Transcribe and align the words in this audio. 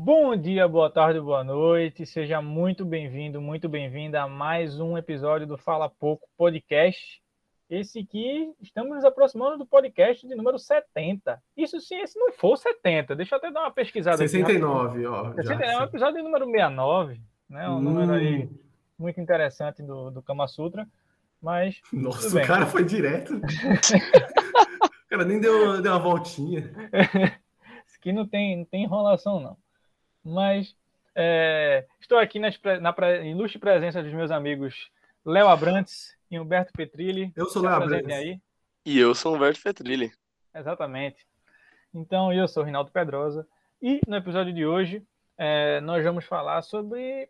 Bom 0.00 0.36
dia, 0.36 0.68
boa 0.68 0.88
tarde, 0.88 1.20
boa 1.20 1.42
noite. 1.42 2.06
Seja 2.06 2.40
muito 2.40 2.84
bem-vindo, 2.84 3.40
muito 3.40 3.68
bem-vinda 3.68 4.22
a 4.22 4.28
mais 4.28 4.78
um 4.78 4.96
episódio 4.96 5.44
do 5.44 5.58
Fala 5.58 5.90
Pouco 5.90 6.24
Podcast. 6.36 7.20
Esse 7.68 7.98
aqui, 7.98 8.48
estamos 8.62 8.94
nos 8.94 9.04
aproximando 9.04 9.58
do 9.58 9.66
podcast 9.66 10.24
de 10.24 10.36
número 10.36 10.56
70. 10.56 11.42
Isso 11.56 11.80
sim, 11.80 12.06
se 12.06 12.16
não 12.16 12.32
for 12.32 12.56
70, 12.56 13.16
deixa 13.16 13.34
eu 13.34 13.38
até 13.38 13.50
dar 13.50 13.62
uma 13.62 13.72
pesquisada 13.72 14.18
69, 14.18 14.98
aqui. 14.98 15.06
ó. 15.08 15.34
69 15.34 15.64
é 15.64 15.78
um 15.80 15.82
episódio 15.82 16.22
número 16.22 16.44
69, 16.44 17.20
né? 17.50 17.68
Um 17.68 17.78
hum. 17.78 17.80
número 17.80 18.12
aí 18.12 18.44
hum. 18.44 18.54
muito 18.96 19.20
interessante 19.20 19.82
do, 19.82 20.12
do 20.12 20.22
Kama 20.22 20.46
Sutra. 20.46 20.86
Mas. 21.42 21.80
Nossa, 21.92 22.38
o 22.38 22.46
cara 22.46 22.66
foi 22.66 22.84
direto. 22.84 23.34
o 23.34 25.08
cara 25.10 25.24
nem 25.24 25.40
deu, 25.40 25.82
deu 25.82 25.90
uma 25.90 25.98
voltinha. 25.98 26.70
Isso 27.84 27.96
aqui 27.98 28.12
não 28.12 28.28
tem, 28.28 28.58
não 28.58 28.64
tem 28.64 28.84
enrolação, 28.84 29.40
não. 29.40 29.56
Mas 30.24 30.74
é, 31.14 31.86
estou 32.00 32.18
aqui 32.18 32.38
na, 32.38 32.50
na 32.80 33.16
ilustre 33.24 33.58
presença 33.58 34.02
dos 34.02 34.12
meus 34.12 34.30
amigos 34.30 34.90
Léo 35.24 35.48
Abrantes 35.48 36.16
e 36.30 36.38
Humberto 36.38 36.72
Petrilli. 36.72 37.32
Eu 37.34 37.46
sou 37.46 37.62
Léo 37.62 37.74
Abrantes. 37.74 38.16
Aí. 38.16 38.40
E 38.84 38.98
eu 38.98 39.14
sou 39.14 39.34
Humberto 39.34 39.62
Petrilli. 39.62 40.12
Exatamente. 40.54 41.26
Então, 41.92 42.32
eu 42.32 42.46
sou 42.46 42.62
Rinaldo 42.62 42.90
Pedrosa. 42.90 43.46
E 43.80 44.00
no 44.06 44.16
episódio 44.16 44.52
de 44.52 44.66
hoje, 44.66 45.02
é, 45.36 45.80
nós 45.80 46.04
vamos 46.04 46.24
falar 46.24 46.62
sobre 46.62 47.28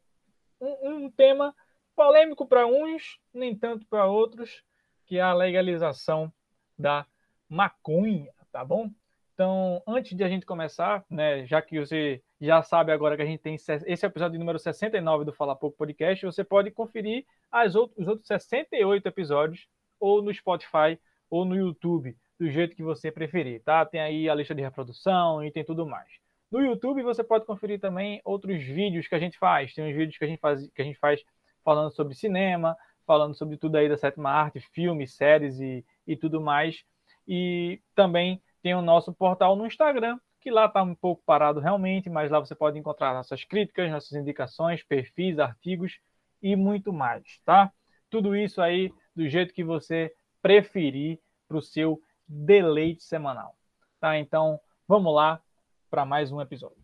um, 0.60 1.04
um 1.04 1.10
tema 1.10 1.54
polêmico 1.94 2.46
para 2.46 2.66
uns, 2.66 3.18
nem 3.32 3.56
tanto 3.56 3.86
para 3.86 4.06
outros, 4.06 4.62
que 5.06 5.18
é 5.18 5.20
a 5.20 5.34
legalização 5.34 6.32
da 6.78 7.06
maconha, 7.48 8.32
tá 8.52 8.64
bom? 8.64 8.90
Então, 9.34 9.82
antes 9.86 10.16
de 10.16 10.22
a 10.22 10.28
gente 10.28 10.46
começar, 10.46 11.04
né, 11.08 11.46
já 11.46 11.62
que 11.62 11.78
você 11.78 12.22
já 12.40 12.62
sabe 12.62 12.92
agora 12.92 13.16
que 13.16 13.22
a 13.22 13.26
gente 13.26 13.40
tem 13.40 13.54
esse 13.54 14.06
episódio 14.06 14.38
número 14.38 14.58
69 14.58 15.24
do 15.24 15.32
Fala 15.32 15.56
Pouco 15.56 15.76
Podcast, 15.76 16.24
você 16.24 16.44
pode 16.44 16.70
conferir 16.70 17.26
as 17.50 17.74
outros, 17.74 17.98
os 17.98 18.08
outros 18.08 18.26
68 18.26 19.06
episódios 19.06 19.66
ou 19.98 20.22
no 20.22 20.32
Spotify 20.32 20.98
ou 21.28 21.44
no 21.44 21.56
YouTube, 21.56 22.16
do 22.38 22.48
jeito 22.48 22.76
que 22.76 22.82
você 22.82 23.10
preferir, 23.10 23.62
tá? 23.62 23.84
Tem 23.84 24.00
aí 24.00 24.28
a 24.28 24.34
lista 24.34 24.54
de 24.54 24.62
reprodução 24.62 25.44
e 25.44 25.50
tem 25.50 25.64
tudo 25.64 25.86
mais. 25.86 26.08
No 26.50 26.60
YouTube 26.60 27.02
você 27.02 27.22
pode 27.22 27.44
conferir 27.44 27.80
também 27.80 28.20
outros 28.24 28.62
vídeos 28.62 29.06
que 29.06 29.14
a 29.14 29.18
gente 29.18 29.38
faz. 29.38 29.74
Tem 29.74 29.84
uns 29.84 29.96
vídeos 29.96 30.16
que 30.16 30.24
a 30.24 30.28
gente 30.28 30.40
faz, 30.40 30.66
que 30.70 30.80
a 30.80 30.84
gente 30.84 30.98
faz 30.98 31.22
falando 31.64 31.90
sobre 31.90 32.14
cinema, 32.14 32.76
falando 33.06 33.34
sobre 33.34 33.56
tudo 33.56 33.76
aí 33.76 33.88
da 33.88 33.96
sétima 33.96 34.30
arte, 34.30 34.60
filmes, 34.60 35.14
séries 35.14 35.60
e, 35.60 35.84
e 36.06 36.16
tudo 36.16 36.40
mais. 36.40 36.84
E 37.26 37.80
também 37.94 38.40
tem 38.62 38.74
o 38.74 38.80
nosso 38.80 39.12
portal 39.12 39.56
no 39.56 39.66
Instagram, 39.66 40.18
que 40.48 40.52
lá 40.52 40.64
está 40.64 40.82
um 40.82 40.94
pouco 40.94 41.22
parado 41.26 41.60
realmente, 41.60 42.08
mas 42.08 42.30
lá 42.30 42.40
você 42.40 42.54
pode 42.54 42.78
encontrar 42.78 43.12
nossas 43.12 43.44
críticas, 43.44 43.90
nossas 43.90 44.12
indicações, 44.12 44.82
perfis, 44.82 45.38
artigos 45.38 46.00
e 46.42 46.56
muito 46.56 46.90
mais, 46.90 47.38
tá? 47.44 47.70
Tudo 48.08 48.34
isso 48.34 48.62
aí 48.62 48.90
do 49.14 49.28
jeito 49.28 49.52
que 49.52 49.62
você 49.62 50.10
preferir 50.40 51.20
para 51.46 51.58
o 51.58 51.60
seu 51.60 52.00
deleite 52.26 53.02
semanal, 53.02 53.54
tá? 54.00 54.18
Então, 54.18 54.58
vamos 54.86 55.14
lá 55.14 55.38
para 55.90 56.06
mais 56.06 56.32
um 56.32 56.40
episódio. 56.40 56.82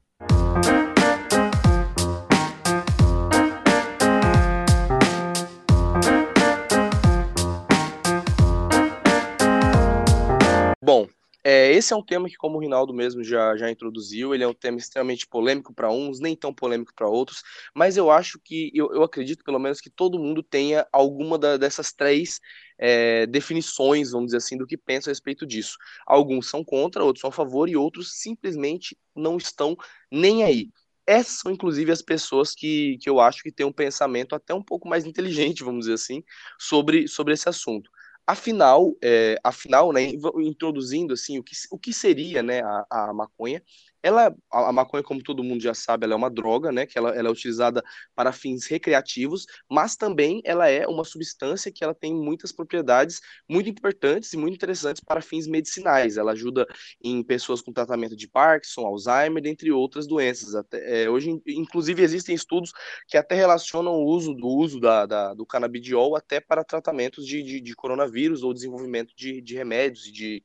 Bom, 10.82 11.08
é, 11.44 11.70
esse 11.72 11.92
é 11.92 11.96
um 11.96 12.02
tema 12.04 12.28
que, 12.28 12.36
como 12.36 12.56
o 12.56 12.60
Rinaldo 12.60 12.94
mesmo 12.94 13.22
já, 13.22 13.54
já 13.56 13.70
introduziu, 13.70 14.34
ele 14.34 14.42
é 14.42 14.48
um 14.48 14.54
tema 14.54 14.78
extremamente 14.78 15.26
polêmico 15.26 15.74
para 15.74 15.90
uns, 15.90 16.18
nem 16.18 16.34
tão 16.34 16.54
polêmico 16.54 16.94
para 16.94 17.06
outros, 17.06 17.42
mas 17.74 17.96
eu 17.98 18.10
acho 18.10 18.38
que, 18.42 18.70
eu, 18.74 18.92
eu 18.94 19.02
acredito 19.02 19.44
pelo 19.44 19.58
menos 19.58 19.80
que 19.80 19.90
todo 19.90 20.18
mundo 20.18 20.42
tenha 20.42 20.86
alguma 20.90 21.38
da, 21.38 21.56
dessas 21.58 21.92
três 21.92 22.40
é, 22.78 23.26
definições, 23.26 24.12
vamos 24.12 24.28
dizer 24.28 24.38
assim, 24.38 24.56
do 24.56 24.66
que 24.66 24.76
pensa 24.76 25.10
a 25.10 25.12
respeito 25.12 25.46
disso. 25.46 25.76
Alguns 26.06 26.48
são 26.48 26.64
contra, 26.64 27.04
outros 27.04 27.20
são 27.20 27.28
a 27.28 27.32
favor 27.32 27.68
e 27.68 27.76
outros 27.76 28.20
simplesmente 28.20 28.96
não 29.14 29.36
estão 29.36 29.76
nem 30.10 30.44
aí 30.44 30.70
essas 31.06 31.40
são 31.40 31.52
inclusive 31.52 31.92
as 31.92 32.02
pessoas 32.02 32.54
que, 32.54 32.96
que 32.98 33.08
eu 33.08 33.20
acho 33.20 33.42
que 33.42 33.52
têm 33.52 33.66
um 33.66 33.72
pensamento 33.72 34.34
até 34.34 34.54
um 34.54 34.62
pouco 34.62 34.88
mais 34.88 35.04
inteligente, 35.04 35.62
vamos 35.62 35.80
dizer 35.80 35.94
assim, 35.94 36.22
sobre, 36.58 37.06
sobre 37.08 37.34
esse 37.34 37.48
assunto. 37.48 37.90
Afinal, 38.26 38.96
é, 39.02 39.36
afinal, 39.44 39.92
né, 39.92 40.00
introduzindo 40.42 41.12
assim 41.12 41.38
o 41.38 41.42
que, 41.44 41.54
o 41.70 41.78
que 41.78 41.92
seria, 41.92 42.42
né, 42.42 42.62
a, 42.62 42.86
a 43.10 43.12
maconha, 43.12 43.62
ela, 44.04 44.36
a, 44.52 44.70
maconha, 44.70 45.02
como 45.02 45.22
todo 45.22 45.42
mundo 45.42 45.62
já 45.62 45.72
sabe, 45.72 46.04
ela 46.04 46.12
é 46.12 46.16
uma 46.16 46.30
droga, 46.30 46.70
né? 46.70 46.84
Que 46.84 46.98
ela, 46.98 47.08
ela 47.16 47.28
é 47.28 47.32
utilizada 47.32 47.82
para 48.14 48.32
fins 48.32 48.66
recreativos, 48.66 49.46
mas 49.68 49.96
também 49.96 50.42
ela 50.44 50.68
é 50.68 50.86
uma 50.86 51.04
substância 51.04 51.72
que 51.72 51.82
ela 51.82 51.94
tem 51.94 52.14
muitas 52.14 52.52
propriedades 52.52 53.22
muito 53.48 53.70
importantes 53.70 54.30
e 54.34 54.36
muito 54.36 54.56
interessantes 54.56 55.02
para 55.02 55.22
fins 55.22 55.46
medicinais. 55.46 56.18
Ela 56.18 56.32
ajuda 56.32 56.66
em 57.02 57.22
pessoas 57.22 57.62
com 57.62 57.72
tratamento 57.72 58.14
de 58.14 58.28
Parkinson, 58.28 58.82
Alzheimer, 58.84 59.42
dentre 59.42 59.72
outras 59.72 60.06
doenças. 60.06 60.54
Até, 60.54 61.04
é, 61.04 61.08
hoje, 61.08 61.40
inclusive, 61.46 62.02
existem 62.02 62.34
estudos 62.34 62.72
que 63.08 63.16
até 63.16 63.34
relacionam 63.34 63.94
o 63.94 64.04
uso 64.04 64.34
do 64.34 64.48
uso 64.48 64.78
da, 64.78 65.06
da 65.06 65.32
do 65.32 65.46
canabidiol 65.46 66.14
até 66.14 66.40
para 66.40 66.62
tratamentos 66.62 67.26
de, 67.26 67.42
de, 67.42 67.58
de 67.58 67.74
coronavírus 67.74 68.42
ou 68.42 68.52
desenvolvimento 68.52 69.14
de, 69.16 69.40
de 69.40 69.54
remédios 69.54 70.06
e 70.06 70.12
de 70.12 70.42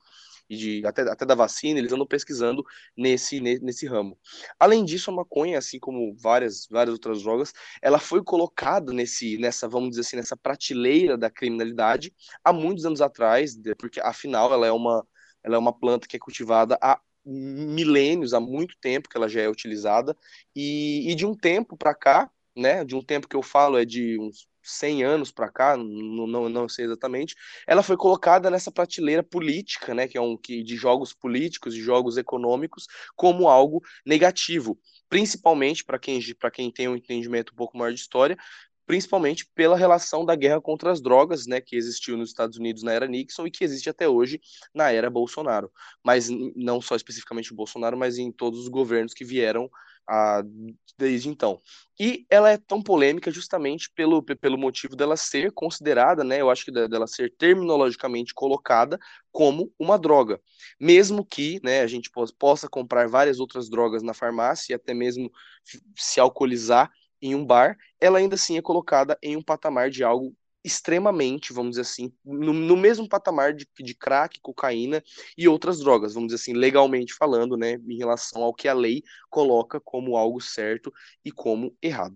e 0.50 0.58
de, 0.58 0.86
até, 0.86 1.02
até 1.04 1.26
da 1.26 1.36
vacina, 1.36 1.80
eles 1.80 1.92
andam 1.92 2.08
pesquisando 2.08 2.66
nesse, 2.98 3.40
nesse 3.40 3.86
ramo. 3.86 4.18
Além 4.60 4.84
disso, 4.84 5.12
a 5.12 5.14
maconha, 5.14 5.58
assim 5.58 5.80
como 5.80 6.16
várias, 6.18 6.68
várias 6.70 6.94
outras 6.94 7.22
drogas, 7.22 7.54
ela 7.82 8.00
foi 8.00 8.24
colocada 8.24 8.92
nesse, 8.92 9.38
nessa, 9.38 9.68
vamos 9.68 9.92
dizer 9.92 10.02
assim, 10.02 10.16
nessa 10.16 10.36
prateleira 10.36 11.18
da 11.18 11.30
criminalidade 11.30 12.14
há 12.44 12.52
muitos 12.52 12.86
anos 12.86 13.02
atrás, 13.02 13.58
porque 13.78 14.00
afinal 14.02 14.52
ela 14.52 14.66
é 14.66 14.72
uma, 14.72 15.06
ela 15.44 15.56
é 15.56 15.60
uma 15.60 15.74
planta 15.78 16.08
que 16.08 16.16
é 16.16 16.20
cultivada 16.20 16.78
há 16.82 17.00
milênios, 17.26 18.34
há 18.34 18.40
muito 18.40 18.76
tempo 18.82 19.08
que 19.08 19.16
ela 19.16 19.30
já 19.30 19.42
é 19.42 19.50
utilizada, 19.50 20.18
e, 20.56 21.12
e 21.12 21.16
de 21.16 21.26
um 21.26 21.36
tempo 21.36 21.78
para 21.78 21.94
cá, 21.94 22.30
né, 22.56 22.84
de 22.84 22.96
um 22.96 23.04
tempo 23.04 23.28
que 23.28 23.36
eu 23.36 23.44
falo 23.44 23.78
é 23.78 23.86
de 23.86 24.20
uns 24.20 24.49
100 24.64 25.04
anos 25.04 25.32
para 25.32 25.52
cá, 25.52 25.78
não, 25.78 26.28
não, 26.28 26.50
não 26.50 26.70
sei 26.70 26.86
exatamente, 26.86 27.36
ela 27.68 27.84
foi 27.84 27.98
colocada 27.98 28.50
nessa 28.50 28.72
prateleira 28.72 29.24
política, 29.24 29.94
né, 29.94 30.08
que 30.08 30.18
é 30.18 30.22
um 30.22 30.38
que 30.38 30.64
de 30.64 30.76
jogos 30.76 31.14
políticos, 31.14 31.74
de 31.74 31.82
jogos 31.82 32.18
econômicos, 32.18 32.88
como 33.16 33.48
algo 33.48 33.82
negativo, 34.06 34.80
principalmente 35.10 35.84
para 35.84 36.00
quem 36.00 36.20
para 36.40 36.52
quem 36.52 36.72
tem 36.72 36.88
um 36.88 36.96
entendimento 36.96 37.54
um 37.54 37.56
pouco 37.56 37.78
maior 37.78 37.94
de 37.94 38.00
história, 38.00 38.38
principalmente 38.90 39.46
pela 39.54 39.78
relação 39.78 40.26
da 40.26 40.36
guerra 40.36 40.60
contra 40.60 40.92
as 40.92 41.00
drogas, 41.00 41.46
né, 41.46 41.62
que 41.62 41.76
existiu 41.76 42.18
nos 42.18 42.30
Estados 42.30 42.58
Unidos 42.58 42.82
na 42.82 42.92
era 42.92 43.06
Nixon 43.06 43.46
e 43.46 43.52
que 43.52 43.64
existe 43.64 43.88
até 43.88 44.10
hoje 44.10 44.42
na 44.74 44.92
era 44.92 45.12
Bolsonaro. 45.12 45.72
Mas 46.04 46.28
não 46.56 46.82
só 46.82 46.96
especificamente 46.96 47.54
o 47.54 47.56
Bolsonaro, 47.56 47.96
mas 47.96 48.18
em 48.18 48.32
todos 48.32 48.60
os 48.60 48.68
governos 48.68 49.14
que 49.14 49.24
vieram 49.24 49.70
a, 50.10 50.44
desde 50.98 51.30
então. 51.30 51.62
E 52.00 52.26
ela 52.30 52.50
é 52.50 52.58
tão 52.58 52.82
polêmica 52.82 53.30
justamente 53.30 53.92
pelo, 53.94 54.24
pelo 54.24 54.58
motivo 54.58 54.96
dela 54.96 55.16
ser 55.16 55.52
considerada, 55.52 56.24
né, 56.24 56.42
eu 56.42 56.50
acho 56.50 56.66
que 56.66 56.72
dela 56.72 57.06
ser 57.06 57.34
terminologicamente 57.38 58.34
colocada 58.34 59.00
como 59.32 59.72
uma 59.78 60.00
droga. 60.00 60.42
Mesmo 60.80 61.24
que 61.24 61.60
né, 61.64 61.82
a 61.82 61.88
gente 61.88 62.10
possa 62.38 62.68
comprar 62.68 63.08
várias 63.08 63.40
outras 63.40 63.70
drogas 63.70 64.02
na 64.02 64.14
farmácia 64.14 64.74
e 64.74 64.76
até 64.76 64.94
mesmo 64.94 65.32
se 65.96 66.20
alcoolizar 66.20 66.92
em 67.22 67.36
um 67.36 67.46
bar, 67.46 67.78
ela 68.00 68.18
ainda 68.18 68.36
assim 68.36 68.58
é 68.58 68.62
colocada 68.62 69.18
em 69.22 69.36
um 69.36 69.44
patamar 69.44 69.90
de 69.90 70.04
algo 70.04 70.36
extremamente, 70.64 71.54
vamos 71.54 71.72
dizer 71.72 71.82
assim, 71.82 72.14
no, 72.24 72.54
no, 72.54 72.76
mesmo 72.76 73.08
patamar 73.08 73.54
de, 73.54 73.68
de 73.80 73.96
crack, 73.96 74.40
cocaína 74.42 75.02
e 75.38 75.48
outras 75.48 75.80
drogas, 75.80 76.14
vamos 76.14 76.28
dizer 76.30 76.42
assim, 76.42 76.54
legalmente 76.54 77.14
falando, 77.14 77.56
né, 77.56 77.80
em 77.88 77.98
relação 77.98 78.44
ao 78.44 78.54
que 78.54 78.68
a 78.68 78.74
lei 78.74 79.04
coloca 79.30 79.80
como 79.80 80.18
algo 80.18 80.42
certo 80.42 80.94
e 81.24 81.32
como 81.32 81.76
errado. 81.82 82.16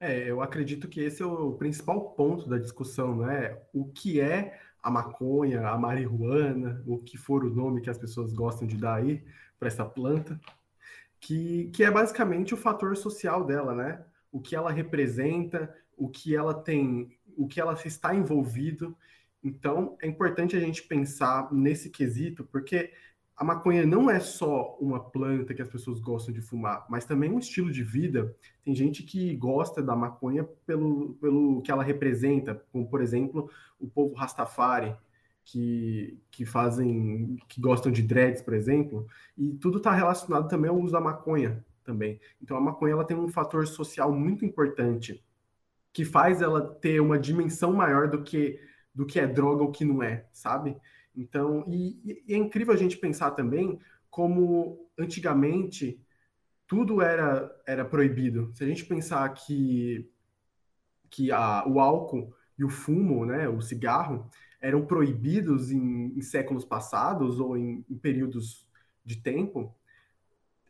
É, 0.00 0.28
eu 0.28 0.42
acredito 0.42 0.88
que 0.88 1.00
esse 1.00 1.22
é 1.22 1.26
o 1.26 1.52
principal 1.52 2.10
ponto 2.14 2.48
da 2.48 2.58
discussão, 2.58 3.18
né? 3.18 3.56
O 3.72 3.84
que 3.84 4.20
é 4.20 4.58
a 4.82 4.90
maconha, 4.90 5.68
a 5.68 5.78
marihuana, 5.78 6.82
o 6.88 6.98
que 6.98 7.16
for 7.16 7.44
o 7.44 7.54
nome 7.54 7.80
que 7.80 7.88
as 7.88 7.98
pessoas 7.98 8.32
gostam 8.32 8.66
de 8.66 8.76
dar 8.76 8.96
aí 8.96 9.24
para 9.60 9.68
essa 9.68 9.84
planta, 9.84 10.40
que, 11.20 11.70
que 11.72 11.84
é 11.84 11.90
basicamente 11.90 12.52
o 12.52 12.56
fator 12.56 12.96
social 12.96 13.44
dela, 13.44 13.76
né? 13.76 14.04
O 14.32 14.40
que 14.40 14.56
ela 14.56 14.72
representa, 14.72 15.72
o 15.96 16.08
que 16.08 16.34
ela 16.34 16.54
tem, 16.54 17.16
o 17.36 17.46
que 17.46 17.60
ela 17.60 17.74
está 17.74 18.14
envolvido. 18.14 18.96
Então, 19.44 19.96
é 20.00 20.08
importante 20.08 20.56
a 20.56 20.60
gente 20.60 20.82
pensar 20.82 21.52
nesse 21.52 21.90
quesito, 21.90 22.42
porque 22.44 22.90
a 23.36 23.44
maconha 23.44 23.84
não 23.84 24.10
é 24.10 24.18
só 24.18 24.76
uma 24.80 25.00
planta 25.00 25.52
que 25.52 25.60
as 25.60 25.68
pessoas 25.68 26.00
gostam 26.00 26.32
de 26.32 26.40
fumar, 26.40 26.86
mas 26.88 27.04
também 27.04 27.30
um 27.30 27.38
estilo 27.38 27.70
de 27.70 27.82
vida. 27.82 28.34
Tem 28.64 28.74
gente 28.74 29.02
que 29.02 29.34
gosta 29.36 29.82
da 29.82 29.94
maconha 29.94 30.44
pelo, 30.66 31.14
pelo 31.14 31.60
que 31.60 31.70
ela 31.70 31.82
representa, 31.82 32.54
como, 32.72 32.88
por 32.88 33.02
exemplo, 33.02 33.50
o 33.78 33.88
povo 33.88 34.14
Rastafari, 34.14 34.96
que, 35.44 36.18
que 36.30 36.46
fazem, 36.46 37.36
que 37.48 37.60
gostam 37.60 37.90
de 37.90 38.00
dreads, 38.00 38.40
por 38.40 38.54
exemplo, 38.54 39.06
e 39.36 39.52
tudo 39.54 39.78
está 39.78 39.92
relacionado 39.92 40.48
também 40.48 40.70
ao 40.70 40.78
uso 40.78 40.92
da 40.92 41.00
maconha 41.00 41.64
também. 41.82 42.20
Então 42.40 42.56
a 42.56 42.60
maconha 42.60 42.92
ela 42.92 43.04
tem 43.04 43.16
um 43.16 43.28
fator 43.28 43.66
social 43.66 44.12
muito 44.12 44.44
importante 44.44 45.22
que 45.92 46.04
faz 46.04 46.40
ela 46.40 46.74
ter 46.74 47.00
uma 47.00 47.18
dimensão 47.18 47.72
maior 47.72 48.08
do 48.08 48.22
que 48.22 48.60
do 48.94 49.06
que 49.06 49.18
é 49.18 49.26
droga 49.26 49.62
ou 49.62 49.72
que 49.72 49.86
não 49.86 50.02
é, 50.02 50.26
sabe? 50.32 50.76
Então, 51.16 51.64
e, 51.66 52.22
e 52.26 52.34
é 52.34 52.36
incrível 52.36 52.74
a 52.74 52.76
gente 52.76 52.98
pensar 52.98 53.30
também 53.30 53.78
como 54.10 54.86
antigamente 54.98 55.98
tudo 56.66 57.00
era 57.02 57.50
era 57.66 57.84
proibido. 57.84 58.50
Se 58.54 58.64
a 58.64 58.66
gente 58.66 58.84
pensar 58.84 59.28
que 59.34 60.10
que 61.10 61.30
a, 61.30 61.66
o 61.66 61.78
álcool 61.78 62.34
e 62.58 62.64
o 62.64 62.70
fumo, 62.70 63.26
né, 63.26 63.48
o 63.48 63.60
cigarro, 63.60 64.30
eram 64.60 64.86
proibidos 64.86 65.70
em, 65.70 66.16
em 66.16 66.20
séculos 66.22 66.64
passados 66.64 67.40
ou 67.40 67.56
em, 67.56 67.84
em, 67.90 67.98
períodos 67.98 68.66
de 69.04 69.16
tempo, 69.20 69.74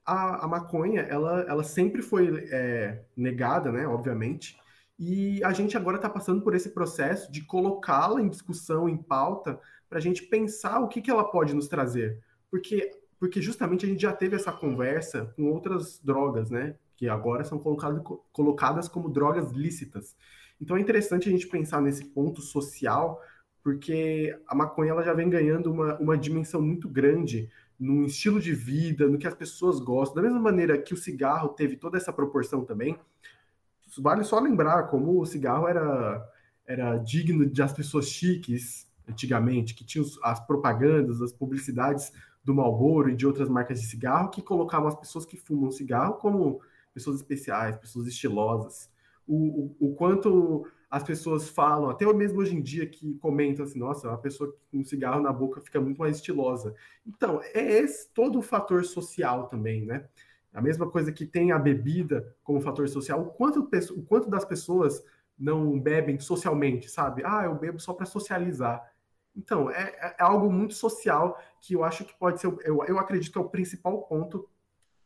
a, 0.04 0.44
a 0.44 0.48
maconha 0.48 1.02
ela, 1.02 1.42
ela 1.42 1.64
sempre 1.64 2.02
foi 2.02 2.48
é, 2.50 3.02
negada, 3.16 3.70
né, 3.70 3.86
obviamente, 3.86 4.56
e 4.98 5.42
a 5.42 5.52
gente 5.52 5.76
agora 5.76 5.96
está 5.96 6.08
passando 6.08 6.42
por 6.42 6.54
esse 6.54 6.70
processo 6.70 7.30
de 7.32 7.42
colocá-la 7.44 8.20
em 8.20 8.28
discussão, 8.28 8.88
em 8.88 8.96
pauta, 8.96 9.58
para 9.88 9.98
a 9.98 10.00
gente 10.00 10.22
pensar 10.22 10.80
o 10.80 10.88
que, 10.88 11.02
que 11.02 11.10
ela 11.10 11.24
pode 11.24 11.54
nos 11.54 11.66
trazer. 11.66 12.20
Porque, 12.50 12.90
porque 13.18 13.42
justamente 13.42 13.84
a 13.84 13.88
gente 13.88 14.02
já 14.02 14.12
teve 14.12 14.36
essa 14.36 14.52
conversa 14.52 15.32
com 15.34 15.50
outras 15.50 16.00
drogas, 16.02 16.50
né? 16.50 16.76
Que 16.96 17.08
agora 17.08 17.42
são 17.42 17.58
colocadas, 17.58 18.02
colocadas 18.32 18.88
como 18.88 19.08
drogas 19.08 19.50
lícitas. 19.50 20.16
Então 20.60 20.76
é 20.76 20.80
interessante 20.80 21.28
a 21.28 21.32
gente 21.32 21.48
pensar 21.48 21.82
nesse 21.82 22.04
ponto 22.04 22.40
social, 22.40 23.20
porque 23.62 24.38
a 24.46 24.54
maconha 24.54 24.92
ela 24.92 25.02
já 25.02 25.12
vem 25.12 25.28
ganhando 25.28 25.72
uma, 25.72 25.98
uma 25.98 26.16
dimensão 26.16 26.62
muito 26.62 26.88
grande 26.88 27.50
no 27.82 28.06
estilo 28.06 28.40
de 28.40 28.54
vida, 28.54 29.08
no 29.08 29.18
que 29.18 29.26
as 29.26 29.34
pessoas 29.34 29.80
gostam. 29.80 30.16
Da 30.16 30.22
mesma 30.22 30.40
maneira 30.40 30.80
que 30.80 30.94
o 30.94 30.96
cigarro 30.96 31.48
teve 31.48 31.76
toda 31.76 31.96
essa 31.96 32.12
proporção 32.12 32.64
também, 32.64 32.96
vale 33.98 34.22
só 34.22 34.38
lembrar 34.38 34.84
como 34.84 35.20
o 35.20 35.26
cigarro 35.26 35.66
era, 35.66 36.24
era 36.64 36.96
digno 36.98 37.44
de 37.44 37.60
as 37.60 37.72
pessoas 37.72 38.06
chiques 38.06 38.88
antigamente, 39.08 39.74
que 39.74 39.84
tinham 39.84 40.06
as 40.22 40.38
propagandas, 40.46 41.20
as 41.20 41.32
publicidades 41.32 42.12
do 42.44 42.54
Marlboro 42.54 43.10
e 43.10 43.16
de 43.16 43.26
outras 43.26 43.48
marcas 43.48 43.80
de 43.80 43.86
cigarro 43.86 44.30
que 44.30 44.42
colocavam 44.42 44.86
as 44.86 44.94
pessoas 44.94 45.26
que 45.26 45.36
fumam 45.36 45.72
cigarro 45.72 46.14
como 46.14 46.60
pessoas 46.94 47.16
especiais, 47.16 47.76
pessoas 47.76 48.06
estilosas. 48.06 48.88
O, 49.26 49.74
o, 49.80 49.88
o 49.88 49.94
quanto 49.94 50.66
as 50.92 51.02
pessoas 51.02 51.48
falam, 51.48 51.88
até 51.88 52.04
mesmo 52.12 52.40
hoje 52.40 52.54
em 52.54 52.60
dia 52.60 52.86
que 52.86 53.14
comentam 53.14 53.64
assim, 53.64 53.78
nossa, 53.78 54.10
uma 54.10 54.18
pessoa 54.18 54.54
com 54.70 54.80
um 54.80 54.84
cigarro 54.84 55.22
na 55.22 55.32
boca 55.32 55.58
fica 55.62 55.80
muito 55.80 55.96
mais 55.96 56.16
estilosa. 56.16 56.74
Então, 57.06 57.40
é 57.42 57.78
esse 57.78 58.10
todo 58.12 58.38
o 58.38 58.42
fator 58.42 58.84
social 58.84 59.48
também, 59.48 59.86
né? 59.86 60.06
A 60.52 60.60
mesma 60.60 60.86
coisa 60.90 61.10
que 61.10 61.24
tem 61.24 61.50
a 61.50 61.58
bebida 61.58 62.36
como 62.44 62.60
fator 62.60 62.86
social, 62.90 63.22
o 63.22 63.30
quanto, 63.30 63.66
o 63.96 64.02
quanto 64.02 64.28
das 64.28 64.44
pessoas 64.44 65.02
não 65.38 65.80
bebem 65.80 66.20
socialmente, 66.20 66.90
sabe? 66.90 67.22
Ah, 67.24 67.44
eu 67.44 67.54
bebo 67.54 67.80
só 67.80 67.94
para 67.94 68.04
socializar. 68.04 68.86
Então, 69.34 69.70
é, 69.70 69.94
é, 69.98 70.16
é, 70.18 70.22
algo 70.22 70.52
muito 70.52 70.74
social 70.74 71.40
que 71.62 71.72
eu 71.72 71.84
acho 71.84 72.04
que 72.04 72.14
pode 72.18 72.38
ser, 72.38 72.48
eu, 72.66 72.84
eu 72.84 72.98
acredito 72.98 73.32
que 73.32 73.38
é 73.38 73.40
o 73.40 73.48
principal 73.48 74.02
ponto 74.02 74.46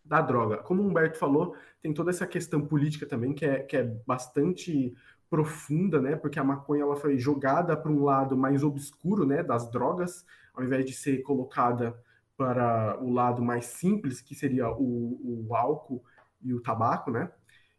da 0.04 0.20
droga. 0.20 0.58
Como 0.58 0.82
o 0.82 0.86
Humberto 0.86 1.16
falou, 1.16 1.54
tem 1.80 1.94
toda 1.94 2.10
essa 2.10 2.26
questão 2.26 2.66
política 2.66 3.06
também, 3.06 3.32
que 3.32 3.44
é, 3.44 3.60
que 3.60 3.76
é 3.76 3.84
bastante 3.84 4.96
profunda, 5.28 6.00
né? 6.00 6.16
Porque 6.16 6.38
a 6.38 6.44
maconha 6.44 6.82
ela 6.82 6.96
foi 6.96 7.18
jogada 7.18 7.76
para 7.76 7.90
um 7.90 8.02
lado 8.02 8.36
mais 8.36 8.62
obscuro, 8.62 9.26
né, 9.26 9.42
das 9.42 9.70
drogas, 9.70 10.24
ao 10.54 10.64
invés 10.64 10.84
de 10.84 10.92
ser 10.92 11.22
colocada 11.22 11.96
para 12.36 12.98
o 13.00 13.10
lado 13.10 13.42
mais 13.42 13.66
simples, 13.66 14.20
que 14.20 14.34
seria 14.34 14.70
o, 14.70 15.46
o 15.48 15.54
álcool 15.54 16.04
e 16.42 16.52
o 16.52 16.60
tabaco, 16.60 17.10
né? 17.10 17.30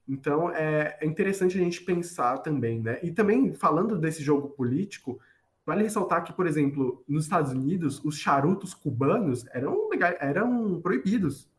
Então 0.07 0.49
é, 0.51 0.97
é, 1.01 1.05
interessante 1.05 1.57
a 1.57 1.61
gente 1.61 1.81
pensar 1.83 2.39
também, 2.39 2.81
né? 2.81 2.99
E 3.03 3.11
também 3.11 3.53
falando 3.53 3.97
desse 3.97 4.23
jogo 4.23 4.49
político, 4.49 5.19
vale 5.65 5.83
ressaltar 5.83 6.23
que, 6.23 6.33
por 6.33 6.47
exemplo, 6.47 7.03
nos 7.07 7.25
Estados 7.25 7.51
Unidos, 7.51 8.03
os 8.03 8.17
charutos 8.17 8.73
cubanos 8.73 9.45
eram, 9.53 9.89
eram 10.19 10.81
proibidos. 10.81 11.49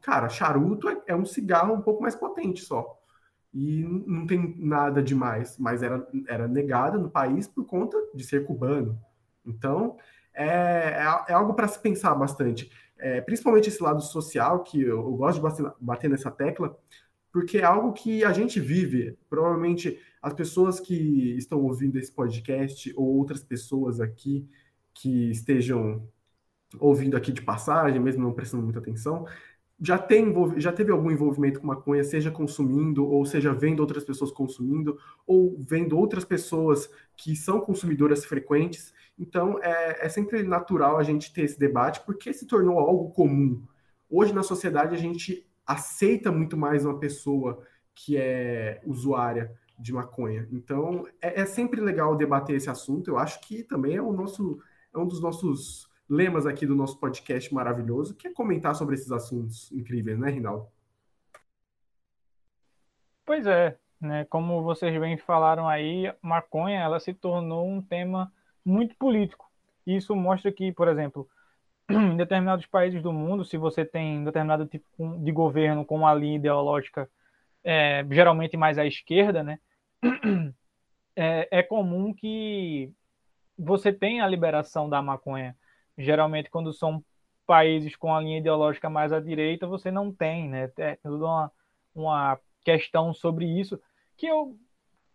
Cara, 0.00 0.28
charuto 0.28 0.88
é, 0.88 1.02
é 1.08 1.14
um 1.14 1.24
cigarro 1.24 1.74
um 1.74 1.82
pouco 1.82 2.02
mais 2.02 2.16
potente 2.16 2.62
só. 2.62 3.01
E 3.52 3.82
não 3.84 4.26
tem 4.26 4.54
nada 4.58 5.02
demais, 5.02 5.58
mas 5.58 5.82
era, 5.82 6.06
era 6.26 6.48
negado 6.48 6.98
no 6.98 7.10
país 7.10 7.46
por 7.46 7.66
conta 7.66 7.96
de 8.14 8.24
ser 8.24 8.46
cubano. 8.46 8.98
Então, 9.44 9.96
é, 10.32 10.46
é, 10.46 11.24
é 11.28 11.32
algo 11.34 11.54
para 11.54 11.68
se 11.68 11.78
pensar 11.78 12.14
bastante. 12.14 12.70
É, 12.98 13.20
principalmente 13.20 13.68
esse 13.68 13.82
lado 13.82 14.00
social, 14.00 14.62
que 14.62 14.80
eu, 14.80 15.00
eu 15.00 15.16
gosto 15.16 15.36
de 15.36 15.42
bater, 15.42 15.72
bater 15.80 16.10
nessa 16.10 16.30
tecla, 16.30 16.76
porque 17.32 17.58
é 17.58 17.64
algo 17.64 17.92
que 17.92 18.24
a 18.24 18.32
gente 18.32 18.60
vive. 18.60 19.18
Provavelmente 19.28 19.98
as 20.22 20.32
pessoas 20.32 20.78
que 20.78 21.36
estão 21.36 21.60
ouvindo 21.62 21.98
esse 21.98 22.12
podcast 22.12 22.92
ou 22.96 23.16
outras 23.16 23.42
pessoas 23.42 24.00
aqui 24.00 24.48
que 24.94 25.30
estejam 25.30 26.06
ouvindo 26.78 27.16
aqui 27.16 27.32
de 27.32 27.42
passagem, 27.42 28.00
mesmo 28.00 28.22
não 28.22 28.32
prestando 28.32 28.62
muita 28.62 28.78
atenção, 28.78 29.26
já, 29.82 29.98
tem, 29.98 30.32
já 30.58 30.72
teve 30.72 30.92
algum 30.92 31.10
envolvimento 31.10 31.60
com 31.60 31.66
maconha, 31.66 32.04
seja 32.04 32.30
consumindo, 32.30 33.04
ou 33.04 33.26
seja 33.26 33.52
vendo 33.52 33.80
outras 33.80 34.04
pessoas 34.04 34.30
consumindo, 34.30 34.96
ou 35.26 35.56
vendo 35.58 35.98
outras 35.98 36.24
pessoas 36.24 36.88
que 37.16 37.34
são 37.34 37.60
consumidoras 37.60 38.24
frequentes. 38.24 38.94
Então, 39.18 39.58
é, 39.60 40.06
é 40.06 40.08
sempre 40.08 40.44
natural 40.44 40.98
a 40.98 41.02
gente 41.02 41.32
ter 41.32 41.42
esse 41.42 41.58
debate, 41.58 42.00
porque 42.06 42.32
se 42.32 42.46
tornou 42.46 42.78
algo 42.78 43.10
comum. 43.10 43.60
Hoje, 44.08 44.32
na 44.32 44.44
sociedade, 44.44 44.94
a 44.94 44.98
gente 44.98 45.44
aceita 45.66 46.30
muito 46.30 46.56
mais 46.56 46.84
uma 46.84 47.00
pessoa 47.00 47.60
que 47.92 48.16
é 48.16 48.80
usuária 48.86 49.52
de 49.76 49.92
maconha. 49.92 50.46
Então, 50.52 51.08
é, 51.20 51.40
é 51.40 51.44
sempre 51.44 51.80
legal 51.80 52.14
debater 52.14 52.54
esse 52.54 52.70
assunto. 52.70 53.10
Eu 53.10 53.18
acho 53.18 53.40
que 53.40 53.64
também 53.64 53.96
é 53.96 54.02
o 54.02 54.12
nosso 54.12 54.60
é 54.94 54.98
um 54.98 55.06
dos 55.06 55.20
nossos 55.20 55.88
lemas 56.08 56.46
aqui 56.46 56.66
do 56.66 56.74
nosso 56.74 56.98
podcast 56.98 57.52
maravilhoso, 57.52 58.14
que 58.14 58.28
é 58.28 58.32
comentar 58.32 58.74
sobre 58.74 58.94
esses 58.94 59.10
assuntos 59.10 59.70
incríveis, 59.72 60.18
né, 60.18 60.30
Rinaldo? 60.30 60.66
Pois 63.24 63.46
é, 63.46 63.78
né? 64.00 64.24
Como 64.26 64.62
vocês 64.62 64.98
bem 65.00 65.16
falaram 65.16 65.68
aí, 65.68 66.12
maconha 66.20 66.80
ela 66.80 67.00
se 67.00 67.14
tornou 67.14 67.68
um 67.68 67.80
tema 67.80 68.32
muito 68.64 68.96
político. 68.96 69.50
Isso 69.86 70.14
mostra 70.14 70.52
que, 70.52 70.72
por 70.72 70.88
exemplo, 70.88 71.28
em 71.88 72.16
determinados 72.16 72.66
países 72.66 73.02
do 73.02 73.12
mundo, 73.12 73.44
se 73.44 73.56
você 73.56 73.84
tem 73.84 74.24
determinado 74.24 74.66
tipo 74.66 75.18
de 75.18 75.32
governo 75.32 75.84
com 75.84 75.96
uma 75.96 76.14
linha 76.14 76.36
ideológica 76.36 77.08
é, 77.64 78.04
geralmente 78.10 78.56
mais 78.56 78.78
à 78.78 78.86
esquerda, 78.86 79.42
né? 79.42 79.58
É, 81.14 81.58
é 81.58 81.62
comum 81.62 82.14
que 82.14 82.90
você 83.58 83.92
tenha 83.92 84.24
a 84.24 84.26
liberação 84.26 84.88
da 84.88 85.02
maconha 85.02 85.54
geralmente 85.96 86.50
quando 86.50 86.72
são 86.72 87.04
países 87.46 87.96
com 87.96 88.14
a 88.14 88.20
linha 88.20 88.38
ideológica 88.38 88.88
mais 88.88 89.12
à 89.12 89.20
direita, 89.20 89.66
você 89.66 89.90
não 89.90 90.12
tem, 90.12 90.48
né? 90.48 90.70
É 90.78 90.96
toda 90.96 91.24
uma, 91.24 91.52
uma 91.94 92.40
questão 92.64 93.12
sobre 93.12 93.44
isso 93.44 93.80
que 94.16 94.26
eu 94.26 94.56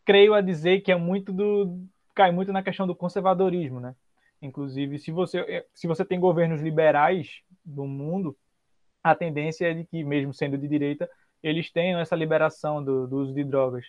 creio 0.05 0.33
a 0.33 0.41
dizer 0.41 0.81
que 0.81 0.91
é 0.91 0.95
muito 0.95 1.31
do 1.31 1.81
cai 2.13 2.31
muito 2.31 2.51
na 2.51 2.63
questão 2.63 2.87
do 2.87 2.95
conservadorismo, 2.95 3.79
né? 3.79 3.95
Inclusive, 4.41 4.99
se 4.99 5.11
você 5.11 5.65
se 5.73 5.87
você 5.87 6.05
tem 6.05 6.19
governos 6.19 6.61
liberais 6.61 7.41
do 7.63 7.85
mundo, 7.85 8.37
a 9.03 9.15
tendência 9.15 9.71
é 9.71 9.73
de 9.73 9.85
que 9.85 10.03
mesmo 10.03 10.33
sendo 10.33 10.57
de 10.57 10.67
direita, 10.67 11.09
eles 11.41 11.71
tenham 11.71 11.99
essa 11.99 12.15
liberação 12.15 12.83
do, 12.83 13.07
do 13.07 13.17
uso 13.17 13.33
de 13.33 13.43
drogas, 13.43 13.85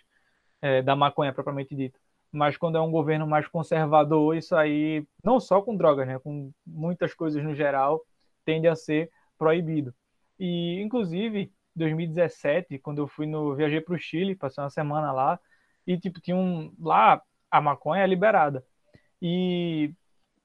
é, 0.61 0.81
da 0.81 0.95
maconha 0.95 1.33
propriamente 1.33 1.75
dita 1.75 1.98
mas 2.31 2.57
quando 2.57 2.77
é 2.77 2.81
um 2.81 2.91
governo 2.91 3.25
mais 3.27 3.47
conservador, 3.47 4.35
isso 4.37 4.55
aí, 4.55 5.05
não 5.23 5.39
só 5.39 5.61
com 5.61 5.75
drogas, 5.75 6.07
né, 6.07 6.19
com 6.19 6.51
muitas 6.65 7.13
coisas 7.13 7.43
no 7.43 7.55
geral, 7.55 8.01
tende 8.45 8.67
a 8.67 8.75
ser 8.75 9.11
proibido. 9.37 9.93
E, 10.39 10.79
inclusive, 10.81 11.51
2017, 11.75 12.79
quando 12.79 12.99
eu 12.99 13.07
fui 13.07 13.25
no, 13.25 13.55
viajei 13.55 13.81
para 13.81 13.95
o 13.95 13.97
Chile, 13.97 14.35
passei 14.35 14.63
uma 14.63 14.69
semana 14.69 15.11
lá, 15.11 15.39
e, 15.87 15.97
tipo, 15.97 16.21
tinha 16.21 16.37
um, 16.37 16.73
lá, 16.79 17.21
a 17.49 17.61
maconha 17.61 18.03
é 18.03 18.07
liberada. 18.07 18.63
E 19.21 19.93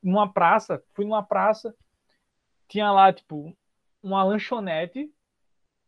numa 0.02 0.32
praça, 0.32 0.82
fui 0.94 1.04
numa 1.04 1.22
praça, 1.22 1.74
tinha 2.68 2.90
lá, 2.90 3.12
tipo, 3.12 3.56
uma 4.02 4.22
lanchonete 4.24 5.10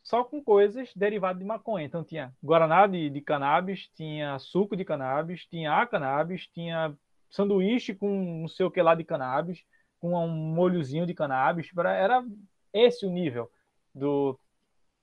só 0.07 0.23
com 0.23 0.41
coisas 0.41 0.93
derivadas 0.95 1.41
de 1.41 1.45
maconha. 1.45 1.85
Então 1.85 2.05
tinha 2.05 2.33
guaraná 2.41 2.87
de, 2.87 3.11
de 3.11 3.21
cannabis, 3.21 3.89
tinha 3.89 4.39
suco 4.39 4.77
de 4.77 4.85
cannabis, 4.85 5.45
tinha 5.47 5.73
a 5.73 5.85
cannabis, 5.85 6.47
tinha 6.47 6.97
sanduíche 7.29 7.93
com 7.93 8.43
não 8.43 8.49
sei 8.49 8.65
o 8.65 8.71
que 8.71 8.81
lá 8.81 8.95
de 8.95 9.03
cannabis, 9.03 9.65
com 9.99 10.15
um 10.15 10.29
molhozinho 10.29 11.07
de 11.07 11.13
cannabis. 11.13 11.69
Era 11.77 12.25
esse 12.73 13.05
o 13.05 13.11
nível 13.11 13.51
do 13.93 14.39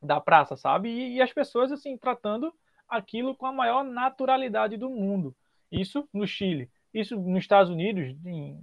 da 0.01 0.21
praça, 0.21 0.55
sabe? 0.55 0.87
E, 0.89 1.15
e 1.15 1.21
as 1.21 1.33
pessoas 1.33 1.69
assim 1.69 1.97
tratando 1.97 2.53
aquilo 2.87 3.35
com 3.35 3.45
a 3.45 3.51
maior 3.51 3.83
naturalidade 3.83 4.77
do 4.77 4.89
mundo. 4.89 5.35
Isso 5.69 6.07
no 6.13 6.25
Chile, 6.25 6.71
isso 6.93 7.17
nos 7.17 7.39
Estados 7.39 7.69
Unidos, 7.69 8.15
em, 8.25 8.57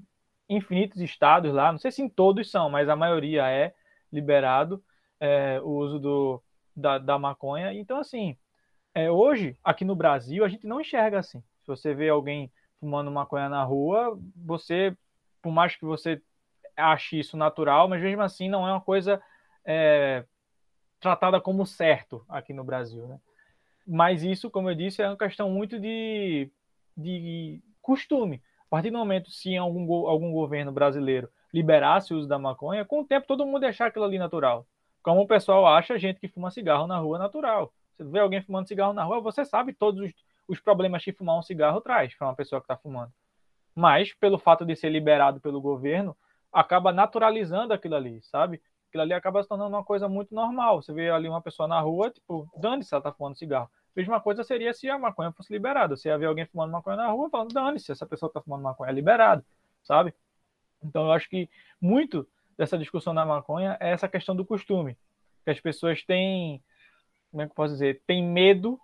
infinitos 0.49 1.03
estados 1.03 1.53
lá, 1.53 1.71
não 1.71 1.79
sei 1.79 1.91
se 1.91 2.01
em 2.01 2.09
todos 2.09 2.51
são, 2.51 2.71
mas 2.71 2.89
a 2.89 2.97
maioria 2.97 3.47
é 3.51 3.75
liberado 4.11 4.83
é, 5.21 5.61
o 5.61 5.69
uso 5.69 5.99
do, 5.99 6.43
da, 6.75 6.99
da 6.99 7.19
maconha. 7.19 7.73
Então, 7.73 7.99
assim, 7.99 8.37
é, 8.95 9.11
hoje, 9.11 9.57
aqui 9.63 9.85
no 9.85 9.95
Brasil, 9.95 10.45
a 10.45 10.49
gente 10.49 10.67
não 10.67 10.81
enxerga 10.81 11.19
assim. 11.19 11.41
Se 11.61 11.67
você 11.67 11.95
vê 11.95 12.09
alguém 12.09 12.51
fumando 12.81 13.11
maconha 13.11 13.49
na 13.49 13.63
rua, 13.63 14.19
você, 14.35 14.97
por 15.43 15.53
mais 15.53 15.77
que 15.77 15.85
você 15.85 16.21
ache 16.77 17.19
isso 17.19 17.37
natural, 17.37 17.89
mas 17.89 18.03
mesmo 18.03 18.23
assim 18.23 18.49
não 18.49 18.67
é 18.67 18.73
uma 18.73 18.81
coisa 18.81 19.23
é, 19.65 20.25
tratada 20.99 21.41
como 21.41 21.67
certo 21.67 22.25
aqui 22.29 22.53
no 22.53 22.65
Brasil, 22.65 23.07
né? 23.07 23.21
Mas 23.87 24.23
isso, 24.23 24.51
como 24.51 24.71
eu 24.71 24.75
disse, 24.75 25.03
é 25.03 25.09
uma 25.09 25.17
questão 25.17 25.51
muito 25.51 25.79
de, 25.79 26.51
de 26.97 27.63
costume. 27.83 28.43
A 28.67 28.71
partir 28.71 28.91
do 28.91 28.99
momento, 28.99 29.31
se 29.31 29.57
algum, 29.57 30.07
algum 30.07 30.33
governo 30.33 30.71
brasileiro 30.71 31.29
liberasse 31.53 32.15
o 32.15 32.19
uso 32.19 32.29
da 32.29 32.39
maconha, 32.39 32.85
com 32.85 33.01
o 33.01 33.05
tempo 33.05 33.27
todo 33.27 33.47
mundo 33.47 33.65
ia 33.65 33.71
achar 33.71 33.87
aquilo 33.87 34.05
ali 34.05 34.19
natural. 34.19 34.67
Como 35.03 35.23
o 35.23 35.27
pessoal 35.27 35.67
acha 35.67 35.99
gente 35.99 36.21
que 36.21 36.29
fuma 36.29 36.51
cigarro 36.51 36.87
na 36.87 36.99
rua 36.99 37.19
natural. 37.19 37.73
Você 37.97 38.05
vê 38.05 38.19
alguém 38.19 38.43
fumando 38.43 38.69
cigarro 38.69 38.93
na 38.93 39.05
rua, 39.05 39.21
você 39.21 39.45
sabe 39.45 39.73
todos 39.73 40.01
os, 40.01 40.13
os 40.49 40.61
problemas 40.61 41.05
que 41.05 41.13
fumar 41.13 41.39
um 41.39 41.43
cigarro 41.43 41.81
traz 41.81 42.15
para 42.15 42.29
uma 42.29 42.35
pessoa 42.35 42.61
que 42.61 42.65
está 42.65 42.77
fumando. 42.77 43.13
Mas, 43.75 44.13
pelo 44.13 44.39
fato 44.39 44.65
de 44.65 44.75
ser 44.75 44.91
liberado 44.91 45.41
pelo 45.41 45.61
governo, 45.61 46.17
acaba 46.53 46.93
naturalizando 46.93 47.73
aquilo 47.73 47.95
ali, 47.95 48.21
sabe? 48.23 48.61
Aquilo 48.89 49.03
ali 49.03 49.13
acaba 49.13 49.43
se 49.43 49.49
tornando 49.49 49.77
uma 49.77 49.85
coisa 49.85 50.09
muito 50.09 50.35
normal. 50.35 50.83
Você 50.83 50.93
vê 50.93 51.11
ali 51.11 51.29
uma 51.29 51.41
pessoa 51.41 51.69
na 51.69 51.81
rua, 51.81 52.11
tipo, 52.11 52.51
dane-se 52.57 52.93
ela 52.93 53.03
tá 53.03 53.13
fumando 53.13 53.39
cigarro. 53.39 53.71
A 53.97 54.01
mesma 54.01 54.21
coisa 54.21 54.43
seria 54.43 54.73
se 54.75 54.89
a 54.89 54.99
maconha 54.99 55.33
fosse 55.33 55.53
liberada. 55.53 55.95
Ia 56.05 56.19
ver 56.19 56.27
alguém 56.27 56.47
fumando 56.47 56.73
maconha 56.73 56.97
na 56.97 57.09
rua, 57.09 57.31
falando, 57.31 57.53
dane-se, 57.53 57.93
essa 57.93 58.07
pessoa 58.07 58.31
tá 58.33 58.41
fumando 58.41 58.63
maconha, 58.63 58.91
é 58.91 58.95
liberado, 58.95 59.45
sabe? 59.83 60.13
Então 60.83 61.07
eu 61.07 61.13
acho 61.13 61.29
que 61.29 61.49
muito 61.81 62.27
dessa 62.57 62.79
discussão 62.79 63.15
da 63.15 63.25
maconha 63.25 63.77
é 63.81 63.91
essa 63.91 64.09
questão 64.09 64.35
do 64.35 64.45
costume. 64.45 64.97
Que 65.45 65.51
as 65.51 65.61
pessoas 65.61 66.03
têm, 66.05 66.63
como 67.31 67.43
é 67.43 67.47
que 67.47 67.53
eu 67.53 67.57
posso 67.57 67.73
dizer, 67.73 68.03
têm 68.07 68.23
medo 68.23 68.79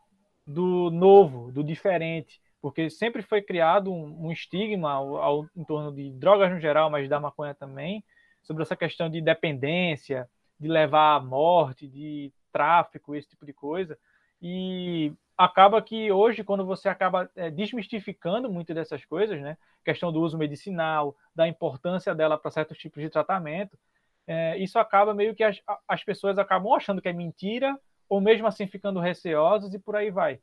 do 0.47 0.91
novo, 0.91 1.51
do 1.53 1.63
diferente, 1.63 2.41
porque 2.61 2.89
sempre 2.89 3.23
foi 3.23 3.43
criado 3.43 3.93
um, 3.93 4.27
um 4.27 4.33
estigma 4.33 4.91
ao, 4.93 5.17
ao, 5.17 5.49
em 5.57 5.65
torno 5.65 5.93
de 5.93 6.11
drogas 6.13 6.51
no 6.51 6.61
geral, 6.61 6.91
mas 6.91 7.09
da 7.09 7.21
maconha 7.21 7.55
também, 7.55 8.03
sobre 8.43 8.63
essa 8.63 8.77
questão 8.77 9.11
de 9.11 9.21
dependência, 9.21 10.29
de 10.59 10.69
levar 10.69 11.17
à 11.17 11.21
morte, 11.21 11.87
de 11.87 12.33
tráfico, 12.53 13.15
esse 13.15 13.29
tipo 13.29 13.45
de 13.45 13.53
coisa. 13.53 13.99
E 14.41 15.13
acaba 15.37 15.83
que 15.83 16.11
hoje, 16.11 16.43
quando 16.43 16.65
você 16.65 16.89
acaba 16.89 17.31
é, 17.37 17.51
desmistificando 17.51 18.51
muito 18.51 18.73
dessas 18.73 19.05
coisas, 19.05 19.41
né? 19.41 19.57
Questão 19.85 20.11
do 20.13 20.21
uso 20.21 20.39
medicinal, 20.39 21.17
da 21.35 21.47
importância 21.47 22.15
dela 22.15 22.39
para 22.39 22.51
certos 22.51 22.79
tipos 22.79 23.03
de 23.03 23.11
tratamento, 23.11 23.79
é, 24.27 24.59
isso 24.59 24.79
acaba 24.79 25.15
meio 25.15 25.35
que 25.35 25.45
as, 25.45 25.61
as 25.87 26.03
pessoas 26.03 26.39
acabam 26.39 26.73
achando 26.75 27.03
que 27.03 27.09
é 27.09 27.13
mentira, 27.13 27.79
ou 28.09 28.21
mesmo 28.21 28.47
assim 28.47 28.67
ficando 28.67 29.01
receosas 29.01 29.73
e 29.75 29.79
por 29.79 29.95
aí 29.97 30.11
vai. 30.11 30.41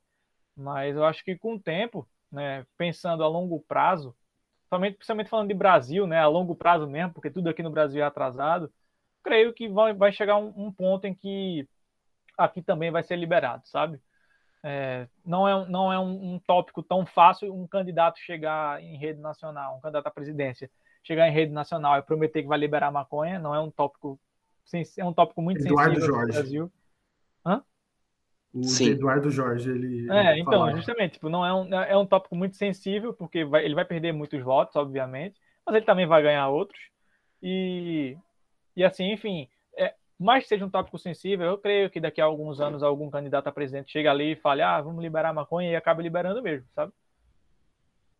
Mas 0.55 0.95
eu 0.95 1.05
acho 1.05 1.23
que 1.23 1.37
com 1.37 1.55
o 1.55 1.59
tempo, 1.59 2.07
né, 2.31 2.65
pensando 2.77 3.23
a 3.23 3.27
longo 3.27 3.59
prazo, 3.61 4.15
somente, 4.69 4.95
principalmente 4.97 5.29
falando 5.29 5.47
de 5.47 5.53
Brasil, 5.53 6.05
né, 6.07 6.19
a 6.19 6.27
longo 6.27 6.55
prazo 6.55 6.87
mesmo, 6.87 7.13
porque 7.13 7.29
tudo 7.31 7.49
aqui 7.49 7.63
no 7.63 7.71
Brasil 7.71 8.01
é 8.01 8.05
atrasado, 8.05 8.71
creio 9.23 9.53
que 9.53 9.67
vai, 9.67 9.93
vai 9.93 10.11
chegar 10.11 10.37
um, 10.37 10.53
um 10.55 10.71
ponto 10.71 11.05
em 11.05 11.15
que 11.15 11.67
aqui 12.37 12.61
também 12.61 12.91
vai 12.91 13.03
ser 13.03 13.15
liberado, 13.15 13.67
sabe? 13.67 13.99
É, 14.65 15.07
não 15.25 15.45
é, 15.45 15.69
não 15.69 15.91
é 15.91 15.99
um, 15.99 16.35
um, 16.35 16.39
tópico 16.39 16.81
tão 16.81 17.05
fácil 17.05 17.53
um 17.53 17.67
candidato 17.67 18.17
chegar 18.19 18.81
em 18.81 18.97
rede 18.97 19.19
nacional, 19.19 19.75
um 19.75 19.81
candidato 19.81 20.07
à 20.07 20.11
presidência, 20.11 20.71
chegar 21.03 21.27
em 21.27 21.33
rede 21.33 21.51
nacional 21.51 21.97
e 21.97 22.01
prometer 22.01 22.43
que 22.43 22.47
vai 22.47 22.57
liberar 22.57 22.89
maconha, 22.89 23.37
não 23.39 23.53
é 23.53 23.59
um 23.59 23.69
tópico 23.69 24.17
é 24.97 25.05
um 25.05 25.13
tópico 25.13 25.41
muito 25.41 25.59
Eduardo 25.61 25.95
sensível 25.95 26.15
Jorge. 26.15 26.27
no 26.27 26.33
Brasil. 26.33 26.71
Hã? 27.45 27.63
O 28.53 28.63
Sim. 28.63 28.91
Eduardo 28.91 29.29
Jorge, 29.29 29.69
ele. 29.69 30.09
É, 30.09 30.39
então, 30.39 30.53
falava. 30.53 30.77
justamente, 30.77 31.13
tipo, 31.13 31.27
não 31.27 31.45
é 31.45 31.53
um, 31.53 31.73
é 31.73 31.97
um 31.97 32.05
tópico 32.05 32.35
muito 32.35 32.55
sensível, 32.55 33.13
porque 33.13 33.43
vai, 33.43 33.65
ele 33.65 33.75
vai 33.75 33.83
perder 33.83 34.13
muitos 34.13 34.41
votos, 34.41 34.75
obviamente, 34.75 35.39
mas 35.65 35.75
ele 35.75 35.85
também 35.85 36.05
vai 36.05 36.21
ganhar 36.21 36.47
outros. 36.47 36.79
E, 37.41 38.17
e 38.75 38.83
assim, 38.83 39.11
enfim, 39.11 39.49
mais 40.19 40.43
que 40.43 40.49
seja 40.49 40.65
um 40.65 40.69
tópico 40.69 40.97
sensível, 40.97 41.47
eu 41.47 41.57
creio 41.57 41.89
que 41.89 41.99
daqui 41.99 42.21
a 42.21 42.25
alguns 42.25 42.59
anos 42.59 42.83
algum 42.83 43.09
candidato 43.09 43.47
a 43.47 43.51
presidente 43.51 43.91
chega 43.91 44.11
ali 44.11 44.33
e 44.33 44.35
fale, 44.35 44.61
ah, 44.61 44.81
vamos 44.81 45.01
liberar 45.01 45.29
a 45.29 45.33
maconha 45.33 45.71
e 45.71 45.75
acaba 45.75 46.01
liberando 46.01 46.41
mesmo, 46.41 46.67
sabe? 46.73 46.91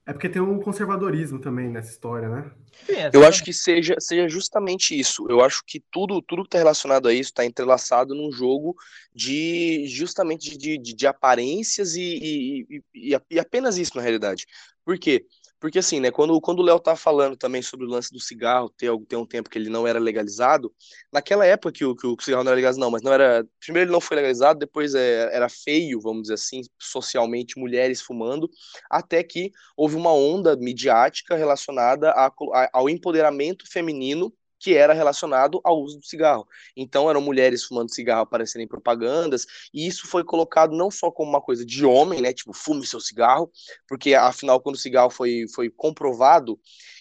É 0.05 0.11
porque 0.11 0.27
tem 0.27 0.41
um 0.41 0.59
conservadorismo 0.59 1.39
também 1.39 1.69
nessa 1.69 1.89
história, 1.91 2.27
né? 2.27 2.51
Sim, 2.85 2.93
Eu 3.13 3.25
acho 3.25 3.41
que 3.41 3.53
seja, 3.53 3.95
seja 3.99 4.27
justamente 4.27 4.99
isso. 4.99 5.25
Eu 5.29 5.41
acho 5.41 5.63
que 5.65 5.81
tudo 5.89 6.21
tudo 6.21 6.41
que 6.41 6.47
está 6.47 6.57
relacionado 6.57 7.07
a 7.07 7.13
isso 7.13 7.29
está 7.29 7.45
entrelaçado 7.45 8.13
num 8.13 8.29
jogo 8.29 8.75
de 9.15 9.87
justamente 9.87 10.57
de, 10.57 10.77
de, 10.77 10.93
de 10.93 11.07
aparências 11.07 11.95
e, 11.95 12.01
e, 12.21 12.83
e, 12.93 13.17
e 13.31 13.39
apenas 13.39 13.77
isso 13.77 13.95
na 13.95 14.01
realidade. 14.01 14.45
Por 14.83 14.99
quê? 14.99 15.21
Porque 15.21 15.42
assim, 15.75 15.99
né, 15.99 16.11
quando, 16.11 16.39
quando 16.41 16.59
o 16.59 16.63
Léo 16.63 16.79
tá 16.79 16.95
falando 16.95 17.37
também 17.37 17.61
sobre 17.61 17.85
o 17.85 17.89
lance 17.89 18.11
do 18.11 18.19
cigarro, 18.19 18.69
ter, 18.69 18.91
ter 19.07 19.15
um 19.15 19.25
tempo 19.25 19.49
que 19.49 19.57
ele 19.57 19.69
não 19.69 19.87
era 19.87 19.99
legalizado, 19.99 20.73
naquela 21.11 21.45
época 21.45 21.71
que 21.71 21.85
o, 21.85 21.95
que 21.95 22.05
o 22.05 22.15
cigarro 22.19 22.43
não 22.43 22.51
era 22.51 22.55
legalizado, 22.55 22.83
não, 22.83 22.91
mas 22.91 23.01
não 23.01 23.13
era. 23.13 23.45
Primeiro 23.59 23.87
ele 23.87 23.93
não 23.93 24.01
foi 24.01 24.15
legalizado, 24.15 24.59
depois 24.59 24.93
é, 24.95 25.35
era 25.35 25.47
feio, 25.49 26.01
vamos 26.01 26.23
dizer 26.23 26.35
assim, 26.35 26.61
socialmente, 26.79 27.59
mulheres 27.59 28.01
fumando, 28.01 28.49
até 28.89 29.23
que 29.23 29.51
houve 29.77 29.95
uma 29.95 30.13
onda 30.13 30.55
midiática 30.55 31.35
relacionada 31.35 32.11
a, 32.11 32.27
a, 32.27 32.69
ao 32.73 32.89
empoderamento 32.89 33.65
feminino 33.71 34.33
que 34.63 34.73
era 34.73 34.93
relacionado 34.93 35.59
ao 35.61 35.81
uso 35.81 35.99
do 35.99 36.05
cigarro. 36.05 36.47
Então 36.73 37.09
eram 37.09 37.19
mulheres 37.19 37.65
fumando 37.65 37.93
cigarro 37.93 38.21
aparecendo 38.21 38.61
em 38.61 38.67
propagandas, 38.67 39.45
e 39.73 39.85
isso 39.85 40.07
foi 40.07 40.23
colocado 40.23 40.73
não 40.73 40.89
só 40.89 41.11
como 41.11 41.29
uma 41.29 41.41
coisa 41.41 41.65
de 41.65 41.85
homem, 41.85 42.21
né, 42.21 42.31
tipo, 42.31 42.53
fume 42.53 42.87
seu 42.87 43.01
cigarro, 43.01 43.51
porque 43.89 44.15
afinal 44.15 44.61
quando 44.61 44.75
o 44.75 44.79
cigarro 44.79 45.09
foi, 45.09 45.45
foi 45.53 45.69
comprovado 45.69 46.57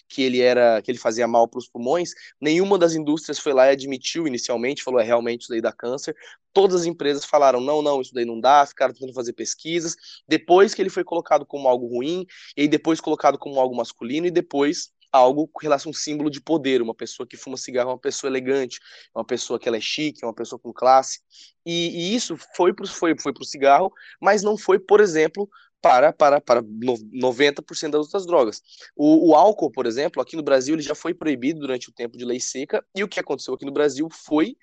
que 0.09 0.21
ele 0.21 0.41
era 0.41 0.81
que 0.81 0.91
ele 0.91 0.97
fazia 0.97 1.25
mal 1.25 1.47
para 1.47 1.57
os 1.57 1.69
pulmões, 1.69 2.11
nenhuma 2.39 2.77
das 2.77 2.95
indústrias 2.95 3.39
foi 3.39 3.53
lá 3.53 3.67
e 3.67 3.71
admitiu 3.71 4.27
inicialmente, 4.27 4.83
falou 4.83 4.99
é 4.99 5.03
realmente 5.03 5.43
isso 5.43 5.49
daí 5.49 5.61
dá 5.61 5.71
câncer. 5.71 6.13
Todas 6.51 6.81
as 6.81 6.85
empresas 6.85 7.23
falaram 7.23 7.61
não, 7.61 7.81
não, 7.81 8.01
isso 8.01 8.13
daí 8.13 8.25
não 8.25 8.39
dá, 8.39 8.65
ficaram 8.65 8.93
tentando 8.93 9.13
fazer 9.13 9.31
pesquisas. 9.31 9.95
Depois 10.27 10.73
que 10.73 10.81
ele 10.81 10.89
foi 10.89 11.03
colocado 11.05 11.45
como 11.45 11.67
algo 11.67 11.87
ruim, 11.87 12.25
e 12.57 12.67
depois 12.67 12.99
colocado 12.99 13.39
como 13.39 13.57
algo 13.59 13.75
masculino 13.75 14.27
e 14.27 14.31
depois 14.31 14.91
algo 15.13 15.47
com 15.47 15.59
relação 15.59 15.89
a 15.89 15.91
um 15.91 15.93
símbolo 15.93 16.29
de 16.29 16.41
poder. 16.41 16.81
Uma 16.81 16.95
pessoa 16.95 17.25
que 17.27 17.37
fuma 17.37 17.55
cigarro 17.55 17.91
é 17.91 17.93
uma 17.93 17.99
pessoa 17.99 18.29
elegante, 18.29 18.79
é 19.15 19.17
uma 19.17 19.25
pessoa 19.25 19.59
que 19.59 19.67
ela 19.67 19.77
é 19.77 19.81
chique, 19.81 20.23
é 20.23 20.27
uma 20.27 20.33
pessoa 20.33 20.59
com 20.59 20.73
classe. 20.73 21.19
E, 21.65 21.89
e 21.89 22.15
isso 22.15 22.35
foi 22.55 22.73
para 22.73 22.87
foi, 22.87 23.15
foi 23.17 23.31
o 23.39 23.45
cigarro, 23.45 23.91
mas 24.19 24.41
não 24.41 24.57
foi, 24.57 24.79
por 24.79 24.99
exemplo, 24.99 25.47
para, 25.83 26.13
para, 26.13 26.41
para 26.41 26.63
90% 26.63 27.91
das 27.91 28.05
outras 28.05 28.25
drogas. 28.25 28.61
O, 28.95 29.29
o, 29.31 29.35
álcool, 29.35 29.69
por 29.69 29.85
exemplo, 29.85 30.21
aqui 30.21 30.35
no 30.35 30.41
Brasil, 30.41 30.75
ele 30.75 30.81
já 30.81 30.95
foi 30.95 31.13
proibido 31.13 31.59
durante 31.59 31.89
o 31.89 31.93
tempo 31.93 32.17
de 32.17 32.23
lei 32.23 32.39
seca, 32.39 32.83
e 32.95 33.03
o 33.03 33.07
que 33.07 33.19
aconteceu 33.19 33.53
aqui 33.53 33.65
no 33.65 33.71
Brasil 33.71 34.07
foi 34.09 34.55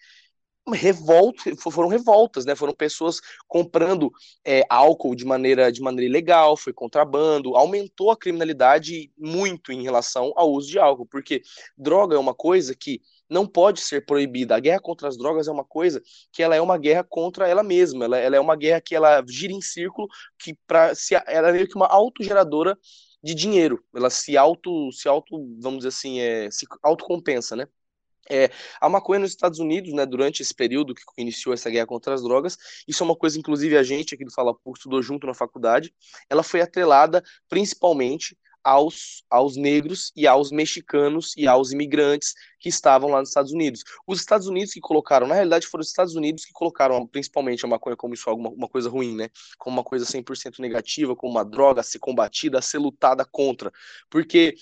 revolta, 0.68 1.42
foram 1.70 1.88
revoltas, 1.88 2.44
né? 2.44 2.54
Foram 2.54 2.74
pessoas 2.74 3.20
comprando 3.48 4.12
é, 4.44 4.62
álcool 4.68 5.14
de 5.14 5.24
maneira, 5.24 5.70
de 5.72 5.80
maneira 5.80 6.08
ilegal, 6.08 6.56
foi 6.56 6.72
contrabando, 6.72 7.56
aumentou 7.56 8.10
a 8.10 8.16
criminalidade 8.16 9.10
muito 9.18 9.72
em 9.72 9.82
relação 9.82 10.32
ao 10.36 10.50
uso 10.52 10.68
de 10.68 10.78
álcool, 10.78 11.06
porque 11.06 11.42
droga 11.76 12.16
é 12.16 12.18
uma 12.18 12.34
coisa 12.34 12.74
que 12.74 13.00
não 13.28 13.46
pode 13.46 13.80
ser 13.80 14.04
proibida. 14.04 14.56
A 14.56 14.60
guerra 14.60 14.80
contra 14.80 15.08
as 15.08 15.16
drogas 15.16 15.46
é 15.46 15.52
uma 15.52 15.64
coisa 15.64 16.02
que 16.32 16.42
ela 16.42 16.56
é 16.56 16.60
uma 16.60 16.76
guerra 16.76 17.04
contra 17.04 17.48
ela 17.48 17.62
mesma. 17.62 18.04
Ela, 18.04 18.18
ela 18.18 18.36
é 18.36 18.40
uma 18.40 18.56
guerra 18.56 18.80
que 18.80 18.94
ela 18.94 19.24
gira 19.28 19.52
em 19.52 19.60
círculo, 19.60 20.08
que 20.38 20.54
para 20.66 20.94
se 20.94 21.14
ela 21.14 21.48
é 21.48 21.52
meio 21.52 21.68
que 21.68 21.76
uma 21.76 21.86
autogeradora 21.86 22.76
de 23.22 23.34
dinheiro. 23.34 23.82
Ela 23.94 24.10
se 24.10 24.36
auto, 24.36 24.90
se 24.92 25.08
auto, 25.08 25.36
vamos 25.60 25.78
dizer 25.80 25.88
assim, 25.88 26.20
é, 26.20 26.50
se 26.50 26.66
autocompensa, 26.82 27.54
né? 27.54 27.66
É, 28.30 28.50
a 28.80 28.88
maconha 28.88 29.20
nos 29.20 29.30
Estados 29.30 29.58
Unidos, 29.58 29.92
né, 29.92 30.06
durante 30.06 30.40
esse 30.40 30.54
período 30.54 30.94
que 30.94 31.02
iniciou 31.18 31.52
essa 31.52 31.68
guerra 31.68 31.86
contra 31.86 32.14
as 32.14 32.22
drogas, 32.22 32.56
isso 32.86 33.02
é 33.02 33.04
uma 33.04 33.16
coisa, 33.16 33.38
inclusive, 33.38 33.76
a 33.76 33.82
gente 33.82 34.14
aqui 34.14 34.24
do 34.24 34.32
Fala 34.32 34.54
Por 34.54 34.76
estudou 34.76 35.02
junto 35.02 35.26
na 35.26 35.34
faculdade, 35.34 35.92
ela 36.28 36.42
foi 36.42 36.60
atrelada 36.60 37.22
principalmente 37.48 38.36
aos, 38.62 39.24
aos 39.30 39.56
negros 39.56 40.12
e 40.14 40.26
aos 40.26 40.50
mexicanos 40.50 41.34
e 41.36 41.46
aos 41.46 41.72
imigrantes 41.72 42.34
que 42.58 42.68
estavam 42.68 43.10
lá 43.10 43.20
nos 43.20 43.30
Estados 43.30 43.52
Unidos. 43.52 43.82
Os 44.06 44.20
Estados 44.20 44.46
Unidos 44.46 44.72
que 44.72 44.80
colocaram, 44.80 45.26
na 45.26 45.34
realidade 45.34 45.66
foram 45.66 45.80
os 45.80 45.88
Estados 45.88 46.14
Unidos 46.14 46.44
que 46.44 46.52
colocaram 46.52 47.06
principalmente 47.06 47.64
a 47.64 47.68
maconha 47.68 47.96
como 47.96 48.14
isso 48.14 48.28
alguma 48.28 48.50
uma 48.50 48.68
coisa 48.68 48.90
ruim, 48.90 49.16
né? 49.16 49.30
Como 49.58 49.76
uma 49.76 49.84
coisa 49.84 50.04
100% 50.04 50.58
negativa, 50.58 51.16
como 51.16 51.32
uma 51.32 51.44
droga 51.44 51.80
a 51.80 51.84
ser 51.84 51.98
combatida, 51.98 52.58
a 52.58 52.62
ser 52.62 52.78
lutada 52.78 53.24
contra. 53.24 53.72
Porque 54.10 54.54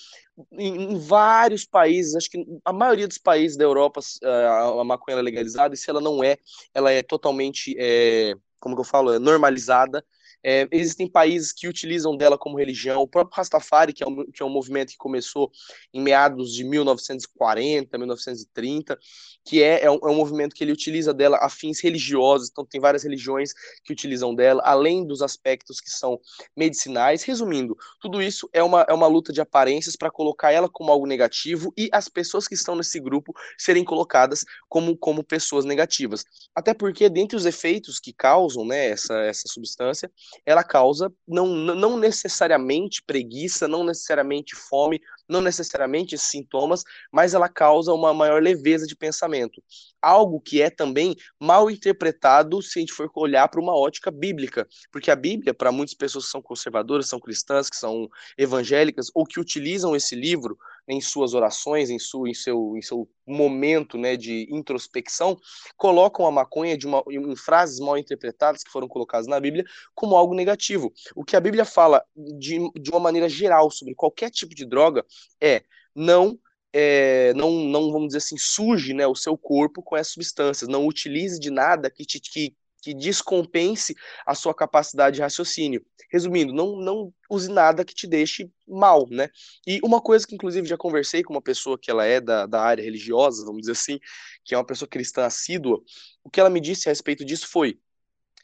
em, 0.52 0.92
em 0.92 0.98
vários 0.98 1.64
países, 1.64 2.14
acho 2.14 2.30
que 2.30 2.44
a 2.64 2.72
maioria 2.72 3.08
dos 3.08 3.18
países 3.18 3.56
da 3.56 3.64
Europa 3.64 4.00
a, 4.22 4.80
a 4.80 4.84
maconha 4.84 5.18
é 5.18 5.22
legalizada 5.22 5.74
e 5.74 5.76
se 5.76 5.90
ela 5.90 6.00
não 6.00 6.22
é, 6.22 6.38
ela 6.72 6.92
é 6.92 7.02
totalmente, 7.02 7.74
é, 7.78 8.34
como 8.60 8.76
que 8.76 8.80
eu 8.80 8.84
falo, 8.84 9.12
é 9.12 9.18
normalizada 9.18 10.04
É, 10.44 10.68
existem 10.70 11.10
países 11.10 11.52
que 11.52 11.68
utilizam 11.68 12.16
dela 12.16 12.38
como 12.38 12.58
religião. 12.58 13.02
O 13.02 13.08
próprio 13.08 13.36
Rastafari, 13.36 13.92
que 13.92 14.04
é, 14.04 14.06
um, 14.06 14.24
que 14.30 14.42
é 14.42 14.46
um 14.46 14.50
movimento 14.50 14.90
que 14.90 14.96
começou 14.96 15.50
em 15.92 16.00
meados 16.00 16.52
de 16.52 16.64
1940, 16.64 17.98
1930, 17.98 18.98
que 19.44 19.62
é, 19.62 19.84
é, 19.84 19.90
um, 19.90 19.98
é 20.02 20.10
um 20.10 20.14
movimento 20.14 20.54
que 20.54 20.62
ele 20.62 20.72
utiliza 20.72 21.12
dela 21.12 21.38
a 21.40 21.48
fins 21.48 21.80
religiosos. 21.80 22.48
Então, 22.50 22.64
tem 22.64 22.80
várias 22.80 23.02
religiões 23.02 23.52
que 23.84 23.92
utilizam 23.92 24.34
dela, 24.34 24.62
além 24.64 25.06
dos 25.06 25.22
aspectos 25.22 25.80
que 25.80 25.90
são 25.90 26.20
medicinais. 26.56 27.22
Resumindo, 27.22 27.76
tudo 28.00 28.22
isso 28.22 28.48
é 28.52 28.62
uma, 28.62 28.82
é 28.88 28.92
uma 28.92 29.06
luta 29.06 29.32
de 29.32 29.40
aparências 29.40 29.96
para 29.96 30.10
colocar 30.10 30.52
ela 30.52 30.68
como 30.68 30.92
algo 30.92 31.06
negativo 31.06 31.72
e 31.76 31.88
as 31.92 32.08
pessoas 32.08 32.46
que 32.46 32.54
estão 32.54 32.76
nesse 32.76 33.00
grupo 33.00 33.32
serem 33.56 33.84
colocadas 33.84 34.44
como, 34.68 34.96
como 34.96 35.24
pessoas 35.24 35.64
negativas. 35.64 36.24
Até 36.54 36.74
porque, 36.74 37.08
dentre 37.08 37.36
os 37.36 37.46
efeitos 37.46 37.98
que 37.98 38.12
causam 38.12 38.64
né, 38.64 38.90
essa, 38.90 39.14
essa 39.22 39.48
substância, 39.48 40.10
ela 40.44 40.64
causa 40.64 41.12
não, 41.26 41.46
não 41.46 41.96
necessariamente 41.96 43.02
preguiça, 43.02 43.68
não 43.68 43.84
necessariamente 43.84 44.54
fome, 44.54 45.00
não 45.28 45.40
necessariamente 45.40 46.16
sintomas, 46.16 46.82
mas 47.12 47.34
ela 47.34 47.48
causa 47.48 47.92
uma 47.92 48.14
maior 48.14 48.42
leveza 48.42 48.86
de 48.86 48.96
pensamento. 48.96 49.62
Algo 50.00 50.40
que 50.40 50.62
é 50.62 50.70
também 50.70 51.14
mal 51.38 51.70
interpretado 51.70 52.62
se 52.62 52.78
a 52.78 52.80
gente 52.80 52.92
for 52.92 53.10
olhar 53.14 53.48
para 53.48 53.60
uma 53.60 53.76
ótica 53.76 54.10
bíblica, 54.10 54.66
porque 54.90 55.10
a 55.10 55.16
Bíblia, 55.16 55.52
para 55.52 55.72
muitas 55.72 55.94
pessoas 55.94 56.24
que 56.24 56.30
são 56.30 56.42
conservadoras, 56.42 57.08
são 57.08 57.20
cristãs, 57.20 57.68
que 57.68 57.76
são 57.76 58.08
evangélicas, 58.36 59.08
ou 59.14 59.26
que 59.26 59.40
utilizam 59.40 59.94
esse 59.94 60.14
livro 60.14 60.56
em 60.88 61.00
suas 61.00 61.34
orações, 61.34 61.90
em, 61.90 61.98
sua, 61.98 62.28
em, 62.30 62.34
seu, 62.34 62.74
em 62.76 62.80
seu 62.80 63.08
momento 63.26 63.98
né, 63.98 64.16
de 64.16 64.48
introspecção, 64.50 65.38
colocam 65.76 66.26
a 66.26 66.30
maconha 66.30 66.78
de 66.78 66.86
uma, 66.86 67.04
em 67.10 67.36
frases 67.36 67.78
mal 67.78 67.98
interpretadas 67.98 68.64
que 68.64 68.70
foram 68.70 68.88
colocadas 68.88 69.26
na 69.26 69.38
Bíblia 69.38 69.64
como 69.94 70.16
algo 70.16 70.34
negativo. 70.34 70.90
O 71.14 71.24
que 71.24 71.36
a 71.36 71.40
Bíblia 71.40 71.66
fala 71.66 72.02
de, 72.16 72.58
de 72.80 72.90
uma 72.90 72.98
maneira 72.98 73.28
geral 73.28 73.70
sobre 73.70 73.94
qualquer 73.94 74.30
tipo 74.30 74.54
de 74.54 74.64
droga 74.64 75.04
é 75.40 75.62
não 75.94 76.38
é, 76.72 77.32
não, 77.34 77.50
não, 77.50 77.90
vamos 77.90 78.08
dizer 78.08 78.18
assim, 78.18 78.36
suje 78.36 78.92
né, 78.92 79.06
o 79.06 79.14
seu 79.14 79.36
corpo 79.36 79.82
com 79.82 79.96
essas 79.96 80.12
substâncias, 80.12 80.68
não 80.68 80.86
utilize 80.86 81.40
de 81.40 81.50
nada 81.50 81.90
que, 81.90 82.04
te, 82.04 82.20
que, 82.20 82.54
que 82.82 82.94
descompense 82.94 83.94
a 84.26 84.34
sua 84.34 84.54
capacidade 84.54 85.16
de 85.16 85.22
raciocínio. 85.22 85.84
Resumindo, 86.10 86.52
não, 86.52 86.76
não 86.76 87.12
use 87.28 87.50
nada 87.50 87.84
que 87.84 87.94
te 87.94 88.06
deixe 88.06 88.50
mal, 88.66 89.06
né? 89.10 89.28
E 89.66 89.80
uma 89.82 90.00
coisa 90.00 90.26
que, 90.26 90.34
inclusive, 90.34 90.66
já 90.66 90.76
conversei 90.76 91.22
com 91.22 91.34
uma 91.34 91.42
pessoa 91.42 91.78
que 91.78 91.90
ela 91.90 92.04
é 92.04 92.20
da, 92.20 92.46
da 92.46 92.62
área 92.62 92.82
religiosa, 92.82 93.44
vamos 93.44 93.62
dizer 93.62 93.72
assim, 93.72 93.98
que 94.44 94.54
é 94.54 94.58
uma 94.58 94.64
pessoa 94.64 94.88
cristã 94.88 95.24
assídua, 95.24 95.80
o 96.22 96.30
que 96.30 96.40
ela 96.40 96.50
me 96.50 96.60
disse 96.60 96.88
a 96.88 96.92
respeito 96.92 97.24
disso 97.24 97.48
foi, 97.48 97.78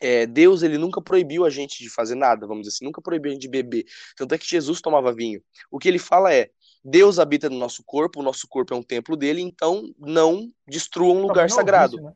é, 0.00 0.26
Deus 0.26 0.62
ele 0.62 0.76
nunca 0.76 1.00
proibiu 1.00 1.45
a 1.45 1.50
gente 1.50 1.83
de 1.83 1.88
fazer 1.88 2.14
nada, 2.14 2.47
vamos 2.47 2.62
dizer 2.64 2.76
assim, 2.76 2.85
nunca 2.85 3.00
proibiu 3.00 3.31
a 3.31 3.35
gente 3.35 3.43
de 3.43 3.49
beber. 3.49 3.85
Tanto 4.16 4.35
é 4.35 4.38
que 4.38 4.47
Jesus 4.47 4.81
tomava 4.81 5.14
vinho. 5.14 5.43
O 5.71 5.78
que 5.78 5.88
ele 5.88 5.99
fala 5.99 6.35
é: 6.35 6.50
Deus 6.85 7.19
habita 7.19 7.49
no 7.49 7.59
nosso 7.59 7.83
corpo, 7.83 8.21
o 8.21 8.23
nosso 8.23 8.47
corpo 8.47 8.75
é 8.75 8.76
um 8.76 8.83
templo 8.83 9.17
dele, 9.17 9.41
então 9.41 9.95
não 9.99 10.53
destrua 10.69 11.14
um 11.14 11.23
lugar 11.23 11.49
sagrado. 11.49 11.97
Vício, 11.97 12.11
né? 12.11 12.14